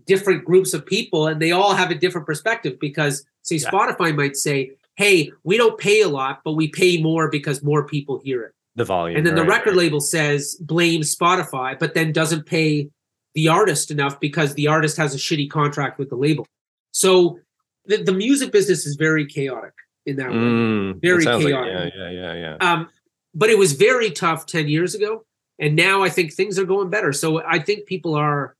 different 0.05 0.43
groups 0.43 0.73
of 0.73 0.85
people, 0.85 1.27
and 1.27 1.41
they 1.41 1.51
all 1.51 1.73
have 1.73 1.91
a 1.91 1.95
different 1.95 2.27
perspective. 2.27 2.79
Because 2.79 3.25
say 3.41 3.57
yeah. 3.57 3.69
Spotify 3.69 4.15
might 4.15 4.35
say, 4.35 4.71
"Hey, 4.95 5.31
we 5.43 5.57
don't 5.57 5.77
pay 5.77 6.01
a 6.01 6.09
lot, 6.09 6.41
but 6.43 6.53
we 6.53 6.67
pay 6.67 7.01
more 7.01 7.29
because 7.29 7.63
more 7.63 7.87
people 7.87 8.19
hear 8.23 8.43
it." 8.43 8.53
The 8.75 8.85
volume, 8.85 9.17
and 9.17 9.25
then 9.25 9.35
right, 9.35 9.43
the 9.43 9.47
record 9.47 9.75
label 9.75 9.99
says 9.99 10.55
blame 10.59 11.01
Spotify, 11.01 11.77
but 11.77 11.93
then 11.93 12.11
doesn't 12.11 12.45
pay 12.45 12.89
the 13.35 13.47
artist 13.47 13.91
enough 13.91 14.19
because 14.19 14.53
the 14.53 14.67
artist 14.67 14.97
has 14.97 15.13
a 15.15 15.17
shitty 15.17 15.49
contract 15.49 15.97
with 15.97 16.09
the 16.09 16.15
label. 16.15 16.45
So 16.91 17.39
the, 17.85 17.97
the 17.97 18.11
music 18.13 18.51
business 18.51 18.85
is 18.85 18.95
very 18.95 19.25
chaotic 19.25 19.73
in 20.05 20.17
that 20.17 20.29
mm, 20.29 20.93
way. 20.93 20.99
Very 21.01 21.25
chaotic. 21.25 21.53
Like, 21.53 21.65
yeah, 21.65 21.89
yeah, 21.95 22.09
yeah, 22.09 22.33
yeah. 22.33 22.55
Um, 22.59 22.89
but 23.33 23.49
it 23.49 23.57
was 23.57 23.73
very 23.73 24.11
tough 24.11 24.45
10 24.45 24.67
years 24.67 24.95
ago. 24.95 25.25
And 25.59 25.75
now 25.75 26.03
I 26.03 26.09
think 26.09 26.33
things 26.33 26.57
are 26.59 26.65
going 26.65 26.89
better. 26.89 27.13
So 27.13 27.43
I 27.43 27.59
think 27.59 27.85
people 27.85 28.15
are 28.15 28.55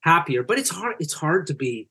happier, 0.00 0.42
but 0.42 0.58
it's 0.58 0.70
hard, 0.70 0.96
it's 1.00 1.14
hard 1.14 1.46
to 1.48 1.54
be 1.54 1.88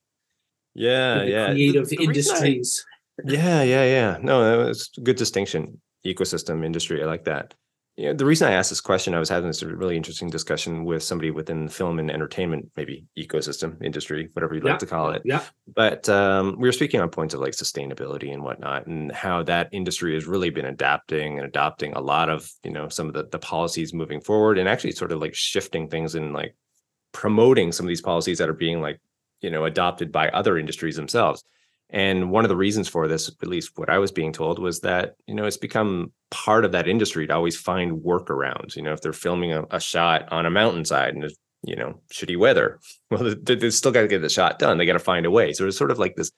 yeah, 0.74 1.24
yeah. 1.24 1.48
creative 1.48 1.90
the, 1.90 1.98
the 1.98 2.04
industries. 2.04 2.86
I, 3.20 3.32
yeah, 3.32 3.64
yeah, 3.64 3.84
yeah. 3.84 4.18
No, 4.22 4.68
it's 4.68 4.92
a 4.98 5.02
good 5.02 5.16
distinction. 5.16 5.82
Ecosystem 6.06 6.64
industry. 6.64 7.02
I 7.02 7.06
like 7.06 7.24
that 7.26 7.56
you 7.98 8.08
know, 8.08 8.14
the 8.14 8.26
reason 8.26 8.50
I 8.50 8.52
asked 8.52 8.72
this 8.72 8.82
question, 8.82 9.14
I 9.14 9.20
was 9.20 9.30
having 9.30 9.48
this 9.48 9.64
really 9.64 9.96
interesting 9.96 10.30
discussion 10.30 10.84
with 10.84 11.02
somebody 11.02 11.32
within 11.32 11.66
the 11.66 11.72
film 11.72 11.98
and 11.98 12.12
entertainment, 12.12 12.70
maybe 12.76 13.06
ecosystem 13.18 13.82
industry, 13.82 14.30
whatever 14.34 14.54
you'd 14.54 14.66
yeah. 14.66 14.72
like 14.72 14.80
to 14.80 14.86
call 14.86 15.12
it. 15.12 15.22
Yeah. 15.24 15.42
But 15.74 16.10
um, 16.10 16.58
we 16.60 16.68
were 16.68 16.74
speaking 16.74 17.00
on 17.00 17.10
points 17.10 17.34
of 17.34 17.40
like 17.40 17.54
sustainability 17.54 18.34
and 18.34 18.44
whatnot, 18.44 18.88
and 18.88 19.14
how 19.14 19.44
that 19.44 19.70
industry 19.72 20.14
has 20.14 20.28
really 20.28 20.50
been 20.50 20.66
adapting 20.66 21.38
and 21.38 21.48
adopting 21.48 21.94
a 21.94 22.02
lot 22.02 22.30
of, 22.30 22.52
you 22.64 22.72
know, 22.72 22.90
some 22.90 23.08
of 23.08 23.14
the, 23.14 23.28
the 23.32 23.40
policies 23.40 23.94
moving 23.94 24.20
forward 24.20 24.58
and 24.58 24.68
actually 24.68 24.92
sort 24.92 25.14
of 25.14 25.22
like 25.22 25.34
shifting 25.34 25.88
things 25.88 26.16
and 26.16 26.34
like 26.34 26.54
promoting 27.14 27.72
some 27.72 27.86
of 27.86 27.88
these 27.88 28.02
policies 28.02 28.40
that 28.40 28.50
are 28.50 28.54
being 28.54 28.82
like, 28.82 29.00
you 29.40 29.50
know, 29.50 29.64
adopted 29.64 30.12
by 30.12 30.28
other 30.30 30.58
industries 30.58 30.98
themselves. 30.98 31.46
And 31.90 32.32
one 32.32 32.44
of 32.44 32.50
the 32.50 32.56
reasons 32.56 32.88
for 32.88 33.08
this, 33.08 33.30
at 33.30 33.48
least 33.48 33.72
what 33.76 33.90
I 33.90 34.00
was 34.00 34.12
being 34.12 34.34
told, 34.34 34.60
was 34.60 34.82
that, 34.82 35.16
you 35.28 35.36
know, 35.36 35.46
it's 35.46 35.58
become 35.58 36.12
part 36.32 36.66
of 36.66 36.72
that 36.72 36.88
industry 36.88 37.28
to 37.28 37.34
always 37.34 37.56
find 37.56 38.04
workarounds. 38.04 38.76
You 38.76 38.82
know, 38.82 38.94
if 38.94 39.02
they're 39.02 39.14
filming 39.14 39.54
a, 39.54 39.66
a 39.72 39.80
shot 39.80 40.32
on 40.32 40.46
a 40.46 40.52
mountainside 40.52 41.14
and 41.14 41.32
you 41.64 41.76
know, 41.76 42.00
shitty 42.12 42.38
weather, 42.38 42.80
well, 43.12 43.36
they, 43.42 43.56
they 43.56 43.70
still 43.70 43.92
got 43.92 44.02
to 44.02 44.08
get 44.08 44.22
the 44.22 44.30
shot 44.30 44.60
done. 44.60 44.78
They 44.78 44.86
got 44.86 44.94
to 44.94 45.00
find 45.00 45.26
a 45.26 45.32
way. 45.32 45.54
So 45.54 45.68
it's 45.68 45.78
sort 45.78 45.92
of 45.92 46.00
like 46.00 46.16
this 46.16 46.32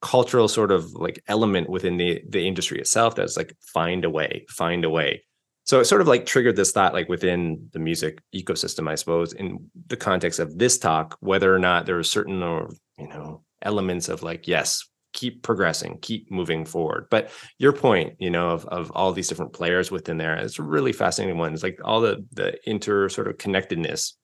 cultural 0.00 0.48
sort 0.48 0.72
of 0.72 0.92
like 0.94 1.22
element 1.28 1.70
within 1.70 1.96
the 1.96 2.20
the 2.28 2.46
industry 2.46 2.80
itself 2.80 3.14
that's 3.14 3.36
like 3.36 3.54
find 3.72 4.04
a 4.04 4.10
way, 4.10 4.44
find 4.48 4.84
a 4.84 4.90
way. 4.90 5.22
So 5.64 5.78
it 5.78 5.84
sort 5.84 6.00
of 6.00 6.08
like 6.08 6.26
triggered 6.26 6.56
this 6.56 6.72
thought, 6.72 6.92
like 6.92 7.08
within 7.08 7.68
the 7.72 7.78
music 7.78 8.20
ecosystem, 8.34 8.88
I 8.88 8.96
suppose, 8.96 9.32
in 9.32 9.70
the 9.86 9.96
context 9.96 10.40
of 10.40 10.58
this 10.58 10.76
talk, 10.76 11.16
whether 11.20 11.54
or 11.54 11.60
not 11.60 11.86
there 11.86 11.98
are 11.98 12.04
certain 12.04 12.42
or 12.42 12.70
you 12.98 13.08
know 13.08 13.44
elements 13.62 14.08
of 14.08 14.24
like, 14.24 14.48
yes, 14.48 14.84
keep 15.12 15.42
progressing, 15.42 15.98
keep 16.02 16.30
moving 16.30 16.64
forward. 16.64 17.06
But 17.10 17.30
your 17.58 17.72
point, 17.72 18.16
you 18.18 18.30
know, 18.30 18.50
of 18.50 18.66
of 18.66 18.90
all 18.92 19.12
these 19.12 19.28
different 19.28 19.52
players 19.52 19.90
within 19.90 20.16
there, 20.16 20.36
it's 20.36 20.58
a 20.58 20.62
really 20.62 20.92
fascinating 20.92 21.38
one. 21.38 21.52
It's 21.52 21.62
like 21.62 21.78
all 21.84 22.00
the 22.00 22.24
the 22.32 22.58
inter 22.68 23.08
sort 23.08 23.28
of 23.28 23.38
connectedness 23.38 24.16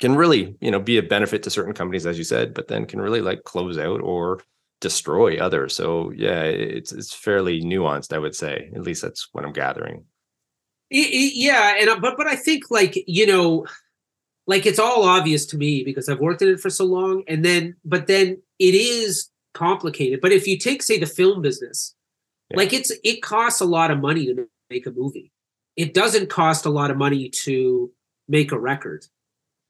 can 0.00 0.14
really, 0.16 0.56
you 0.60 0.70
know, 0.70 0.80
be 0.80 0.98
a 0.98 1.02
benefit 1.02 1.42
to 1.44 1.50
certain 1.50 1.74
companies, 1.74 2.06
as 2.06 2.18
you 2.18 2.24
said, 2.24 2.54
but 2.54 2.68
then 2.68 2.86
can 2.86 3.00
really 3.00 3.20
like 3.20 3.44
close 3.44 3.78
out 3.78 4.00
or 4.00 4.40
destroy 4.80 5.38
others. 5.38 5.74
So 5.74 6.10
yeah, 6.14 6.42
it's 6.42 6.92
it's 6.92 7.14
fairly 7.14 7.62
nuanced, 7.62 8.12
I 8.12 8.18
would 8.18 8.34
say. 8.34 8.70
At 8.74 8.82
least 8.82 9.00
that's 9.00 9.28
what 9.32 9.44
I'm 9.44 9.52
gathering. 9.52 10.04
Yeah, 10.90 11.76
and 11.80 11.88
uh, 11.88 11.98
but 12.00 12.16
but 12.18 12.26
I 12.26 12.36
think 12.36 12.64
like 12.70 13.02
you 13.06 13.26
know, 13.26 13.66
like 14.46 14.66
it's 14.66 14.78
all 14.78 15.04
obvious 15.04 15.46
to 15.46 15.56
me 15.56 15.84
because 15.84 16.08
I've 16.08 16.20
worked 16.20 16.42
in 16.42 16.48
it 16.48 16.60
for 16.60 16.68
so 16.68 16.84
long, 16.84 17.22
and 17.26 17.44
then 17.44 17.76
but 17.84 18.06
then 18.06 18.42
it 18.58 18.74
is 18.74 19.30
complicated. 19.54 20.20
But 20.20 20.32
if 20.32 20.46
you 20.46 20.58
take 20.58 20.82
say 20.82 20.98
the 20.98 21.06
film 21.06 21.42
business, 21.42 21.94
yeah. 22.50 22.56
like 22.56 22.72
it's 22.72 22.92
it 23.04 23.22
costs 23.22 23.60
a 23.60 23.66
lot 23.66 23.90
of 23.90 24.00
money 24.00 24.26
to 24.26 24.48
make 24.70 24.86
a 24.86 24.90
movie. 24.90 25.32
It 25.76 25.94
doesn't 25.94 26.28
cost 26.28 26.66
a 26.66 26.70
lot 26.70 26.90
of 26.90 26.96
money 26.96 27.28
to 27.30 27.90
make 28.28 28.52
a 28.52 28.58
record. 28.58 29.06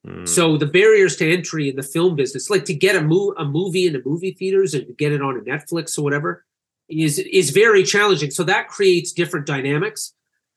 Mm. 0.07 0.29
So 0.29 0.57
the 0.57 0.66
barriers 0.66 1.16
to 1.16 1.33
entry 1.33 1.68
in 1.68 1.77
the 1.77 1.83
film 1.83 2.16
business, 2.16 2.51
like 2.51 2.64
to 2.64 2.75
get 2.75 2.97
a, 2.97 3.03
mo- 3.03 3.35
a 3.38 3.45
movie 3.45 3.87
in 3.87 3.92
the 3.92 4.03
movie 4.05 4.33
theaters 4.33 4.75
and 4.75 4.97
get 4.97 5.12
it 5.12 5.23
on 5.23 5.37
a 5.37 5.40
Netflix 5.40 5.97
or 5.97 6.03
whatever, 6.03 6.45
is 6.88 7.18
is 7.18 7.51
very 7.51 7.85
challenging. 7.85 8.31
So 8.31 8.45
that 8.45 8.68
creates 8.68 9.12
different 9.12 9.47
dynamics. 9.47 10.12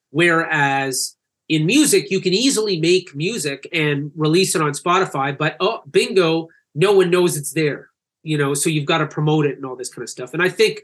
Whereas 0.10 1.16
in 1.48 1.66
music, 1.66 2.10
you 2.10 2.22
can 2.22 2.34
easily 2.34 2.80
make 2.80 3.16
music 3.16 3.68
and 3.72 4.12
release 4.16 4.56
it 4.56 4.62
on 4.62 4.72
Spotify, 4.72 5.38
but 5.38 5.56
oh, 5.60 5.82
bingo, 5.90 6.50
no 6.74 6.94
one 6.94 7.12
knows 7.12 7.38
it's 7.38 7.54
there. 7.54 7.90
You 8.26 8.38
know, 8.38 8.54
so 8.54 8.70
you've 8.70 8.86
got 8.86 8.98
to 8.98 9.08
promote 9.08 9.46
it 9.46 9.56
and 9.56 9.66
all 9.66 9.76
this 9.76 9.90
kind 9.90 10.04
of 10.04 10.10
stuff. 10.10 10.34
And 10.34 10.42
I 10.42 10.50
think 10.50 10.84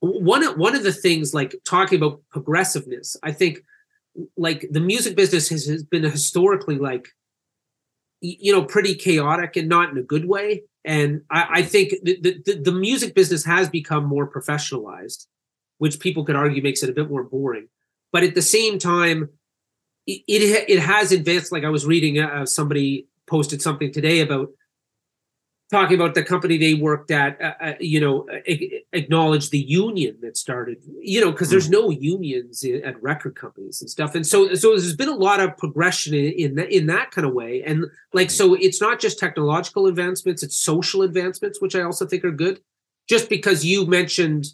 one 0.00 0.44
of 0.44 0.56
one 0.58 0.76
of 0.76 0.82
the 0.82 0.92
things, 0.92 1.32
like 1.34 1.56
talking 1.64 1.98
about 1.98 2.20
progressiveness, 2.30 3.16
I 3.22 3.32
think 3.32 3.64
like 4.36 4.66
the 4.70 4.80
music 4.80 5.16
business 5.16 5.48
has, 5.48 5.66
has 5.66 5.82
been 5.82 6.02
historically 6.02 6.78
like 6.78 7.08
you 8.20 8.52
know 8.52 8.64
pretty 8.64 8.94
chaotic 8.94 9.56
and 9.56 9.68
not 9.68 9.90
in 9.90 9.98
a 9.98 10.02
good 10.02 10.26
way 10.26 10.62
and 10.84 11.22
i, 11.30 11.46
I 11.50 11.62
think 11.62 11.94
the, 12.02 12.40
the, 12.44 12.60
the 12.64 12.72
music 12.72 13.14
business 13.14 13.44
has 13.44 13.68
become 13.68 14.04
more 14.04 14.30
professionalized 14.30 15.26
which 15.78 16.00
people 16.00 16.24
could 16.24 16.36
argue 16.36 16.62
makes 16.62 16.82
it 16.82 16.90
a 16.90 16.94
bit 16.94 17.10
more 17.10 17.24
boring 17.24 17.68
but 18.12 18.22
at 18.22 18.34
the 18.34 18.42
same 18.42 18.78
time 18.78 19.28
it 20.06 20.22
it, 20.26 20.64
it 20.68 20.80
has 20.80 21.12
advanced 21.12 21.52
like 21.52 21.64
i 21.64 21.68
was 21.68 21.84
reading 21.84 22.18
uh, 22.18 22.46
somebody 22.46 23.06
posted 23.26 23.60
something 23.60 23.92
today 23.92 24.20
about 24.20 24.48
talking 25.70 25.96
about 25.96 26.14
the 26.14 26.22
company 26.22 26.56
they 26.56 26.74
worked 26.74 27.10
at, 27.10 27.40
uh, 27.40 27.54
uh, 27.60 27.72
you 27.80 28.00
know, 28.00 28.26
acknowledge 28.92 29.50
the 29.50 29.58
union 29.58 30.16
that 30.22 30.36
started, 30.36 30.78
you 31.00 31.20
know, 31.20 31.32
because 31.32 31.50
there's 31.50 31.66
hmm. 31.66 31.72
no 31.72 31.90
unions 31.90 32.64
at 32.64 33.00
record 33.02 33.34
companies 33.34 33.80
and 33.80 33.90
stuff, 33.90 34.14
and 34.14 34.26
so 34.26 34.54
so 34.54 34.70
there's 34.70 34.96
been 34.96 35.08
a 35.08 35.14
lot 35.14 35.40
of 35.40 35.56
progression 35.56 36.14
in 36.14 36.32
in 36.32 36.54
that, 36.54 36.72
in 36.72 36.86
that 36.86 37.10
kind 37.10 37.26
of 37.26 37.32
way, 37.32 37.62
and 37.64 37.86
like 38.12 38.30
so 38.30 38.54
it's 38.54 38.80
not 38.80 39.00
just 39.00 39.18
technological 39.18 39.86
advancements, 39.86 40.42
it's 40.42 40.56
social 40.56 41.02
advancements, 41.02 41.60
which 41.60 41.74
I 41.74 41.82
also 41.82 42.06
think 42.06 42.24
are 42.24 42.32
good. 42.32 42.60
Just 43.08 43.28
because 43.28 43.64
you 43.64 43.86
mentioned. 43.86 44.46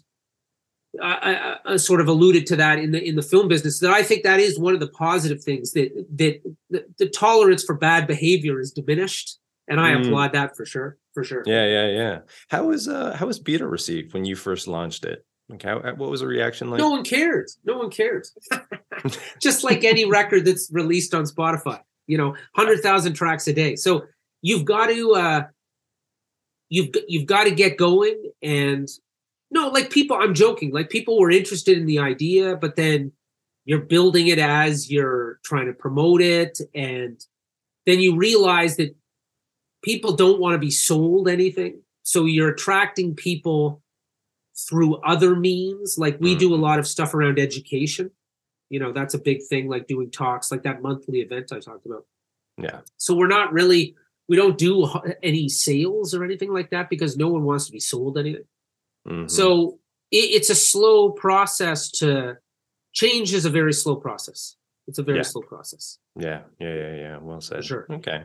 I, 1.01 1.57
I, 1.65 1.73
I 1.73 1.77
sort 1.77 2.01
of 2.01 2.07
alluded 2.07 2.45
to 2.45 2.55
that 2.57 2.77
in 2.77 2.91
the 2.91 3.03
in 3.03 3.15
the 3.15 3.23
film 3.23 3.47
business 3.47 3.79
that 3.79 3.89
I 3.89 4.03
think 4.03 4.21
that 4.21 4.39
is 4.39 4.59
one 4.59 4.75
of 4.75 4.79
the 4.79 4.89
positive 4.89 5.43
things 5.43 5.71
that 5.71 5.89
that 6.17 6.39
the, 6.69 6.85
the 6.99 7.09
tolerance 7.09 7.63
for 7.63 7.73
bad 7.73 8.05
behavior 8.05 8.59
is 8.59 8.71
diminished 8.71 9.39
and 9.67 9.79
I 9.79 9.93
mm. 9.93 10.05
applaud 10.05 10.33
that 10.33 10.55
for 10.55 10.65
sure 10.65 10.97
for 11.13 11.23
sure. 11.23 11.43
Yeah, 11.45 11.65
yeah, 11.65 11.87
yeah. 11.89 12.19
How 12.49 12.65
was 12.65 12.87
uh 12.87 13.15
how 13.15 13.27
was 13.27 13.39
Byta 13.39 13.67
received 13.67 14.13
when 14.13 14.25
you 14.25 14.35
first 14.35 14.67
launched 14.67 15.05
it? 15.05 15.25
Like 15.49 15.63
how 15.63 15.79
what 15.79 16.09
was 16.09 16.21
the 16.21 16.27
reaction 16.27 16.69
like? 16.69 16.79
No 16.79 16.89
one 16.89 17.03
cares. 17.03 17.57
No 17.63 17.77
one 17.77 17.89
cares. 17.89 18.35
Just 19.39 19.63
like 19.63 19.83
any 19.83 20.05
record 20.05 20.45
that's 20.45 20.69
released 20.71 21.13
on 21.13 21.25
Spotify, 21.25 21.79
you 22.07 22.17
know, 22.17 22.29
100,000 22.55 23.13
tracks 23.13 23.47
a 23.47 23.53
day. 23.53 23.75
So 23.75 24.03
you've 24.41 24.65
got 24.65 24.87
to 24.87 25.13
uh 25.13 25.43
you've 26.69 26.89
you've 27.07 27.27
got 27.27 27.45
to 27.45 27.51
get 27.51 27.77
going 27.77 28.31
and 28.41 28.87
no, 29.51 29.69
like 29.69 29.91
people 29.91 30.17
I'm 30.19 30.33
joking, 30.33 30.71
like 30.71 30.89
people 30.89 31.19
were 31.19 31.31
interested 31.31 31.77
in 31.77 31.85
the 31.85 31.99
idea, 31.99 32.55
but 32.55 32.75
then 32.75 33.11
you're 33.65 33.79
building 33.79 34.27
it 34.27 34.39
as 34.39 34.91
you're 34.91 35.39
trying 35.45 35.67
to 35.67 35.73
promote 35.73 36.21
it 36.21 36.59
and 36.73 37.23
then 37.85 37.99
you 37.99 38.15
realize 38.15 38.77
that 38.77 38.95
people 39.83 40.13
don't 40.13 40.39
want 40.39 40.53
to 40.53 40.59
be 40.59 40.71
sold 40.71 41.27
anything. 41.27 41.81
So 42.03 42.25
you're 42.25 42.49
attracting 42.49 43.15
people 43.15 43.81
through 44.67 44.95
other 44.97 45.35
means. 45.35 45.97
Like 45.97 46.17
we 46.19 46.35
mm. 46.35 46.39
do 46.39 46.53
a 46.53 46.57
lot 46.57 46.79
of 46.79 46.87
stuff 46.87 47.13
around 47.13 47.39
education. 47.39 48.11
You 48.69 48.79
know, 48.79 48.91
that's 48.91 49.13
a 49.13 49.19
big 49.19 49.43
thing, 49.47 49.69
like 49.69 49.87
doing 49.87 50.09
talks, 50.09 50.51
like 50.51 50.63
that 50.63 50.81
monthly 50.81 51.19
event 51.19 51.51
I 51.51 51.59
talked 51.59 51.85
about. 51.85 52.05
Yeah. 52.57 52.79
So 52.97 53.13
we're 53.13 53.27
not 53.27 53.53
really, 53.53 53.95
we 54.27 54.35
don't 54.35 54.57
do 54.57 54.89
any 55.23 55.49
sales 55.49 56.13
or 56.13 56.23
anything 56.23 56.51
like 56.51 56.71
that 56.71 56.89
because 56.89 57.17
no 57.17 57.27
one 57.27 57.43
wants 57.43 57.67
to 57.67 57.71
be 57.71 57.79
sold 57.79 58.17
anything. 58.17 58.45
Mm-hmm. 59.07 59.27
So 59.27 59.79
it, 60.11 60.31
it's 60.31 60.49
a 60.49 60.55
slow 60.55 61.11
process 61.11 61.91
to 61.91 62.37
change 62.93 63.33
is 63.33 63.45
a 63.45 63.49
very 63.49 63.73
slow 63.73 63.95
process. 63.95 64.55
It's 64.87 64.99
a 64.99 65.03
very 65.03 65.19
yeah. 65.19 65.23
slow 65.23 65.41
process. 65.41 65.99
Yeah, 66.19 66.41
yeah, 66.59 66.73
yeah, 66.73 66.95
yeah. 66.95 67.17
Well 67.21 67.41
said. 67.41 67.63
sure. 67.63 67.85
Okay. 67.89 68.23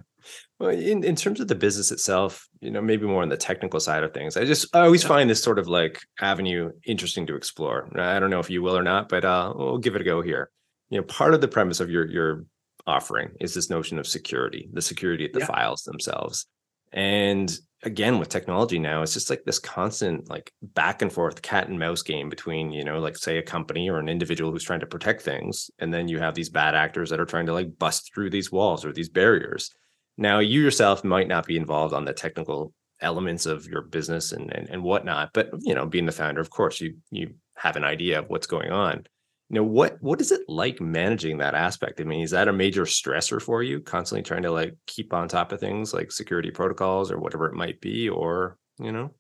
Well, 0.58 0.70
in, 0.70 1.04
in 1.04 1.16
terms 1.16 1.40
of 1.40 1.48
the 1.48 1.54
business 1.54 1.92
itself, 1.92 2.48
you 2.60 2.70
know, 2.70 2.82
maybe 2.82 3.06
more 3.06 3.22
on 3.22 3.28
the 3.28 3.36
technical 3.36 3.80
side 3.80 4.02
of 4.02 4.12
things, 4.12 4.36
I 4.36 4.44
just 4.44 4.74
I 4.74 4.80
always 4.80 5.02
yeah. 5.02 5.08
find 5.08 5.30
this 5.30 5.42
sort 5.42 5.58
of 5.58 5.68
like 5.68 6.00
avenue 6.20 6.72
interesting 6.86 7.26
to 7.26 7.36
explore. 7.36 7.88
I 7.96 8.18
don't 8.18 8.30
know 8.30 8.40
if 8.40 8.50
you 8.50 8.62
will 8.62 8.76
or 8.76 8.82
not, 8.82 9.08
but 9.08 9.24
uh, 9.24 9.52
we'll 9.54 9.78
give 9.78 9.94
it 9.94 10.00
a 10.00 10.04
go 10.04 10.20
here. 10.20 10.50
You 10.90 10.98
know, 10.98 11.04
part 11.04 11.34
of 11.34 11.40
the 11.40 11.48
premise 11.48 11.80
of 11.80 11.90
your 11.90 12.06
your 12.10 12.44
offering 12.86 13.30
is 13.40 13.54
this 13.54 13.70
notion 13.70 13.98
of 13.98 14.06
security, 14.06 14.68
the 14.72 14.82
security 14.82 15.26
of 15.26 15.32
the 15.32 15.40
yeah. 15.40 15.46
files 15.46 15.82
themselves. 15.82 16.46
And 16.92 17.56
again 17.84 18.18
with 18.18 18.28
technology 18.28 18.78
now 18.78 19.02
it's 19.02 19.14
just 19.14 19.30
like 19.30 19.44
this 19.44 19.60
constant 19.60 20.28
like 20.28 20.52
back 20.62 21.00
and 21.00 21.12
forth 21.12 21.42
cat 21.42 21.68
and 21.68 21.78
mouse 21.78 22.02
game 22.02 22.28
between 22.28 22.72
you 22.72 22.84
know 22.84 22.98
like 22.98 23.16
say 23.16 23.38
a 23.38 23.42
company 23.42 23.88
or 23.88 23.98
an 23.98 24.08
individual 24.08 24.50
who's 24.50 24.64
trying 24.64 24.80
to 24.80 24.86
protect 24.86 25.22
things 25.22 25.70
and 25.78 25.94
then 25.94 26.08
you 26.08 26.18
have 26.18 26.34
these 26.34 26.48
bad 26.48 26.74
actors 26.74 27.08
that 27.08 27.20
are 27.20 27.24
trying 27.24 27.46
to 27.46 27.52
like 27.52 27.78
bust 27.78 28.12
through 28.12 28.28
these 28.28 28.50
walls 28.50 28.84
or 28.84 28.92
these 28.92 29.08
barriers 29.08 29.70
now 30.18 30.40
you 30.40 30.60
yourself 30.60 31.02
might 31.02 31.28
not 31.28 31.46
be 31.46 31.56
involved 31.56 31.94
on 31.94 32.04
the 32.04 32.12
technical 32.12 32.74
elements 33.00 33.46
of 33.46 33.64
your 33.66 33.82
business 33.82 34.32
and, 34.32 34.52
and 34.52 34.68
and 34.68 34.82
whatnot 34.82 35.30
but 35.32 35.50
you 35.60 35.72
know 35.74 35.86
being 35.86 36.04
the 36.04 36.12
founder 36.12 36.40
of 36.40 36.50
course 36.50 36.80
you 36.80 36.96
you 37.10 37.32
have 37.58 37.76
an 37.76 37.84
idea 37.84 38.18
of 38.18 38.28
what's 38.28 38.46
going 38.46 38.70
on. 38.70 39.04
You 39.50 39.56
know 39.56 39.64
what 39.64 39.96
what 40.00 40.20
is 40.20 40.30
it 40.30 40.42
like 40.48 40.80
managing 40.80 41.38
that 41.38 41.54
aspect? 41.54 42.00
I 42.00 42.04
mean 42.04 42.22
is 42.22 42.30
that 42.30 42.48
a 42.48 42.52
major 42.52 42.84
stressor 42.84 43.40
for 43.40 43.62
you 43.62 43.80
constantly 43.80 44.22
trying 44.22 44.42
to 44.42 44.50
like 44.50 44.74
keep 44.86 45.12
on 45.12 45.28
top 45.28 45.52
of 45.52 45.60
things 45.60 45.94
like 45.94 46.12
security 46.12 46.50
protocols 46.50 47.10
or 47.10 47.18
whatever 47.18 47.46
it 47.46 47.54
might 47.54 47.80
be 47.80 48.08
or 48.08 48.58
you 48.78 48.92
know? 48.92 49.10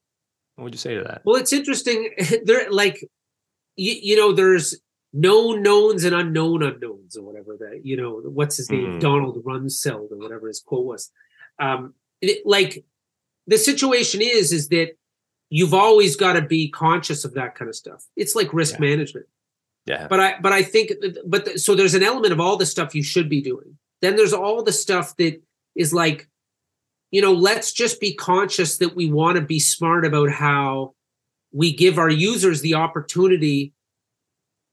What 0.56 0.64
would 0.64 0.74
you 0.74 0.78
say 0.78 0.96
to 0.96 1.04
that? 1.04 1.22
Well 1.24 1.36
it's 1.36 1.52
interesting. 1.52 2.10
There 2.44 2.70
like 2.70 3.02
you, 3.76 3.94
you 4.00 4.16
know 4.16 4.32
there's 4.32 4.78
known 5.12 5.62
knowns 5.62 6.04
and 6.04 6.14
unknown 6.14 6.62
unknowns 6.62 7.16
or 7.16 7.24
whatever 7.24 7.56
that 7.58 7.80
you 7.82 7.96
know 7.96 8.20
what's 8.24 8.56
his 8.56 8.70
name 8.70 8.84
mm. 8.84 9.00
donald 9.00 9.42
rumsfeld 9.42 10.12
or 10.12 10.18
whatever 10.18 10.48
his 10.48 10.60
quote 10.60 10.84
was 10.84 11.10
um 11.58 11.94
it, 12.20 12.44
like 12.44 12.84
the 13.46 13.56
situation 13.56 14.20
is 14.20 14.52
is 14.52 14.68
that 14.68 14.90
you've 15.48 15.72
always 15.72 16.14
got 16.14 16.34
to 16.34 16.42
be 16.42 16.68
conscious 16.68 17.24
of 17.24 17.32
that 17.32 17.54
kind 17.54 17.70
of 17.70 17.74
stuff 17.74 18.04
it's 18.16 18.34
like 18.34 18.52
risk 18.52 18.74
yeah. 18.74 18.80
management 18.80 19.26
yeah. 19.88 20.06
But 20.06 20.20
I 20.20 20.34
but 20.40 20.52
I 20.52 20.62
think 20.62 20.92
but 21.26 21.46
the, 21.46 21.58
so 21.58 21.74
there's 21.74 21.94
an 21.94 22.02
element 22.02 22.32
of 22.32 22.40
all 22.40 22.58
the 22.58 22.66
stuff 22.66 22.94
you 22.94 23.02
should 23.02 23.28
be 23.28 23.40
doing. 23.40 23.78
Then 24.02 24.16
there's 24.16 24.34
all 24.34 24.62
the 24.62 24.72
stuff 24.72 25.16
that 25.16 25.40
is 25.74 25.94
like 25.94 26.28
you 27.10 27.22
know, 27.22 27.32
let's 27.32 27.72
just 27.72 28.00
be 28.00 28.12
conscious 28.12 28.76
that 28.78 28.94
we 28.94 29.10
want 29.10 29.36
to 29.36 29.42
be 29.42 29.58
smart 29.58 30.04
about 30.04 30.30
how 30.30 30.92
we 31.52 31.72
give 31.72 31.98
our 31.98 32.10
users 32.10 32.60
the 32.60 32.74
opportunity 32.74 33.72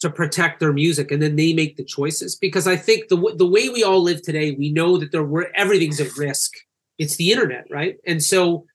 to 0.06 0.12
protect 0.12 0.60
their 0.60 0.72
music 0.72 1.12
and 1.12 1.22
then 1.22 1.36
they 1.36 1.54
make 1.54 1.76
the 1.76 1.84
choices 1.84 2.36
because 2.36 2.68
i 2.68 2.76
think 2.76 3.08
the 3.10 3.34
the 3.36 3.48
way 3.48 3.70
we 3.70 3.84
all 3.84 4.02
live 4.02 4.22
today 4.22 4.52
we 4.52 4.72
know 4.72 4.98
that 4.98 5.12
there 5.12 5.24
were 5.24 5.52
everything's 5.56 6.00
at 6.00 6.16
risk 6.18 6.54
it's 6.98 7.16
the 7.18 7.32
internet 7.32 7.66
right 7.70 7.98
and 8.06 8.24
so 8.24 8.66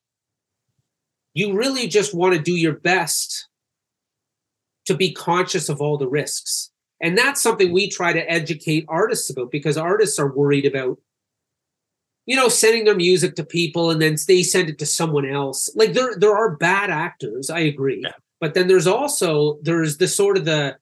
you 1.34 1.56
really 1.56 1.86
just 1.86 2.14
want 2.14 2.34
to 2.34 2.40
do 2.40 2.52
your 2.52 2.74
best 2.74 3.48
to 4.86 4.94
be 4.94 5.12
conscious 5.12 5.68
of 5.68 5.80
all 5.80 5.96
the 5.96 6.08
risks. 6.08 6.70
And 7.00 7.16
that's 7.16 7.40
something 7.40 7.72
we 7.72 7.88
try 7.88 8.12
to 8.12 8.30
educate 8.30 8.84
artists 8.88 9.30
about 9.30 9.50
because 9.50 9.76
artists 9.76 10.18
are 10.18 10.34
worried 10.34 10.66
about, 10.66 10.98
you 12.26 12.36
know, 12.36 12.48
sending 12.48 12.84
their 12.84 12.96
music 12.96 13.36
to 13.36 13.44
people 13.44 13.90
and 13.90 14.02
then 14.02 14.16
they 14.26 14.42
send 14.42 14.68
it 14.68 14.78
to 14.80 14.86
someone 14.86 15.28
else. 15.28 15.70
Like 15.74 15.94
there, 15.94 16.14
there 16.16 16.36
are 16.36 16.56
bad 16.56 16.90
actors, 16.90 17.48
I 17.50 17.60
agree. 17.60 18.00
Yeah. 18.02 18.12
But 18.40 18.54
then 18.54 18.68
there's 18.68 18.86
also 18.86 19.58
there's 19.62 19.98
the 19.98 20.08
sort 20.08 20.36
of 20.36 20.44
the 20.44 20.76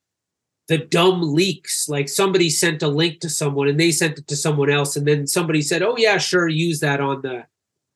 the 0.69 0.79
dumb 0.79 1.35
leaks 1.35 1.89
like 1.89 2.09
somebody 2.09 2.51
sent 2.51 2.83
a 2.83 2.89
link 2.89 3.21
to 3.21 3.29
someone 3.29 3.69
and 3.69 3.81
they 3.81 3.91
sent 3.91 4.19
it 4.19 4.29
to 4.29 4.37
someone 4.37 4.71
else 4.71 4.97
and 4.97 5.07
then 5.07 5.27
somebody 5.27 5.63
said 5.63 5.83
oh 5.83 5.97
yeah 5.97 6.19
sure 6.19 6.47
use 6.47 6.81
that 6.81 7.01
on 7.01 7.21
the 7.23 7.45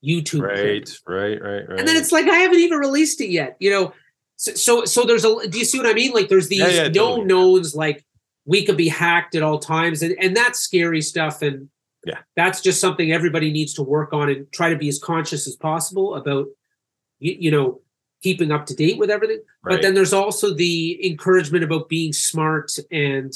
youtube 0.04 0.42
right 0.42 0.86
clip. 0.86 0.98
right 1.06 1.42
right 1.42 1.68
right 1.68 1.78
and 1.78 1.86
then 1.86 1.96
it's 1.96 2.10
like 2.10 2.26
i 2.26 2.36
haven't 2.36 2.58
even 2.58 2.78
released 2.78 3.20
it 3.20 3.28
yet 3.28 3.56
you 3.60 3.70
know 3.70 3.92
so 4.36 4.52
so, 4.54 4.84
so 4.84 5.04
there's 5.04 5.24
a 5.24 5.48
do 5.48 5.58
you 5.58 5.64
see 5.64 5.78
what 5.78 5.86
i 5.86 5.92
mean 5.92 6.12
like 6.12 6.28
there's 6.28 6.48
these 6.48 6.60
yeah, 6.60 6.68
yeah, 6.68 6.88
no 6.88 7.10
totally. 7.10 7.26
knowns 7.26 7.74
like 7.74 8.04
we 8.44 8.64
could 8.64 8.76
be 8.76 8.88
hacked 8.88 9.36
at 9.36 9.42
all 9.42 9.58
times 9.58 10.02
and, 10.02 10.16
and 10.20 10.36
that's 10.36 10.58
scary 10.58 11.02
stuff 11.02 11.42
and 11.42 11.68
yeah 12.06 12.18
that's 12.34 12.60
just 12.60 12.80
something 12.80 13.12
everybody 13.12 13.52
needs 13.52 13.74
to 13.74 13.82
work 13.82 14.12
on 14.12 14.28
and 14.28 14.50
try 14.50 14.70
to 14.70 14.76
be 14.76 14.88
as 14.88 14.98
conscious 14.98 15.46
as 15.46 15.54
possible 15.54 16.16
about 16.16 16.46
you, 17.20 17.36
you 17.38 17.50
know 17.50 17.81
keeping 18.22 18.52
up 18.52 18.66
to 18.66 18.74
date 18.74 18.98
with 18.98 19.10
everything. 19.10 19.40
Right. 19.62 19.74
But 19.74 19.82
then 19.82 19.94
there's 19.94 20.12
also 20.12 20.54
the 20.54 21.04
encouragement 21.04 21.64
about 21.64 21.88
being 21.88 22.12
smart 22.12 22.72
and 22.90 23.32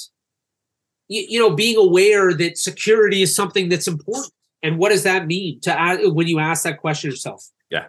you, 1.09 1.25
you, 1.29 1.39
know 1.39 1.55
being 1.55 1.77
aware 1.77 2.33
that 2.35 2.59
security 2.59 3.23
is 3.23 3.35
something 3.35 3.69
that's 3.69 3.87
important. 3.87 4.33
And 4.63 4.79
what 4.79 4.89
does 4.89 5.05
that 5.05 5.27
mean 5.27 5.61
to 5.61 5.79
ask, 5.79 6.01
when 6.05 6.27
you 6.27 6.39
ask 6.39 6.65
that 6.65 6.81
question 6.81 7.11
yourself? 7.11 7.45
Yeah, 7.71 7.87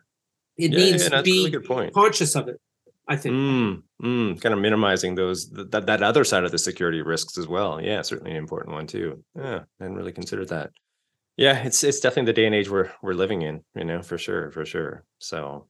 it 0.57 0.71
yeah, 0.71 0.77
means 0.77 1.09
yeah, 1.09 1.21
being 1.21 1.51
really 1.51 1.91
conscious 1.91 2.35
of 2.35 2.47
it. 2.47 2.59
I 3.07 3.15
think 3.15 3.35
mm, 3.35 3.81
mm, 4.03 4.41
kind 4.41 4.53
of 4.53 4.59
minimizing 4.59 5.15
those 5.15 5.49
that 5.49 5.85
that 5.87 6.03
other 6.03 6.25
side 6.25 6.43
of 6.43 6.51
the 6.51 6.57
security 6.57 7.01
risks 7.01 7.37
as 7.37 7.47
well. 7.47 7.81
Yeah, 7.81 8.01
certainly 8.01 8.31
an 8.31 8.37
important 8.37 8.75
one 8.75 8.85
too. 8.85 9.23
Yeah, 9.35 9.61
and 9.79 9.95
really 9.95 10.11
consider 10.11 10.45
that. 10.45 10.71
Yeah, 11.37 11.57
it's 11.63 11.83
it's 11.83 12.01
definitely 12.01 12.31
the 12.31 12.33
day 12.33 12.45
and 12.45 12.55
age 12.55 12.69
we're 12.69 12.91
we're 13.01 13.13
living 13.13 13.43
in. 13.43 13.63
You 13.75 13.85
know, 13.85 14.01
for 14.01 14.17
sure, 14.17 14.51
for 14.51 14.65
sure. 14.65 15.05
So 15.19 15.67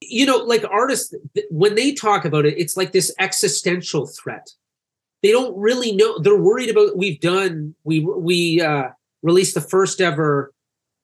you 0.00 0.26
know, 0.26 0.36
like 0.36 0.64
artists, 0.70 1.14
when 1.50 1.74
they 1.74 1.92
talk 1.92 2.24
about 2.24 2.46
it, 2.46 2.54
it's 2.56 2.76
like 2.76 2.92
this 2.92 3.14
existential 3.18 4.06
threat. 4.06 4.50
They 5.22 5.32
don't 5.32 5.56
really 5.58 5.92
know. 5.92 6.18
They're 6.18 6.36
worried 6.36 6.70
about. 6.70 6.96
We've 6.96 7.20
done. 7.20 7.74
We 7.82 8.00
we 8.00 8.60
uh, 8.60 8.90
released 9.22 9.54
the 9.54 9.60
first 9.60 10.00
ever 10.00 10.52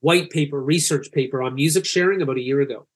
white 0.01 0.31
paper 0.31 0.61
research 0.61 1.11
paper 1.13 1.43
on 1.43 1.55
music 1.55 1.85
sharing 1.85 2.23
about 2.23 2.37
a 2.37 2.43
year 2.43 2.61
ago, 2.61 2.87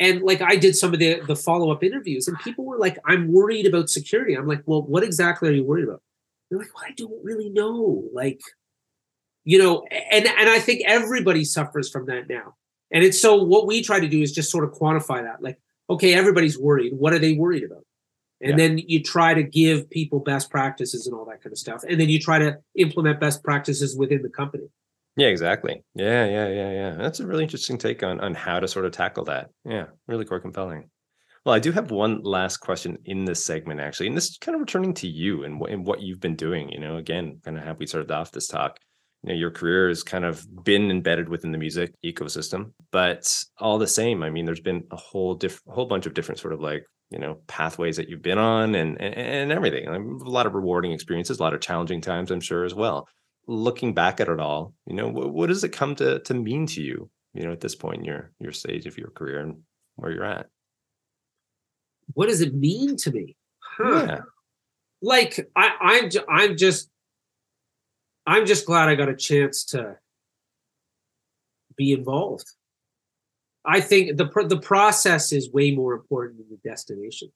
and 0.00 0.22
like 0.22 0.42
I 0.42 0.56
did 0.56 0.74
some 0.74 0.92
of 0.92 0.98
the 0.98 1.20
the 1.20 1.36
follow 1.36 1.70
up 1.70 1.84
interviews, 1.84 2.26
and 2.26 2.36
people 2.40 2.64
were 2.64 2.78
like, 2.78 2.98
"I'm 3.06 3.32
worried 3.32 3.66
about 3.66 3.88
security." 3.88 4.34
I'm 4.34 4.48
like, 4.48 4.62
"Well, 4.66 4.82
what 4.82 5.04
exactly 5.04 5.48
are 5.48 5.52
you 5.52 5.64
worried 5.64 5.84
about?" 5.84 6.02
They're 6.50 6.58
like, 6.58 6.74
"Well, 6.74 6.84
I 6.88 6.92
don't 6.96 7.24
really 7.24 7.50
know." 7.50 8.08
Like, 8.12 8.40
you 9.44 9.58
know, 9.58 9.84
and 10.10 10.26
and 10.26 10.48
I 10.50 10.58
think 10.58 10.82
everybody 10.86 11.44
suffers 11.44 11.88
from 11.88 12.06
that 12.06 12.28
now 12.28 12.56
and 12.90 13.04
it's 13.04 13.20
so 13.20 13.42
what 13.42 13.66
we 13.66 13.82
try 13.82 14.00
to 14.00 14.08
do 14.08 14.20
is 14.22 14.32
just 14.32 14.50
sort 14.50 14.64
of 14.64 14.72
quantify 14.72 15.22
that. 15.22 15.42
Like, 15.42 15.58
okay, 15.90 16.14
everybody's 16.14 16.58
worried. 16.58 16.92
What 16.96 17.12
are 17.12 17.18
they 17.18 17.32
worried 17.32 17.64
about? 17.64 17.84
And 18.40 18.58
yeah. 18.58 18.68
then 18.68 18.78
you 18.86 19.02
try 19.02 19.34
to 19.34 19.42
give 19.42 19.88
people 19.90 20.20
best 20.20 20.50
practices 20.50 21.06
and 21.06 21.16
all 21.16 21.24
that 21.26 21.42
kind 21.42 21.52
of 21.52 21.58
stuff. 21.58 21.82
And 21.88 22.00
then 22.00 22.08
you 22.08 22.18
try 22.18 22.38
to 22.38 22.58
implement 22.76 23.20
best 23.20 23.42
practices 23.42 23.96
within 23.96 24.22
the 24.22 24.28
company. 24.28 24.64
Yeah, 25.16 25.28
exactly. 25.28 25.82
Yeah, 25.94 26.26
yeah, 26.26 26.48
yeah, 26.48 26.70
yeah. 26.72 26.94
That's 26.98 27.20
a 27.20 27.26
really 27.26 27.44
interesting 27.44 27.78
take 27.78 28.02
on 28.02 28.20
on 28.20 28.34
how 28.34 28.58
to 28.60 28.66
sort 28.66 28.84
of 28.84 28.92
tackle 28.92 29.24
that. 29.24 29.50
Yeah, 29.64 29.86
really 30.08 30.24
quite 30.24 30.42
compelling. 30.42 30.90
Well, 31.46 31.54
I 31.54 31.58
do 31.58 31.72
have 31.72 31.90
one 31.90 32.22
last 32.22 32.56
question 32.58 32.98
in 33.04 33.24
this 33.24 33.44
segment, 33.44 33.78
actually, 33.78 34.08
and 34.08 34.16
this 34.16 34.30
is 34.30 34.38
kind 34.38 34.54
of 34.54 34.60
returning 34.60 34.94
to 34.94 35.06
you 35.06 35.44
and, 35.44 35.60
and 35.68 35.86
what 35.86 36.00
you've 36.00 36.20
been 36.20 36.36
doing. 36.36 36.70
You 36.70 36.80
know, 36.80 36.96
again, 36.96 37.40
kind 37.44 37.56
of 37.56 37.64
how 37.64 37.74
we 37.74 37.86
started 37.86 38.10
off 38.10 38.32
this 38.32 38.48
talk 38.48 38.78
you 39.24 39.32
know, 39.32 39.38
your 39.38 39.50
career 39.50 39.88
has 39.88 40.02
kind 40.02 40.24
of 40.24 40.46
been 40.64 40.90
embedded 40.90 41.28
within 41.28 41.52
the 41.52 41.58
music 41.58 41.92
ecosystem 42.04 42.72
but 42.92 43.44
all 43.58 43.78
the 43.78 43.86
same 43.86 44.22
i 44.22 44.30
mean 44.30 44.44
there's 44.44 44.60
been 44.60 44.84
a 44.90 44.96
whole 44.96 45.34
different 45.34 45.74
whole 45.74 45.86
bunch 45.86 46.06
of 46.06 46.14
different 46.14 46.38
sort 46.38 46.52
of 46.52 46.60
like 46.60 46.84
you 47.10 47.18
know 47.18 47.38
pathways 47.46 47.96
that 47.96 48.08
you've 48.08 48.22
been 48.22 48.38
on 48.38 48.74
and 48.74 49.00
and, 49.00 49.14
and 49.14 49.52
everything. 49.52 49.86
A 49.86 50.28
lot 50.28 50.46
of 50.46 50.54
rewarding 50.54 50.92
experiences 50.92 51.38
a 51.38 51.42
lot 51.42 51.54
of 51.54 51.60
challenging 51.60 52.00
times 52.00 52.30
i'm 52.30 52.40
sure 52.40 52.64
as 52.64 52.74
well. 52.74 53.08
Looking 53.46 53.92
back 53.94 54.20
at 54.20 54.28
it 54.28 54.40
all 54.40 54.74
you 54.86 54.94
know 54.94 55.08
what, 55.08 55.32
what 55.32 55.46
does 55.48 55.64
it 55.64 55.70
come 55.70 55.94
to 55.96 56.18
to 56.20 56.34
mean 56.34 56.66
to 56.68 56.82
you 56.82 57.08
you 57.32 57.44
know 57.44 57.52
at 57.52 57.60
this 57.60 57.74
point 57.74 57.98
in 57.98 58.04
your 58.04 58.32
your 58.40 58.52
stage 58.52 58.86
of 58.86 58.98
your 58.98 59.10
career 59.10 59.40
and 59.40 59.58
where 59.96 60.10
you're 60.10 60.24
at? 60.24 60.46
What 62.14 62.28
does 62.28 62.40
it 62.40 62.54
mean 62.54 62.96
to 62.96 63.12
me? 63.12 63.36
Huh. 63.60 64.06
yeah. 64.08 64.20
Like 65.02 65.48
i 65.54 65.70
i'm 65.80 66.10
i'm 66.28 66.56
just 66.56 66.90
I'm 68.26 68.46
just 68.46 68.66
glad 68.66 68.88
I 68.88 68.94
got 68.94 69.08
a 69.08 69.16
chance 69.16 69.64
to 69.66 69.98
be 71.76 71.92
involved. 71.92 72.50
I 73.64 73.80
think 73.80 74.16
the 74.16 74.26
the 74.46 74.60
process 74.60 75.32
is 75.32 75.50
way 75.50 75.70
more 75.70 75.94
important 75.94 76.38
than 76.38 76.46
the 76.50 76.68
destination. 76.68 77.32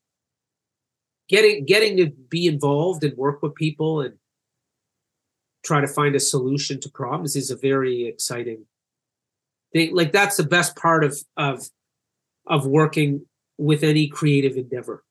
Getting 1.28 1.64
getting 1.64 1.96
to 1.98 2.10
be 2.10 2.46
involved 2.46 3.04
and 3.04 3.16
work 3.16 3.42
with 3.42 3.54
people 3.54 4.00
and 4.02 4.14
try 5.64 5.80
to 5.80 5.86
find 5.86 6.14
a 6.14 6.20
solution 6.20 6.80
to 6.80 6.90
problems 6.90 7.36
is 7.36 7.50
a 7.50 7.56
very 7.56 8.06
exciting 8.06 8.64
thing. 9.72 9.94
Like 9.94 10.12
that's 10.12 10.36
the 10.36 10.44
best 10.44 10.76
part 10.76 11.04
of 11.04 11.18
of 11.36 11.68
of 12.46 12.66
working 12.66 13.26
with 13.58 13.82
any 13.82 14.08
creative 14.08 14.56
endeavor. 14.56 15.04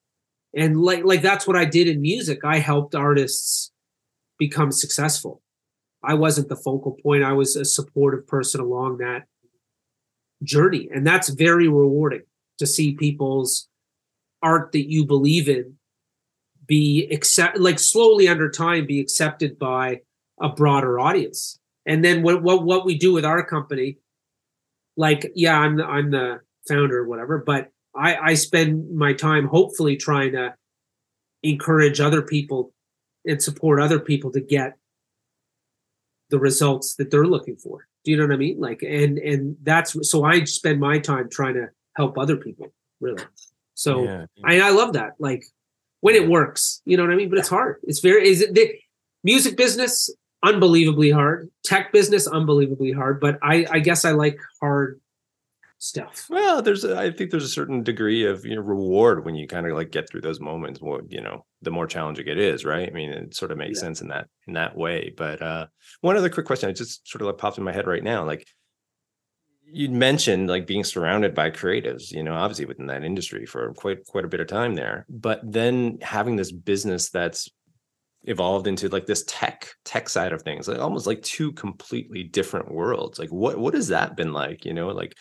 And 0.55 0.79
like 0.79 1.03
like 1.03 1.21
that's 1.21 1.47
what 1.47 1.55
I 1.55 1.65
did 1.65 1.87
in 1.87 2.01
music. 2.01 2.39
I 2.43 2.59
helped 2.59 2.95
artists 2.95 3.71
become 4.37 4.71
successful. 4.71 5.41
I 6.03 6.13
wasn't 6.13 6.49
the 6.49 6.55
focal 6.55 6.97
point. 7.03 7.23
I 7.23 7.33
was 7.33 7.55
a 7.55 7.65
supportive 7.65 8.27
person 8.27 8.61
along 8.61 8.97
that 8.97 9.23
journey. 10.43 10.89
And 10.93 11.05
that's 11.05 11.29
very 11.29 11.67
rewarding 11.67 12.23
to 12.59 12.67
see 12.67 12.95
people's 12.95 13.67
art 14.41 14.71
that 14.71 14.89
you 14.89 15.05
believe 15.05 15.49
in 15.49 15.75
be 16.67 17.07
accept 17.11 17.57
like 17.57 17.79
slowly 17.79 18.27
under 18.27 18.49
time 18.49 18.85
be 18.85 18.99
accepted 18.99 19.57
by 19.57 20.01
a 20.39 20.49
broader 20.49 20.99
audience. 20.99 21.59
And 21.85 22.03
then 22.03 22.21
what 22.21 22.43
what 22.43 22.63
what 22.63 22.85
we 22.85 22.97
do 22.97 23.13
with 23.13 23.25
our 23.25 23.43
company, 23.43 23.97
like 24.97 25.31
yeah, 25.33 25.57
I'm 25.57 25.77
the, 25.77 25.85
I'm 25.85 26.11
the 26.11 26.41
founder 26.67 26.99
or 26.99 27.07
whatever, 27.07 27.37
but 27.39 27.69
I 27.95 28.17
I 28.17 28.33
spend 28.33 28.93
my 28.93 29.13
time 29.13 29.47
hopefully 29.47 29.95
trying 29.95 30.33
to 30.33 30.53
encourage 31.43 32.01
other 32.01 32.21
people 32.21 32.73
and 33.25 33.41
support 33.41 33.79
other 33.79 33.99
people 33.99 34.31
to 34.31 34.41
get 34.41 34.73
the 36.29 36.39
results 36.39 36.95
that 36.95 37.11
they're 37.11 37.25
looking 37.25 37.55
for. 37.55 37.87
Do 38.03 38.11
you 38.11 38.17
know 38.17 38.23
what 38.23 38.33
I 38.33 38.37
mean? 38.37 38.59
Like, 38.59 38.81
and 38.83 39.17
and 39.17 39.57
that's 39.63 39.95
so 40.09 40.23
I 40.23 40.43
spend 40.45 40.79
my 40.79 40.99
time 40.99 41.29
trying 41.29 41.55
to 41.55 41.67
help 41.95 42.17
other 42.17 42.37
people, 42.37 42.67
really. 42.99 43.23
So 43.73 44.03
yeah. 44.03 44.25
I 44.43 44.61
I 44.61 44.69
love 44.71 44.93
that. 44.93 45.13
Like 45.19 45.45
when 46.01 46.15
it 46.15 46.27
works, 46.27 46.81
you 46.85 46.97
know 46.97 47.03
what 47.03 47.11
I 47.11 47.15
mean. 47.15 47.29
But 47.29 47.39
it's 47.39 47.49
hard. 47.49 47.77
It's 47.83 47.99
very 47.99 48.27
is 48.27 48.41
it 48.41 48.53
the 48.53 48.73
music 49.23 49.57
business 49.57 50.09
unbelievably 50.43 51.11
hard, 51.11 51.49
tech 51.63 51.91
business 51.91 52.27
unbelievably 52.27 52.91
hard. 52.93 53.19
But 53.19 53.39
I 53.41 53.65
I 53.69 53.79
guess 53.79 54.05
I 54.05 54.11
like 54.11 54.39
hard 54.61 55.01
stuff. 55.79 56.27
Well, 56.29 56.61
there's 56.61 56.83
a, 56.83 56.97
I 56.97 57.11
think 57.11 57.31
there's 57.31 57.43
a 57.43 57.49
certain 57.49 57.83
degree 57.83 58.25
of 58.25 58.45
you 58.45 58.55
know 58.55 58.61
reward 58.61 59.25
when 59.25 59.35
you 59.35 59.47
kind 59.47 59.67
of 59.67 59.75
like 59.75 59.91
get 59.91 60.09
through 60.09 60.21
those 60.21 60.39
moments. 60.39 60.81
What 60.81 61.11
you 61.11 61.21
know, 61.21 61.45
the 61.61 61.71
more 61.71 61.87
challenging 61.87 62.27
it 62.27 62.37
is, 62.37 62.65
right? 62.65 62.87
I 62.87 62.91
mean, 62.91 63.11
it 63.11 63.35
sort 63.35 63.51
of 63.51 63.57
makes 63.57 63.79
yeah. 63.79 63.83
sense 63.83 64.01
in 64.01 64.07
that 64.09 64.27
in 64.47 64.53
that 64.53 64.75
way. 64.75 65.13
But 65.15 65.41
uh 65.41 65.67
one 66.01 66.17
other 66.17 66.29
quick 66.29 66.45
question, 66.45 66.69
I 66.69 66.73
just 66.73 67.07
sort 67.07 67.21
of 67.21 67.27
like 67.27 67.37
popped 67.37 67.57
in 67.57 67.63
my 67.63 67.73
head 67.73 67.87
right 67.87 68.03
now, 68.03 68.25
like 68.25 68.45
you 69.69 69.89
mentioned 69.89 70.47
like 70.47 70.65
being 70.65 70.83
surrounded 70.83 71.35
by 71.35 71.51
creatives 71.51 72.11
you 72.11 72.23
know 72.23 72.33
obviously 72.33 72.65
within 72.65 72.87
that 72.87 73.03
industry 73.03 73.45
for 73.45 73.73
quite 73.73 74.05
quite 74.05 74.23
a 74.23 74.29
bit 74.29 74.39
of 74.39 74.47
time 74.47 74.75
there 74.75 75.05
but 75.09 75.41
then 75.43 75.97
having 76.01 76.37
this 76.37 76.53
business 76.53 77.09
that's 77.09 77.49
evolved 78.23 78.67
into 78.67 78.89
like 78.89 79.05
this 79.05 79.23
tech 79.27 79.69
tech 79.83 80.07
side 80.09 80.33
of 80.33 80.41
things 80.41 80.67
like 80.67 80.79
almost 80.79 81.07
like 81.07 81.21
two 81.21 81.51
completely 81.53 82.23
different 82.23 82.71
worlds 82.71 83.19
like 83.19 83.29
what 83.29 83.57
what 83.57 83.73
has 83.73 83.89
that 83.89 84.15
been 84.15 84.31
like 84.31 84.65
you 84.65 84.73
know 84.73 84.87
like 84.87 85.13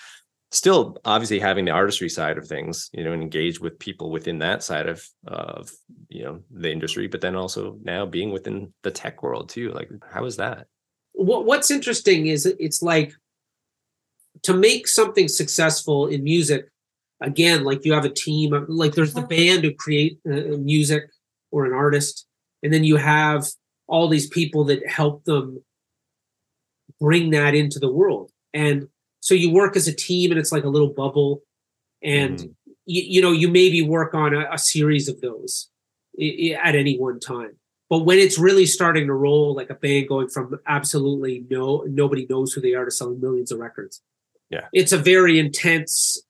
still 0.57 0.97
obviously 1.05 1.39
having 1.39 1.65
the 1.65 1.71
artistry 1.71 2.09
side 2.09 2.39
of 2.39 2.47
things 2.47 2.89
you 2.93 3.05
know 3.05 3.13
and 3.13 3.23
engage 3.23 3.61
with 3.61 3.79
people 3.79 4.11
within 4.11 4.39
that 4.39 4.63
side 4.63 4.89
of 4.89 5.07
of 5.27 5.71
you 6.09 6.25
know 6.25 6.41
the 6.51 6.71
industry 6.71 7.07
but 7.07 7.21
then 7.21 7.37
also 7.37 7.79
now 7.83 8.07
being 8.07 8.31
within 8.31 8.73
the 8.83 8.91
tech 8.91 9.23
world 9.23 9.49
too 9.49 9.71
like 9.73 9.91
how 10.11 10.25
is 10.25 10.37
that? 10.37 10.67
What, 11.13 11.47
what's 11.47 11.71
interesting 11.71 12.27
is 12.27 12.47
it's 12.47 12.83
like 12.83 13.13
to 14.43 14.55
make 14.55 14.87
something 14.87 15.29
successful 15.29 16.07
in 16.07 16.23
music 16.23 16.69
again 17.21 17.65
like 17.65 17.85
you 17.85 17.93
have 17.95 18.05
a 18.05 18.11
team 18.11 18.67
like 18.69 18.95
there's 18.95 19.15
the 19.15 19.23
band 19.23 19.65
who 19.65 19.73
create 19.75 20.19
uh, 20.31 20.57
music 20.59 21.05
or 21.51 21.65
an 21.65 21.73
artist 21.73 22.27
and 22.63 22.73
then 22.73 22.85
you 22.85 22.97
have 22.97 23.47
all 23.89 24.09
these 24.09 24.29
people 24.29 24.65
that 24.65 24.87
help 24.87 25.25
them 25.25 25.63
bring 27.01 27.31
that 27.31 27.55
into 27.55 27.79
the 27.79 27.91
world. 27.91 28.31
And 28.53 28.89
so 29.27 29.35
you 29.35 29.51
work 29.51 29.77
as 29.77 29.89
a 29.89 29.95
team 29.95 30.31
and 30.31 30.39
it's 30.39 30.53
like 30.53 30.63
a 30.63 30.69
little 30.69 30.93
bubble 30.93 31.43
and 32.03 32.39
mm. 32.39 32.55
you, 32.85 33.03
you, 33.03 33.23
know 33.23 33.33
you 33.33 33.49
maybe 33.49 33.83
work 33.83 34.15
on 34.15 34.35
a, 34.35 34.47
a 34.53 34.59
series 34.59 35.09
of 35.09 35.21
those 35.21 35.69
at 36.19 36.75
any 36.75 36.97
one 36.97 37.19
time 37.19 37.57
but 37.91 38.01
when 38.01 38.19
it's 38.19 38.39
really 38.39 38.67
starting 38.67 39.07
to 39.07 39.15
roll 39.15 39.55
like 39.55 39.71
a 39.71 39.75
band 39.75 40.09
going 40.09 40.29
from 40.29 40.59
absolutely 40.67 41.45
no 41.51 41.85
nobody 41.89 42.27
knows 42.31 42.53
who 42.53 42.61
they 42.61 42.75
are 42.75 42.85
to 42.85 42.91
selling 42.91 43.21
millions 43.21 43.51
of 43.51 43.59
records 43.59 44.01
yeah 44.51 44.67
it's 44.73 44.93
a 44.93 44.99
very 44.99 45.39
intense 45.39 46.23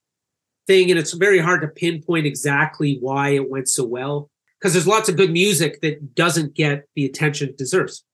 thing 0.66 0.90
and 0.90 0.99
it's 0.99 1.12
very 1.12 1.38
hard 1.38 1.61
to 1.61 1.68
pinpoint 1.68 2.26
exactly 2.26 2.99
why 3.01 3.30
it 3.30 3.51
went 3.51 3.68
so 3.68 3.84
well 3.84 4.30
because 4.61 4.72
there's 4.72 4.86
lots 4.86 5.09
of 5.09 5.16
good 5.16 5.30
music 5.30 5.80
that 5.82 6.14
doesn't 6.14 6.55
get 6.55 6.88
the 6.94 7.05
attention 7.05 7.49
it 7.49 7.59
deserves. 7.59 8.05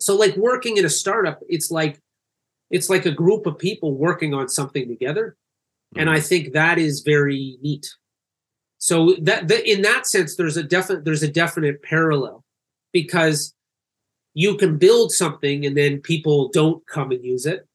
So 0.00 0.16
like 0.16 0.36
working 0.36 0.76
in 0.76 0.84
a 0.84 0.90
startup, 0.90 1.40
it's 1.48 1.70
like 1.70 2.00
it's 2.72 2.90
like 2.90 3.06
a 3.06 3.12
group 3.12 3.46
of 3.46 3.58
people 3.58 3.94
working 3.94 4.34
on 4.34 4.48
something 4.48 4.88
together. 4.88 5.36
Mm-hmm. 5.94 6.00
And 6.00 6.10
I 6.10 6.18
think 6.18 6.54
that 6.54 6.78
is 6.78 7.02
very 7.02 7.58
neat. 7.62 7.94
So 8.78 9.14
that 9.22 9.46
the, 9.46 9.70
in 9.70 9.82
that 9.82 10.08
sense, 10.08 10.34
there's 10.34 10.56
a 10.56 10.62
definite 10.64 11.04
there's 11.04 11.22
a 11.22 11.28
definite 11.28 11.84
parallel 11.84 12.42
because 12.92 13.54
you 14.34 14.56
can 14.56 14.78
build 14.78 15.12
something 15.12 15.64
and 15.64 15.76
then 15.76 16.00
people 16.00 16.48
don't 16.48 16.84
come 16.86 17.12
and 17.12 17.24
use 17.24 17.46
it, 17.46 17.68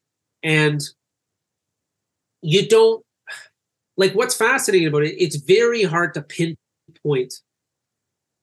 and 0.43 0.81
you 2.41 2.67
don't 2.67 3.05
like 3.95 4.13
what's 4.15 4.35
fascinating 4.35 4.87
about 4.87 5.03
it. 5.03 5.15
It's 5.21 5.37
very 5.37 5.83
hard 5.83 6.13
to 6.15 6.21
pinpoint 6.21 7.35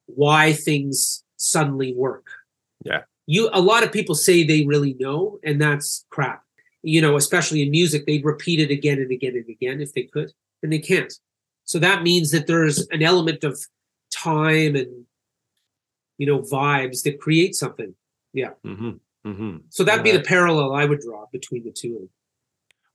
why 0.06 0.52
things 0.54 1.22
suddenly 1.36 1.92
work. 1.94 2.28
Yeah. 2.84 3.02
You 3.26 3.50
a 3.52 3.60
lot 3.60 3.82
of 3.82 3.92
people 3.92 4.14
say 4.14 4.42
they 4.42 4.64
really 4.64 4.96
know, 4.98 5.38
and 5.42 5.60
that's 5.60 6.06
crap. 6.08 6.43
You 6.84 7.00
know, 7.00 7.16
especially 7.16 7.62
in 7.62 7.70
music, 7.70 8.06
they'd 8.06 8.24
repeat 8.24 8.60
it 8.60 8.70
again 8.70 8.98
and 8.98 9.10
again 9.10 9.34
and 9.34 9.48
again 9.48 9.80
if 9.80 9.94
they 9.94 10.04
could, 10.04 10.32
and 10.62 10.72
they 10.72 10.78
can't. 10.78 11.12
So 11.64 11.78
that 11.78 12.02
means 12.02 12.30
that 12.30 12.46
there's 12.46 12.86
an 12.88 13.02
element 13.02 13.42
of 13.42 13.58
time 14.14 14.76
and 14.76 15.06
you 16.18 16.26
know 16.26 16.40
vibes 16.40 17.02
that 17.04 17.20
create 17.20 17.54
something. 17.54 17.94
Yeah. 18.32 18.50
Mm-hmm. 18.64 19.28
Mm-hmm. 19.28 19.56
So 19.70 19.84
that'd 19.84 20.04
be 20.04 20.12
the 20.12 20.20
parallel 20.20 20.74
I 20.74 20.84
would 20.84 21.00
draw 21.00 21.26
between 21.32 21.64
the 21.64 21.72
two. 21.72 22.10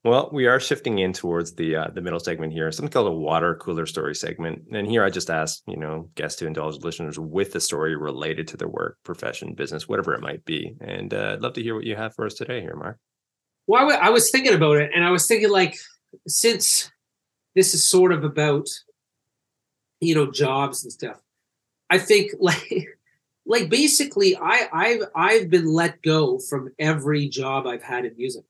Well, 0.05 0.29
we 0.31 0.47
are 0.47 0.61
shifting 0.61 0.99
in 0.99 1.11
towards 1.11 1.55
the 1.55 1.75
uh, 1.75 1.87
the 1.93 2.01
middle 2.01 2.21
segment 2.21 2.53
here, 2.53 2.71
something 2.71 2.91
called 2.91 3.07
a 3.07 3.11
water 3.11 3.55
cooler 3.55 3.85
story 3.85 4.15
segment. 4.15 4.63
And 4.71 4.87
here 4.87 5.03
I 5.03 5.09
just 5.09 5.29
ask, 5.29 5.61
you 5.67 5.75
know, 5.75 6.09
guests 6.15 6.39
to 6.39 6.47
indulge 6.47 6.77
listeners 6.77 7.19
with 7.19 7.53
a 7.55 7.59
story 7.59 7.97
related 7.97 8.47
to 8.49 8.57
their 8.57 8.69
work, 8.69 8.97
profession, 9.03 9.55
business, 9.55 9.89
whatever 9.89 10.13
it 10.13 10.21
might 10.21 10.45
be. 10.45 10.75
And 10.79 11.13
uh, 11.13 11.31
I'd 11.33 11.41
love 11.41 11.53
to 11.53 11.63
hear 11.63 11.75
what 11.75 11.83
you 11.83 11.97
have 11.97 12.15
for 12.15 12.25
us 12.25 12.35
today 12.35 12.61
here, 12.61 12.77
Marc. 12.77 12.97
Well, 13.69 13.81
I, 13.81 13.83
w- 13.83 14.07
I 14.07 14.09
was 14.09 14.31
thinking 14.31 14.55
about 14.55 14.77
it, 14.77 14.89
and 14.95 15.05
I 15.05 15.11
was 15.11 15.27
thinking 15.27 15.51
like, 15.51 15.77
since 16.27 16.91
this 17.53 17.75
is 17.75 17.85
sort 17.85 18.11
of 18.11 18.23
about, 18.23 18.67
you 20.01 20.15
know, 20.15 20.31
jobs 20.31 20.83
and 20.83 20.91
stuff, 20.91 21.21
I 21.87 21.99
think 21.99 22.31
like, 22.39 22.87
like 23.45 23.69
basically, 23.69 24.35
I 24.35 24.67
I've 24.73 25.01
I've 25.15 25.49
been 25.51 25.67
let 25.67 26.01
go 26.01 26.39
from 26.39 26.71
every 26.79 27.29
job 27.29 27.67
I've 27.67 27.83
had 27.83 28.05
in 28.05 28.17
music 28.17 28.43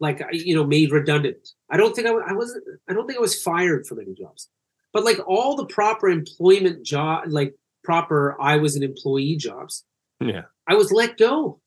like 0.00 0.20
you 0.32 0.56
know 0.56 0.66
made 0.66 0.90
redundant. 0.90 1.50
I 1.70 1.76
don't 1.76 1.94
think 1.94 2.08
I, 2.08 2.10
I 2.10 2.32
wasn't. 2.32 2.64
I 2.90 2.92
don't 2.92 3.06
think 3.06 3.18
I 3.18 3.22
was 3.22 3.40
fired 3.40 3.86
from 3.86 4.00
any 4.00 4.12
jobs, 4.12 4.48
but 4.92 5.04
like 5.04 5.20
all 5.26 5.54
the 5.54 5.66
proper 5.66 6.08
employment 6.08 6.84
job, 6.84 7.26
like 7.28 7.54
proper 7.84 8.36
I 8.40 8.56
was 8.56 8.74
an 8.74 8.82
employee 8.82 9.36
jobs. 9.36 9.84
Yeah, 10.20 10.42
I 10.66 10.74
was 10.74 10.90
let 10.90 11.16
go. 11.16 11.60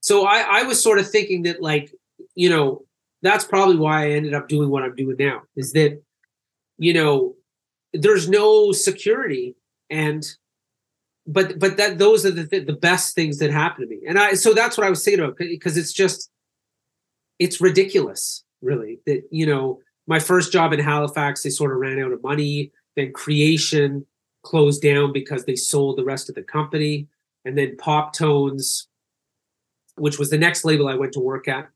So 0.00 0.26
I 0.26 0.60
I 0.60 0.62
was 0.62 0.82
sort 0.82 0.98
of 0.98 1.08
thinking 1.08 1.42
that 1.42 1.60
like 1.60 1.92
you 2.36 2.48
know 2.48 2.84
that's 3.22 3.44
probably 3.44 3.76
why 3.76 4.04
I 4.04 4.10
ended 4.10 4.34
up 4.34 4.48
doing 4.48 4.70
what 4.70 4.84
I'm 4.84 4.94
doing 4.94 5.16
now. 5.18 5.42
Is 5.56 5.72
that 5.72 6.00
you 6.78 6.94
know 6.94 7.34
there's 7.92 8.28
no 8.28 8.70
security 8.70 9.56
and 9.90 10.24
but 11.26 11.58
but 11.58 11.76
that 11.76 11.98
those 11.98 12.24
are 12.24 12.30
the 12.30 12.46
th- 12.46 12.66
the 12.66 12.72
best 12.72 13.16
things 13.16 13.38
that 13.38 13.50
happen 13.50 13.82
to 13.82 13.88
me 13.88 14.00
and 14.06 14.18
i 14.18 14.34
so 14.34 14.52
that's 14.52 14.76
what 14.76 14.86
i 14.86 14.90
was 14.90 15.02
thinking 15.04 15.24
about 15.24 15.38
because 15.38 15.76
it's 15.76 15.92
just 15.92 16.30
it's 17.38 17.60
ridiculous, 17.60 18.44
really, 18.62 19.00
that, 19.06 19.22
you 19.30 19.46
know, 19.46 19.80
my 20.06 20.18
first 20.18 20.52
job 20.52 20.72
in 20.72 20.80
Halifax, 20.80 21.42
they 21.42 21.50
sort 21.50 21.72
of 21.72 21.78
ran 21.78 21.98
out 21.98 22.12
of 22.12 22.22
money. 22.22 22.72
Then 22.94 23.12
Creation 23.12 24.06
closed 24.42 24.82
down 24.82 25.12
because 25.12 25.44
they 25.44 25.56
sold 25.56 25.98
the 25.98 26.04
rest 26.04 26.28
of 26.28 26.34
the 26.34 26.42
company. 26.42 27.08
And 27.44 27.58
then 27.58 27.76
Poptones, 27.76 28.86
which 29.96 30.18
was 30.18 30.30
the 30.30 30.38
next 30.38 30.64
label 30.64 30.88
I 30.88 30.94
went 30.94 31.12
to 31.14 31.20
work 31.20 31.48
at, 31.48 31.68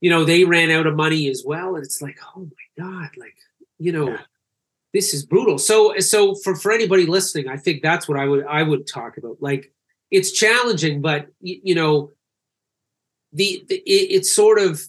you 0.00 0.10
know, 0.10 0.24
they 0.24 0.44
ran 0.44 0.70
out 0.70 0.86
of 0.86 0.96
money 0.96 1.28
as 1.28 1.42
well. 1.44 1.76
And 1.76 1.84
it's 1.84 2.02
like, 2.02 2.18
oh 2.34 2.40
my 2.40 2.84
God, 2.84 3.10
like, 3.16 3.36
you 3.78 3.92
know, 3.92 4.10
yeah. 4.10 4.20
this 4.92 5.12
is 5.14 5.24
brutal. 5.24 5.58
So, 5.58 5.98
so 5.98 6.34
for, 6.36 6.56
for 6.56 6.72
anybody 6.72 7.06
listening, 7.06 7.48
I 7.48 7.56
think 7.56 7.82
that's 7.82 8.08
what 8.08 8.18
I 8.18 8.26
would, 8.26 8.46
I 8.46 8.62
would 8.62 8.86
talk 8.86 9.16
about. 9.16 9.36
Like, 9.40 9.72
it's 10.10 10.32
challenging, 10.32 11.00
but 11.00 11.28
you, 11.40 11.60
you 11.62 11.74
know, 11.74 12.10
the, 13.32 13.64
the 13.68 13.76
it, 13.76 14.16
it's 14.16 14.32
sort 14.32 14.58
of 14.58 14.80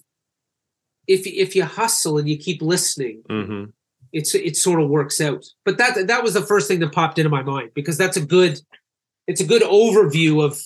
if 1.06 1.26
if 1.26 1.54
you 1.56 1.64
hustle 1.64 2.18
and 2.18 2.28
you 2.28 2.36
keep 2.36 2.62
listening, 2.62 3.22
mm-hmm. 3.28 3.64
it's 4.12 4.34
it 4.34 4.56
sort 4.56 4.80
of 4.80 4.88
works 4.88 5.20
out. 5.20 5.44
But 5.64 5.78
that 5.78 6.06
that 6.08 6.22
was 6.22 6.34
the 6.34 6.42
first 6.42 6.68
thing 6.68 6.80
that 6.80 6.92
popped 6.92 7.18
into 7.18 7.30
my 7.30 7.42
mind 7.42 7.70
because 7.74 7.98
that's 7.98 8.16
a 8.16 8.24
good 8.24 8.60
it's 9.26 9.40
a 9.40 9.46
good 9.46 9.62
overview 9.62 10.44
of 10.44 10.60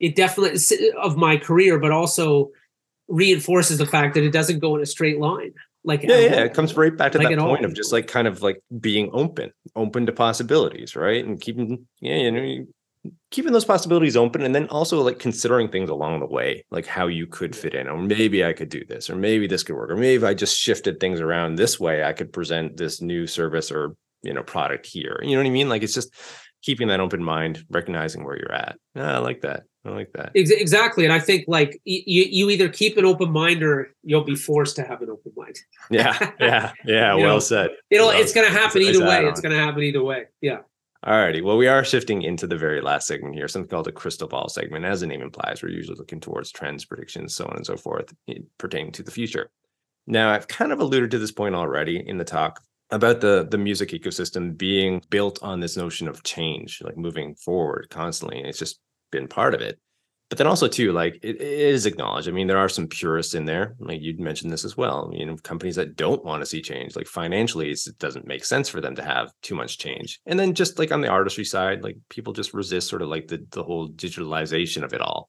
it 0.00 0.16
definitely 0.16 0.60
of 1.00 1.16
my 1.16 1.36
career, 1.36 1.78
but 1.78 1.92
also 1.92 2.50
reinforces 3.08 3.78
the 3.78 3.86
fact 3.86 4.14
that 4.14 4.24
it 4.24 4.32
doesn't 4.32 4.58
go 4.58 4.76
in 4.76 4.82
a 4.82 4.86
straight 4.86 5.18
line. 5.18 5.52
Like 5.84 6.02
yeah, 6.04 6.18
yeah, 6.18 6.44
it 6.44 6.54
comes 6.54 6.76
right 6.76 6.96
back 6.96 7.12
to 7.12 7.18
like 7.18 7.28
that 7.28 7.38
point 7.38 7.64
all. 7.64 7.70
of 7.70 7.74
just 7.74 7.92
like 7.92 8.06
kind 8.06 8.28
of 8.28 8.40
like 8.40 8.62
being 8.80 9.10
open, 9.12 9.52
open 9.74 10.06
to 10.06 10.12
possibilities, 10.12 10.94
right? 10.94 11.24
And 11.24 11.40
keeping 11.40 11.86
yeah, 12.00 12.16
you 12.16 12.30
know, 12.30 12.66
keeping 13.30 13.52
those 13.52 13.64
possibilities 13.64 14.16
open 14.16 14.42
and 14.42 14.54
then 14.54 14.68
also 14.68 15.00
like 15.02 15.18
considering 15.18 15.68
things 15.68 15.90
along 15.90 16.20
the 16.20 16.26
way 16.26 16.64
like 16.70 16.86
how 16.86 17.08
you 17.08 17.26
could 17.26 17.56
fit 17.56 17.74
in 17.74 17.88
or 17.88 17.98
maybe 17.98 18.44
i 18.44 18.52
could 18.52 18.68
do 18.68 18.84
this 18.84 19.10
or 19.10 19.16
maybe 19.16 19.46
this 19.46 19.62
could 19.62 19.74
work 19.74 19.90
or 19.90 19.96
maybe 19.96 20.14
if 20.14 20.24
i 20.24 20.32
just 20.32 20.56
shifted 20.56 21.00
things 21.00 21.20
around 21.20 21.56
this 21.56 21.80
way 21.80 22.04
i 22.04 22.12
could 22.12 22.32
present 22.32 22.76
this 22.76 23.00
new 23.00 23.26
service 23.26 23.72
or 23.72 23.96
you 24.22 24.32
know 24.32 24.42
product 24.42 24.86
here 24.86 25.18
you 25.22 25.32
know 25.32 25.38
what 25.38 25.46
i 25.46 25.50
mean 25.50 25.68
like 25.68 25.82
it's 25.82 25.94
just 25.94 26.14
keeping 26.62 26.88
that 26.88 27.00
open 27.00 27.22
mind 27.22 27.64
recognizing 27.70 28.24
where 28.24 28.36
you're 28.36 28.52
at 28.52 28.78
yeah, 28.94 29.16
i 29.16 29.18
like 29.18 29.40
that 29.40 29.64
i 29.84 29.90
like 29.90 30.12
that 30.12 30.30
exactly 30.34 31.04
and 31.04 31.12
i 31.12 31.18
think 31.18 31.44
like 31.48 31.80
you 31.84 32.24
you 32.24 32.50
either 32.50 32.68
keep 32.68 32.96
an 32.96 33.04
open 33.04 33.30
mind 33.30 33.62
or 33.62 33.94
you'll 34.02 34.24
be 34.24 34.34
forced 34.34 34.76
to 34.76 34.82
have 34.82 35.02
an 35.02 35.10
open 35.10 35.32
mind 35.36 35.56
yeah 35.90 36.30
yeah 36.40 36.72
yeah 36.84 37.14
well 37.14 37.34
know, 37.34 37.38
said 37.38 37.70
it'll 37.90 38.08
well, 38.08 38.20
it's 38.20 38.32
going 38.32 38.46
to 38.46 38.58
happen 38.58 38.82
either 38.82 39.04
way 39.04 39.24
it's 39.26 39.40
going 39.40 39.54
to 39.54 39.62
happen 39.62 39.82
either 39.82 40.02
way 40.02 40.24
yeah 40.40 40.58
Alrighty. 41.04 41.42
Well, 41.42 41.56
we 41.56 41.66
are 41.66 41.84
shifting 41.84 42.22
into 42.22 42.46
the 42.46 42.56
very 42.56 42.80
last 42.80 43.08
segment 43.08 43.34
here, 43.34 43.48
something 43.48 43.68
called 43.68 43.88
a 43.88 43.92
crystal 43.92 44.28
ball 44.28 44.48
segment. 44.48 44.84
As 44.84 45.00
the 45.00 45.08
name 45.08 45.20
implies, 45.20 45.60
we're 45.60 45.70
usually 45.70 45.96
looking 45.96 46.20
towards 46.20 46.52
trends, 46.52 46.84
predictions, 46.84 47.34
so 47.34 47.44
on 47.46 47.56
and 47.56 47.66
so 47.66 47.76
forth 47.76 48.14
eh, 48.28 48.34
pertaining 48.56 48.92
to 48.92 49.02
the 49.02 49.10
future. 49.10 49.50
Now, 50.06 50.30
I've 50.30 50.46
kind 50.46 50.70
of 50.70 50.78
alluded 50.78 51.10
to 51.10 51.18
this 51.18 51.32
point 51.32 51.56
already 51.56 52.08
in 52.08 52.18
the 52.18 52.24
talk 52.24 52.60
about 52.92 53.20
the 53.20 53.48
the 53.50 53.58
music 53.58 53.88
ecosystem 53.90 54.56
being 54.56 55.02
built 55.10 55.42
on 55.42 55.60
this 55.60 55.76
notion 55.76 56.06
of 56.06 56.22
change, 56.22 56.80
like 56.82 56.96
moving 56.96 57.34
forward 57.34 57.88
constantly. 57.90 58.38
And 58.38 58.46
it's 58.46 58.58
just 58.58 58.78
been 59.10 59.26
part 59.26 59.54
of 59.54 59.60
it. 59.60 59.80
But 60.28 60.38
then 60.38 60.46
also 60.46 60.68
too 60.68 60.92
like 60.92 61.16
it, 61.22 61.36
it 61.36 61.42
is 61.42 61.84
acknowledged. 61.86 62.28
I 62.28 62.32
mean 62.32 62.46
there 62.46 62.58
are 62.58 62.68
some 62.68 62.86
purists 62.86 63.34
in 63.34 63.44
there 63.44 63.74
like 63.80 64.00
you'd 64.00 64.20
mentioned 64.20 64.52
this 64.52 64.64
as 64.64 64.76
well 64.76 65.10
you 65.12 65.26
know 65.26 65.36
companies 65.36 65.76
that 65.76 65.96
don't 65.96 66.24
want 66.24 66.42
to 66.42 66.46
see 66.46 66.62
change. 66.62 66.94
Like 66.94 67.06
financially 67.06 67.70
it 67.70 67.80
doesn't 67.98 68.26
make 68.26 68.44
sense 68.44 68.68
for 68.68 68.80
them 68.80 68.94
to 68.94 69.04
have 69.04 69.32
too 69.42 69.54
much 69.54 69.78
change. 69.78 70.20
And 70.26 70.38
then 70.38 70.54
just 70.54 70.78
like 70.78 70.92
on 70.92 71.00
the 71.00 71.08
artistry 71.08 71.44
side 71.44 71.82
like 71.82 71.96
people 72.08 72.32
just 72.32 72.54
resist 72.54 72.88
sort 72.88 73.02
of 73.02 73.08
like 73.08 73.28
the, 73.28 73.44
the 73.50 73.62
whole 73.62 73.88
digitalization 73.90 74.84
of 74.84 74.92
it 74.92 75.00
all 75.00 75.28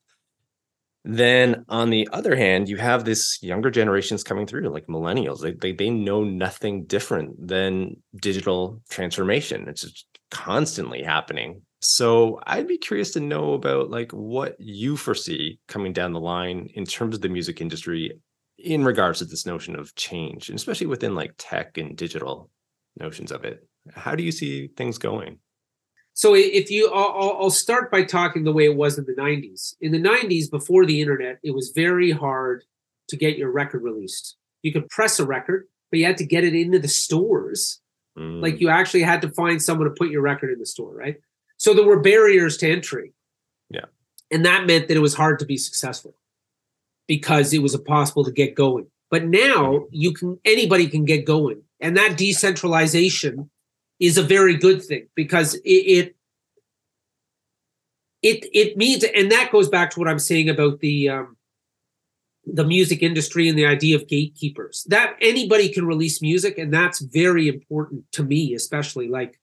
then 1.06 1.66
on 1.68 1.90
the 1.90 2.08
other 2.14 2.36
hand 2.36 2.70
you 2.70 2.78
have 2.78 3.04
this 3.04 3.38
younger 3.42 3.70
generations 3.70 4.24
coming 4.24 4.48
through 4.48 4.70
like 4.70 4.88
millennials 4.88 5.42
they, 5.42 5.52
they, 5.54 5.72
they 5.72 5.90
know 5.90 6.24
nothing 6.24 6.86
different 6.86 7.36
than 7.46 7.96
digital 8.22 8.82
transformation 8.90 9.68
it's 9.68 9.82
just 9.82 10.08
constantly 10.32 11.04
happening 11.04 11.62
so 11.84 12.40
I'd 12.48 12.68
be 12.68 12.78
curious 12.78 13.12
to 13.12 13.20
know 13.20 13.54
about 13.54 13.90
like 13.90 14.10
what 14.14 14.56
you 14.58 14.96
foresee 14.96 15.60
coming 15.68 15.92
down 15.92 16.14
the 16.14 16.20
line 16.20 16.70
in 16.76 16.86
terms 16.86 17.14
of 17.14 17.22
the 17.22 17.28
music 17.28 17.60
industry 17.60 18.14
in 18.58 18.86
regards 18.86 19.20
to 19.20 19.26
this 19.26 19.46
notion 19.46 19.76
of 19.76 19.94
change, 19.96 20.48
and 20.48 20.58
especially 20.58 20.88
within 20.88 21.14
like 21.14 21.34
tech 21.38 21.78
and 21.78 21.98
digital 21.98 22.50
notions 22.98 23.34
of 23.34 23.44
it. 23.44 23.68
How 23.94 24.16
do 24.16 24.24
you 24.24 24.32
see 24.32 24.70
things 24.78 24.98
going? 24.98 25.40
So 26.14 26.36
if 26.36 26.70
you, 26.70 26.92
I'll, 26.94 27.38
I'll 27.42 27.50
start 27.50 27.90
by 27.90 28.04
talking 28.04 28.44
the 28.44 28.54
way 28.54 28.66
it 28.66 28.76
was 28.76 28.98
in 28.98 29.06
the 29.06 29.14
'90s. 29.14 29.76
In 29.82 29.92
the 29.92 30.00
'90s, 30.00 30.50
before 30.50 30.86
the 30.86 31.02
internet, 31.02 31.40
it 31.44 31.56
was 31.56 31.72
very 31.76 32.12
hard 32.12 32.64
to 33.10 33.18
get 33.18 33.38
your 33.38 33.52
record 33.52 33.84
released. 33.84 34.38
You 34.62 34.72
could 34.72 34.90
press 34.90 35.20
a 35.20 35.26
record, 35.26 35.68
but 35.92 36.00
you 36.00 36.06
had 36.06 36.18
to 36.18 36.26
get 36.26 36.44
it 36.44 36.54
into 36.54 36.80
the 36.80 36.88
stores. 36.88 37.82
Mm. 38.18 38.42
Like 38.42 38.62
you 38.62 38.70
actually 38.70 39.02
had 39.02 39.22
to 39.24 39.30
find 39.30 39.62
someone 39.62 39.88
to 39.88 39.94
put 39.94 40.10
your 40.10 40.22
record 40.22 40.52
in 40.52 40.60
the 40.60 40.66
store, 40.66 40.94
right? 40.94 41.18
So 41.58 41.74
there 41.74 41.86
were 41.86 42.00
barriers 42.00 42.58
to 42.58 42.70
entry. 42.70 43.14
Yeah. 43.70 43.86
And 44.32 44.46
that 44.46 44.66
meant 44.66 44.88
that 44.88 44.98
it 44.98 45.02
was 45.02 45.16
hard 45.16 45.40
to 45.40 45.46
be 45.46 45.58
successful 45.58 46.16
because 47.08 47.54
it 47.54 47.62
was 47.62 47.74
impossible 47.74 48.24
to 48.26 48.32
get 48.32 48.56
going. 48.56 48.88
But 49.10 49.26
now 49.26 49.86
you 49.92 50.14
can 50.14 50.40
anybody 50.46 50.88
can 50.88 51.06
get 51.06 51.26
going. 51.26 51.62
And 51.80 51.98
that 51.98 52.18
decentralization 52.18 53.50
is 54.06 54.18
a 54.18 54.24
very 54.24 54.56
good 54.56 54.84
thing 54.84 55.08
because 55.16 55.56
it, 55.56 55.70
it 55.70 56.16
it 58.22 58.46
it 58.54 58.78
means 58.78 59.04
and 59.04 59.32
that 59.32 59.52
goes 59.52 59.70
back 59.70 59.92
to 59.92 60.00
what 60.00 60.10
i'm 60.10 60.20
saying 60.20 60.50
about 60.50 60.80
the 60.80 61.10
um 61.10 61.38
the 62.46 62.66
music 62.66 63.02
industry 63.02 63.48
and 63.48 63.58
the 63.58 63.66
idea 63.66 63.96
of 63.96 64.08
gatekeepers 64.08 64.86
that 64.90 65.16
anybody 65.22 65.70
can 65.70 65.86
release 65.86 66.22
music 66.22 66.58
and 66.58 66.74
that's 66.74 67.00
very 67.00 67.48
important 67.48 68.04
to 68.12 68.24
me 68.24 68.54
especially 68.54 69.08
like 69.08 69.40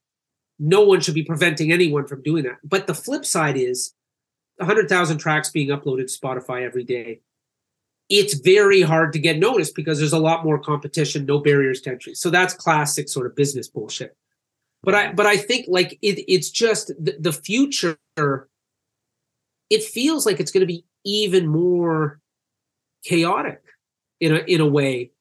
no 0.60 0.82
one 0.82 1.00
should 1.00 1.14
be 1.14 1.24
preventing 1.24 1.72
anyone 1.72 2.06
from 2.06 2.22
doing 2.22 2.44
that. 2.44 2.58
But 2.62 2.86
the 2.86 2.94
flip 2.94 3.24
side 3.24 3.56
is 3.56 3.94
100,000 4.56 5.16
tracks 5.16 5.50
being 5.50 5.68
uploaded 5.68 6.06
to 6.06 6.20
Spotify 6.20 6.62
every 6.62 6.84
day. 6.84 7.22
It's 8.10 8.34
very 8.34 8.82
hard 8.82 9.14
to 9.14 9.18
get 9.18 9.38
noticed 9.38 9.74
because 9.74 9.98
there's 9.98 10.12
a 10.12 10.18
lot 10.18 10.44
more 10.44 10.58
competition, 10.58 11.24
no 11.24 11.38
barriers 11.38 11.80
to 11.82 11.90
entry. 11.90 12.14
So 12.14 12.28
that's 12.28 12.52
classic 12.52 13.08
sort 13.08 13.26
of 13.26 13.34
business 13.34 13.68
bullshit. 13.68 14.16
But 14.82 14.94
I 14.94 15.12
but 15.12 15.26
I 15.26 15.36
think 15.36 15.66
like 15.68 15.98
it, 16.02 16.24
it's 16.26 16.50
just 16.50 16.88
the, 16.98 17.16
the 17.18 17.32
future. 17.32 17.98
It 19.68 19.82
feels 19.84 20.26
like 20.26 20.40
it's 20.40 20.50
going 20.50 20.62
to 20.62 20.66
be 20.66 20.84
even 21.04 21.46
more 21.46 22.20
chaotic 23.04 23.62
in 24.20 24.34
a 24.34 24.38
in 24.46 24.60
a 24.60 24.66
way, 24.66 25.12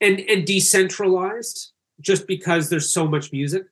and 0.00 0.20
and 0.20 0.46
decentralized 0.46 1.72
just 2.00 2.26
because 2.26 2.68
there's 2.70 2.90
so 2.90 3.06
much 3.06 3.32
music. 3.32 3.64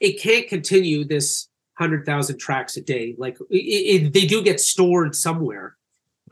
It 0.00 0.20
can't 0.20 0.48
continue 0.48 1.04
this 1.04 1.48
hundred 1.78 2.04
thousand 2.04 2.38
tracks 2.38 2.76
a 2.76 2.80
day. 2.82 3.14
Like 3.16 3.38
it, 3.48 3.56
it, 3.56 4.12
they 4.12 4.26
do 4.26 4.42
get 4.42 4.60
stored 4.60 5.14
somewhere. 5.14 5.76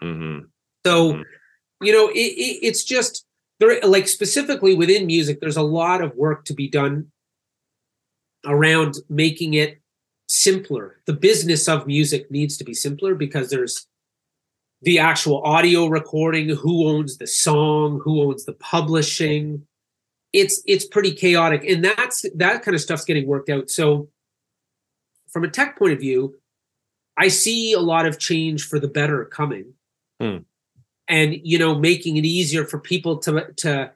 Mm-hmm. 0.02 0.46
So, 0.84 1.14
Mhm. 1.14 1.24
you 1.82 1.92
know, 1.92 2.08
it, 2.08 2.18
it, 2.18 2.58
it's 2.62 2.84
just 2.84 3.24
there. 3.60 3.80
Like 3.82 4.08
specifically 4.08 4.74
within 4.74 5.06
music, 5.06 5.40
there's 5.40 5.56
a 5.56 5.62
lot 5.62 6.02
of 6.02 6.14
work 6.16 6.44
to 6.46 6.54
be 6.54 6.68
done 6.68 7.10
around 8.44 8.96
making 9.08 9.54
it 9.54 9.80
simpler. 10.28 11.00
The 11.06 11.12
business 11.12 11.68
of 11.68 11.86
music 11.86 12.30
needs 12.30 12.56
to 12.58 12.64
be 12.64 12.74
simpler 12.74 13.14
because 13.14 13.50
there's 13.50 13.86
the 14.82 14.98
actual 14.98 15.42
audio 15.42 15.86
recording, 15.86 16.50
who 16.50 16.86
owns 16.86 17.18
the 17.18 17.26
song, 17.26 18.00
who 18.04 18.22
owns 18.22 18.44
the 18.44 18.52
publishing. 18.52 19.66
It's 20.32 20.62
it's 20.66 20.84
pretty 20.84 21.12
chaotic, 21.12 21.64
and 21.64 21.84
that's 21.84 22.24
that 22.34 22.62
kind 22.62 22.74
of 22.74 22.80
stuff's 22.80 23.04
getting 23.04 23.26
worked 23.26 23.48
out. 23.48 23.70
So, 23.70 24.08
from 25.30 25.42
a 25.42 25.50
tech 25.50 25.78
point 25.78 25.94
of 25.94 26.00
view, 26.00 26.38
I 27.16 27.28
see 27.28 27.72
a 27.72 27.80
lot 27.80 28.06
of 28.06 28.18
change 28.18 28.68
for 28.68 28.78
the 28.78 28.88
better 28.88 29.24
coming, 29.24 29.72
Hmm. 30.20 30.38
and 31.08 31.34
you 31.42 31.58
know, 31.58 31.74
making 31.74 32.18
it 32.18 32.24
easier 32.24 32.64
for 32.64 32.78
people 32.78 33.18
to 33.18 33.52
to 33.56 33.92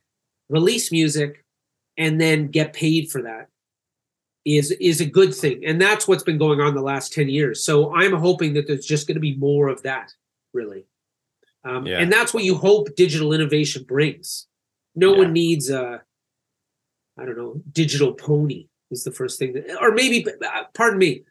release 0.48 0.90
music 0.90 1.44
and 1.96 2.20
then 2.20 2.48
get 2.48 2.72
paid 2.72 3.10
for 3.10 3.22
that 3.22 3.48
is 4.44 4.70
is 4.72 5.00
a 5.00 5.06
good 5.06 5.34
thing, 5.34 5.64
and 5.64 5.80
that's 5.80 6.08
what's 6.08 6.22
been 6.24 6.38
going 6.38 6.60
on 6.60 6.74
the 6.74 6.82
last 6.82 7.12
ten 7.12 7.28
years. 7.28 7.64
So 7.64 7.94
I'm 7.94 8.12
hoping 8.12 8.54
that 8.54 8.66
there's 8.66 8.86
just 8.86 9.06
going 9.06 9.14
to 9.16 9.20
be 9.20 9.36
more 9.36 9.68
of 9.68 9.82
that, 9.82 10.12
really, 10.52 10.84
um, 11.64 11.86
Yeah. 11.86 11.98
and 12.00 12.12
that's 12.12 12.34
what 12.34 12.44
you 12.44 12.56
hope 12.56 12.94
digital 12.96 13.32
innovation 13.32 13.84
brings. 13.84 14.46
No 14.94 15.12
Yeah. 15.12 15.18
one 15.18 15.32
needs 15.32 15.70
a, 15.70 16.02
I 17.18 17.24
don't 17.24 17.36
know, 17.36 17.62
digital 17.72 18.12
pony 18.14 18.66
is 18.90 19.04
the 19.04 19.12
first 19.12 19.38
thing 19.38 19.52
that, 19.54 19.78
or 19.80 19.92
maybe, 19.92 20.26
uh, 20.26 20.64
pardon 20.74 20.98
me, 20.98 21.22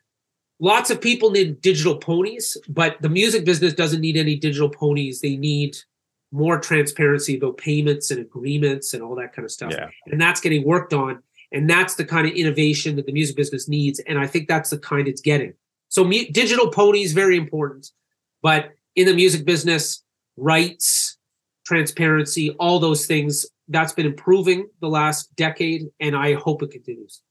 lots 0.59 0.89
of 0.89 1.01
people 1.01 1.31
need 1.31 1.61
digital 1.61 1.97
ponies, 1.97 2.57
but 2.69 3.01
the 3.01 3.09
music 3.09 3.45
business 3.45 3.73
doesn't 3.73 4.01
need 4.01 4.15
any 4.17 4.35
digital 4.35 4.69
ponies. 4.69 5.19
They 5.21 5.35
need 5.35 5.75
more 6.31 6.59
transparency 6.59 7.35
about 7.37 7.57
payments 7.57 8.09
and 8.09 8.21
agreements 8.21 8.93
and 8.93 9.03
all 9.03 9.15
that 9.15 9.33
kind 9.33 9.43
of 9.45 9.51
stuff 9.51 9.73
Yeah. 9.73 9.89
and 10.07 10.21
that's 10.21 10.39
getting 10.39 10.63
worked 10.63 10.93
on 10.93 11.21
and 11.51 11.69
that's 11.69 11.95
the 11.95 12.05
kind 12.05 12.27
of 12.27 12.33
innovation 12.33 12.95
that 12.95 13.05
the 13.05 13.11
music 13.11 13.35
business 13.35 13.67
needs 13.67 13.99
and 14.07 14.19
i 14.19 14.27
think 14.27 14.47
that's 14.47 14.69
the 14.69 14.77
kind 14.77 15.07
it's 15.07 15.21
getting. 15.21 15.53
So 15.89 16.05
mu- 16.05 16.29
digital 16.31 16.69
pony 16.69 17.01
is 17.01 17.13
very 17.13 17.37
important 17.37 17.91
but 18.41 18.71
in 18.95 19.05
the 19.05 19.13
music 19.13 19.45
business 19.45 20.03
rights 20.37 21.17
transparency 21.65 22.51
all 22.59 22.79
those 22.79 23.05
things 23.05 23.45
that's 23.67 23.93
been 23.93 24.05
improving 24.05 24.67
the 24.81 24.89
last 24.89 25.33
decade 25.35 25.83
and 25.99 26.15
i 26.15 26.33
hope 26.33 26.63
it 26.63 26.71
continues 26.71 27.21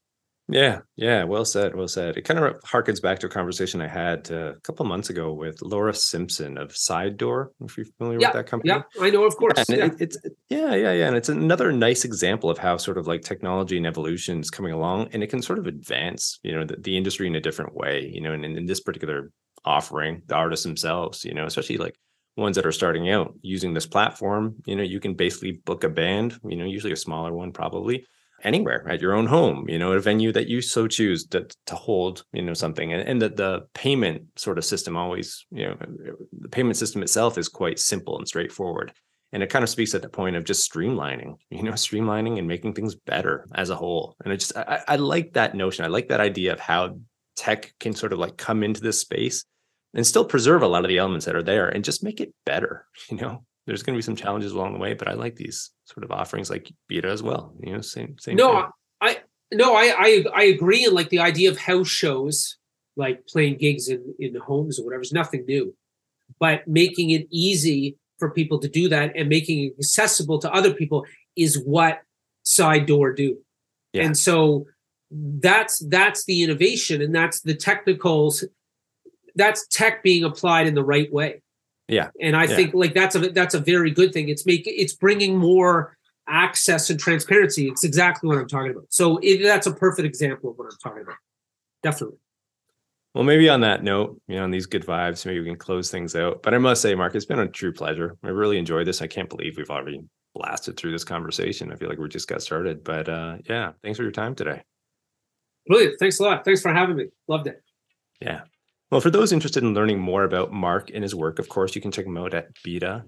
Yeah, 0.51 0.81
yeah, 0.97 1.25
well 1.25 1.45
said, 1.45 1.75
well 1.75 1.89
said. 1.89 2.17
It 2.17 2.23
kind 2.23 2.41
of 2.41 2.61
harkens 2.63 3.01
back 3.01 3.21
to 3.21 3.27
a 3.27 3.31
conversation 3.31 3.81
I 3.81 3.87
had 3.87 4.31
uh, 4.31 4.53
a 4.53 4.61
couple 4.61 4.85
months 4.85 5.09
ago 5.09 5.33
with 5.33 5.63
Laura 5.63 5.95
Simpson 5.95 6.59
of 6.59 6.77
Side 6.77 7.17
Door. 7.17 7.53
If 7.61 7.77
you're 7.77 7.87
familiar 7.99 8.19
with 8.19 8.33
that 8.33 8.47
company, 8.47 8.73
yeah 8.75 8.83
i 9.01 9.11
know 9.11 9.25
of 9.25 9.37
course 9.37 9.69
And 9.69 9.79
yeah. 9.79 9.85
it, 9.87 9.93
it's 10.01 10.19
yeah, 10.49 10.75
yeah, 10.75 10.93
yeah, 10.93 11.07
and 11.07 11.17
it's 11.17 11.29
another 11.29 11.73
nice 11.73 12.05
example 12.05 12.51
of 12.51 12.59
how 12.59 12.77
sort 12.77 12.99
of 12.99 13.07
like 13.07 13.23
technology 13.23 13.77
and 13.77 13.87
evolution 13.87 14.41
is 14.41 14.51
coming 14.51 14.73
along, 14.73 15.09
and 15.13 15.23
it 15.23 15.29
can 15.29 15.43
sort 15.43 15.59
of 15.59 15.67
advance, 15.67 16.39
you 16.43 16.53
know, 16.53 16.65
the, 16.65 16.77
the 16.77 16.97
industry 16.97 17.27
in 17.27 17.37
a 17.37 17.41
different 17.41 17.75
way, 17.75 18.11
you 18.13 18.21
know, 18.21 18.33
and 18.33 18.45
in, 18.45 18.59
in 18.59 18.67
this 18.67 18.81
particular 18.81 19.31
offering, 19.65 20.23
the 20.27 20.35
artists 20.35 20.65
themselves, 20.65 21.25
you 21.25 21.35
know, 21.35 21.47
especially 21.47 21.77
like 21.77 21.95
ones 22.37 22.57
that 22.57 22.67
are 22.67 22.73
starting 22.73 23.11
out 23.11 23.35
using 23.43 23.75
this 23.75 23.87
platform, 23.87 24.57
you 24.67 24.75
know, 24.75 24.83
you 24.83 24.99
can 24.99 25.15
basically 25.15 25.53
book 25.65 25.85
a 25.85 25.89
band, 25.89 26.39
you 26.45 26.57
know, 26.57 26.65
usually 26.65 26.93
a 26.93 26.97
smaller 26.97 27.33
one, 27.33 27.53
probably 27.53 28.05
anywhere 28.45 28.87
at 28.89 29.01
your 29.01 29.15
own 29.15 29.27
home, 29.27 29.69
you 29.69 29.79
know, 29.79 29.93
at 29.93 29.99
a 29.99 30.01
venue 30.01 30.33
that 30.33 30.49
you 30.49 30.61
so 30.61 30.87
choose 30.87 31.27
to, 31.27 31.47
to 31.67 31.75
hold, 31.75 32.25
you 32.33 32.43
know, 32.43 32.55
something. 32.55 32.93
And, 32.93 33.07
and 33.07 33.23
that 33.23 33.37
the 33.37 33.67
payment 33.75 34.25
sort 34.37 34.59
of 34.59 34.65
system 34.65 34.97
always, 34.97 35.47
you 35.51 35.67
know, 35.67 35.77
the 36.41 36.49
payment 36.49 36.77
system 36.77 37.03
itself 37.03 37.39
is 37.39 37.49
quite 37.49 37.79
simple 37.79 38.19
and 38.19 38.27
straightforward. 38.27 38.93
And 39.33 39.43
it 39.43 39.51
kind 39.51 39.63
of 39.63 39.69
speaks 39.69 39.95
at 39.95 40.03
the 40.03 40.09
point 40.09 40.37
of 40.37 40.45
just 40.45 40.71
streamlining, 40.71 41.37
you 41.51 41.63
know, 41.63 41.73
streamlining 41.73 42.39
and 42.39 42.49
making 42.49 42.75
things 42.75 42.95
better 42.95 43.47
as 43.55 43.71
a 43.71 43.77
whole. 43.77 44.17
And 44.25 44.33
I 44.33 44.37
just, 44.37 44.57
I, 44.57 44.83
I 44.89 44.97
like 44.97 45.35
that 45.35 45.55
notion. 45.55 45.85
I 45.85 45.89
like 45.89 46.09
that 46.09 46.21
idea 46.21 46.53
of 46.53 46.61
how 46.61 46.99
tech 47.37 47.73
can 47.81 47.95
sort 47.95 48.13
of 48.13 48.19
like 48.19 48.37
come 48.37 48.63
into 48.63 48.81
this 48.81 49.01
space 49.01 49.45
and 49.95 50.07
still 50.07 50.25
preserve 50.25 50.63
a 50.63 50.69
lot 50.69 50.85
of 50.85 50.89
the 50.89 50.99
elements 50.99 51.27
that 51.27 51.35
are 51.35 51.43
there 51.43 51.69
and 51.69 51.85
just 51.85 52.05
make 52.05 52.21
it 52.21 52.35
better, 52.45 52.87
you 53.11 53.17
know, 53.17 53.45
there's 53.71 53.85
going 53.85 53.95
to 53.95 53.99
be 53.99 54.03
some 54.03 54.17
challenges 54.17 54.51
along 54.53 54.73
the 54.73 54.81
way, 54.81 54.95
but 54.95 55.07
I 55.07 55.13
like 55.15 55.37
these 55.37 55.71
sort 55.85 56.03
of 56.03 56.11
offerings 56.11 56.51
like 56.51 56.73
Byta 56.89 57.07
as 57.09 57.23
well. 57.23 57.55
You 57.63 57.75
know, 57.75 57.81
same 57.81 58.17
same. 58.19 58.35
no 58.37 58.63
thing. 58.63 58.71
i 59.01 59.19
no 59.53 59.75
I, 59.75 59.95
I 59.97 60.25
i 60.35 60.43
agree 60.45 60.85
and 60.85 60.95
like 60.95 61.09
the 61.11 61.21
idea 61.21 61.51
of 61.51 61.57
house 61.59 61.89
shows 61.89 62.57
like 62.97 63.27
playing 63.29 63.59
gigs 63.59 63.89
in 63.89 64.15
in 64.19 64.35
homes 64.35 64.79
or 64.79 64.85
whatever 64.85 65.03
is 65.03 65.13
nothing 65.13 65.45
new 65.47 65.75
but 66.41 66.67
making 66.67 67.11
it 67.11 67.27
easy 67.31 67.97
for 68.19 68.31
people 68.31 68.59
to 68.61 68.69
do 68.69 68.89
that 68.89 69.13
and 69.17 69.29
making 69.29 69.59
it 69.67 69.73
accessible 69.79 70.39
to 70.41 70.53
other 70.53 70.73
people 70.75 71.05
is 71.37 71.61
what 71.65 72.01
side 72.43 72.87
door 72.87 73.13
do 73.13 73.39
Yeah. 73.93 74.05
and 74.07 74.17
so 74.17 74.67
that's 75.13 75.79
that's 75.89 76.25
the 76.27 76.43
innovation 76.45 77.03
and 77.03 77.15
that's 77.15 77.41
the 77.41 77.55
technicals 77.55 78.45
that's 79.35 79.67
tech 79.69 80.03
being 80.03 80.25
applied 80.25 80.67
in 80.67 80.75
the 80.75 80.85
right 80.85 81.13
way 81.13 81.43
Yeah. 81.91 82.09
and 82.21 82.37
i 82.37 82.45
Yeah. 82.45 82.57
think 82.57 82.75
like 82.75 82.95
that's 82.95 83.15
a 83.17 83.21
that's 83.31 83.55
a 83.55 83.61
very 83.61 83.91
good 83.91 84.13
thing 84.13 84.29
it's 84.29 84.47
making 84.47 84.75
it's 84.77 84.93
bringing 84.95 85.37
more 85.37 85.97
access 86.29 86.89
and 86.91 86.99
transparency 87.01 87.69
it's 87.69 87.85
exactly 87.85 88.29
what 88.29 88.39
i'm 88.39 88.49
talking 88.49 88.71
about 88.71 88.87
so 88.89 89.19
it, 89.23 89.43
that's 89.43 89.67
a 89.67 89.73
perfect 89.75 90.07
example 90.07 90.51
of 90.51 90.57
what 90.59 90.67
i'm 90.71 90.79
talking 90.83 91.03
about 91.03 91.17
definitely 91.83 92.19
Well, 93.15 93.25
maybe 93.25 93.49
on 93.49 93.61
that 93.63 93.83
note, 93.83 94.21
you 94.29 94.37
know, 94.37 94.45
on 94.45 94.53
these 94.53 94.67
good 94.67 94.87
vibes, 94.87 95.27
maybe 95.27 95.41
we 95.41 95.47
can 95.47 95.57
close 95.59 95.91
things 95.91 96.15
out. 96.15 96.45
But 96.45 96.55
I 96.55 96.59
must 96.59 96.81
say, 96.81 96.95
Marc, 96.95 97.17
it's 97.17 97.25
been 97.27 97.41
a 97.41 97.49
true 97.49 97.73
pleasure. 97.73 98.17
I 98.23 98.29
really 98.29 98.57
enjoyed 98.57 98.87
this. 98.87 99.03
I 99.03 99.09
can't 99.09 99.29
believe 99.29 99.57
we've 99.57 99.69
already 99.69 100.01
blasted 100.33 100.77
through 100.77 100.93
this 100.93 101.03
conversation. 101.03 101.73
I 101.73 101.75
feel 101.75 101.89
like 101.89 101.99
we 101.99 102.09
just 102.09 102.29
got 102.29 102.41
started. 102.41 102.85
But 102.85 103.09
uh, 103.09 103.39
yeah, 103.49 103.73
thanks 103.83 103.97
for 103.97 104.05
your 104.05 104.13
time 104.13 104.37
today. 104.37 104.63
brilliant 105.67 105.99
thanks 105.99 106.21
a 106.21 106.23
lot 106.23 106.45
thanks 106.45 106.63
for 106.63 106.73
having 106.73 106.97
me 106.97 107.07
loved 107.27 107.49
it 107.49 107.59
Yeah. 108.21 108.43
Well, 108.91 109.01
for 109.01 109.11
those 109.11 109.31
interested 109.31 109.63
in 109.63 109.73
learning 109.73 110.01
more 110.01 110.25
about 110.25 110.53
Marc 110.53 110.91
and 110.93 111.05
his 111.05 111.15
work, 111.15 111.39
of 111.39 111.49
course, 111.49 111.77
you 111.77 111.81
can 111.81 111.93
check 111.93 112.07
him 112.07 112.17
out 112.17 112.35
at 112.35 112.53
Byta, 112.65 113.05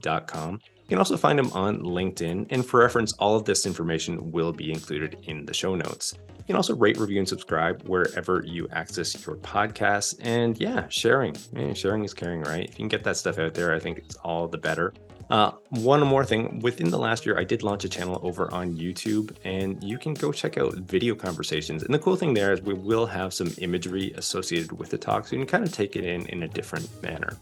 dot 0.00 0.26
com. 0.26 0.54
You 0.54 0.88
can 0.88 0.98
also 0.98 1.18
find 1.18 1.38
him 1.38 1.52
on 1.52 1.80
LinkedIn. 1.80 2.46
And 2.48 2.64
for 2.64 2.80
reference, 2.80 3.12
all 3.14 3.36
of 3.36 3.44
this 3.44 3.66
information 3.66 4.32
will 4.32 4.54
be 4.54 4.72
included 4.72 5.18
in 5.24 5.44
the 5.44 5.52
show 5.52 5.74
notes. 5.74 6.14
You 6.38 6.44
can 6.46 6.56
also 6.56 6.74
rate, 6.74 6.96
review, 6.96 7.18
and 7.18 7.28
subscribe 7.28 7.82
wherever 7.86 8.42
you 8.42 8.66
access 8.72 9.26
your 9.26 9.36
podcasts. 9.36 10.18
And 10.22 10.58
yeah, 10.58 10.88
sharing. 10.88 11.36
Yeah, 11.52 11.74
sharing 11.74 12.04
is 12.04 12.14
caring, 12.14 12.40
right? 12.40 12.64
If 12.64 12.70
you 12.70 12.76
can 12.76 12.88
get 12.88 13.04
that 13.04 13.18
stuff 13.18 13.38
out 13.38 13.52
there, 13.52 13.74
I 13.74 13.78
think 13.78 13.98
it's 13.98 14.16
all 14.16 14.48
the 14.48 14.56
better. 14.56 14.94
Uh, 15.30 15.52
one 15.70 16.00
more 16.06 16.24
thing 16.24 16.58
within 16.60 16.90
the 16.90 16.98
last 16.98 17.26
year, 17.26 17.38
I 17.38 17.44
did 17.44 17.62
launch 17.62 17.84
a 17.84 17.88
channel 17.88 18.18
over 18.22 18.52
on 18.52 18.76
YouTube, 18.76 19.36
and 19.44 19.82
you 19.84 19.98
can 19.98 20.14
go 20.14 20.32
check 20.32 20.56
out 20.56 20.74
video 20.76 21.14
conversations. 21.14 21.82
And 21.82 21.92
the 21.92 21.98
cool 21.98 22.16
thing 22.16 22.32
there 22.32 22.52
is 22.52 22.62
we 22.62 22.74
will 22.74 23.06
have 23.06 23.34
some 23.34 23.52
imagery 23.58 24.12
associated 24.16 24.72
with 24.72 24.88
the 24.88 24.98
talk, 24.98 25.26
so 25.26 25.36
you 25.36 25.44
can 25.44 25.48
kind 25.48 25.64
of 25.64 25.72
take 25.72 25.96
it 25.96 26.04
in 26.04 26.26
in 26.26 26.44
a 26.44 26.48
different 26.48 26.88
manner. 27.02 27.36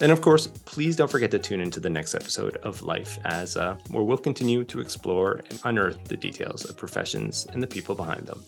And 0.00 0.10
of 0.10 0.20
course, 0.20 0.48
please 0.48 0.96
don't 0.96 1.10
forget 1.10 1.30
to 1.30 1.38
tune 1.38 1.60
into 1.60 1.78
the 1.78 1.90
next 1.90 2.14
episode 2.14 2.56
of 2.58 2.82
Life 2.82 3.18
as 3.24 3.56
uh, 3.56 3.76
where 3.88 4.02
we'll 4.02 4.18
continue 4.18 4.64
to 4.64 4.80
explore 4.80 5.42
and 5.48 5.60
unearth 5.64 6.02
the 6.04 6.16
details 6.16 6.64
of 6.64 6.76
professions 6.76 7.46
and 7.52 7.62
the 7.62 7.68
people 7.68 7.94
behind 7.94 8.26
them. 8.26 8.42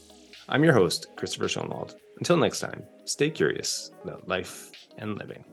I'm 0.49 0.65
your 0.65 0.73
host, 0.73 1.07
Christopher 1.17 1.47
Schoenwald. 1.47 1.95
Until 2.19 2.37
next 2.37 2.61
time, 2.61 2.83
stay 3.05 3.31
curious 3.31 3.93
about 4.03 4.27
life 4.27 4.73
and 4.99 5.17
living. 5.17 5.45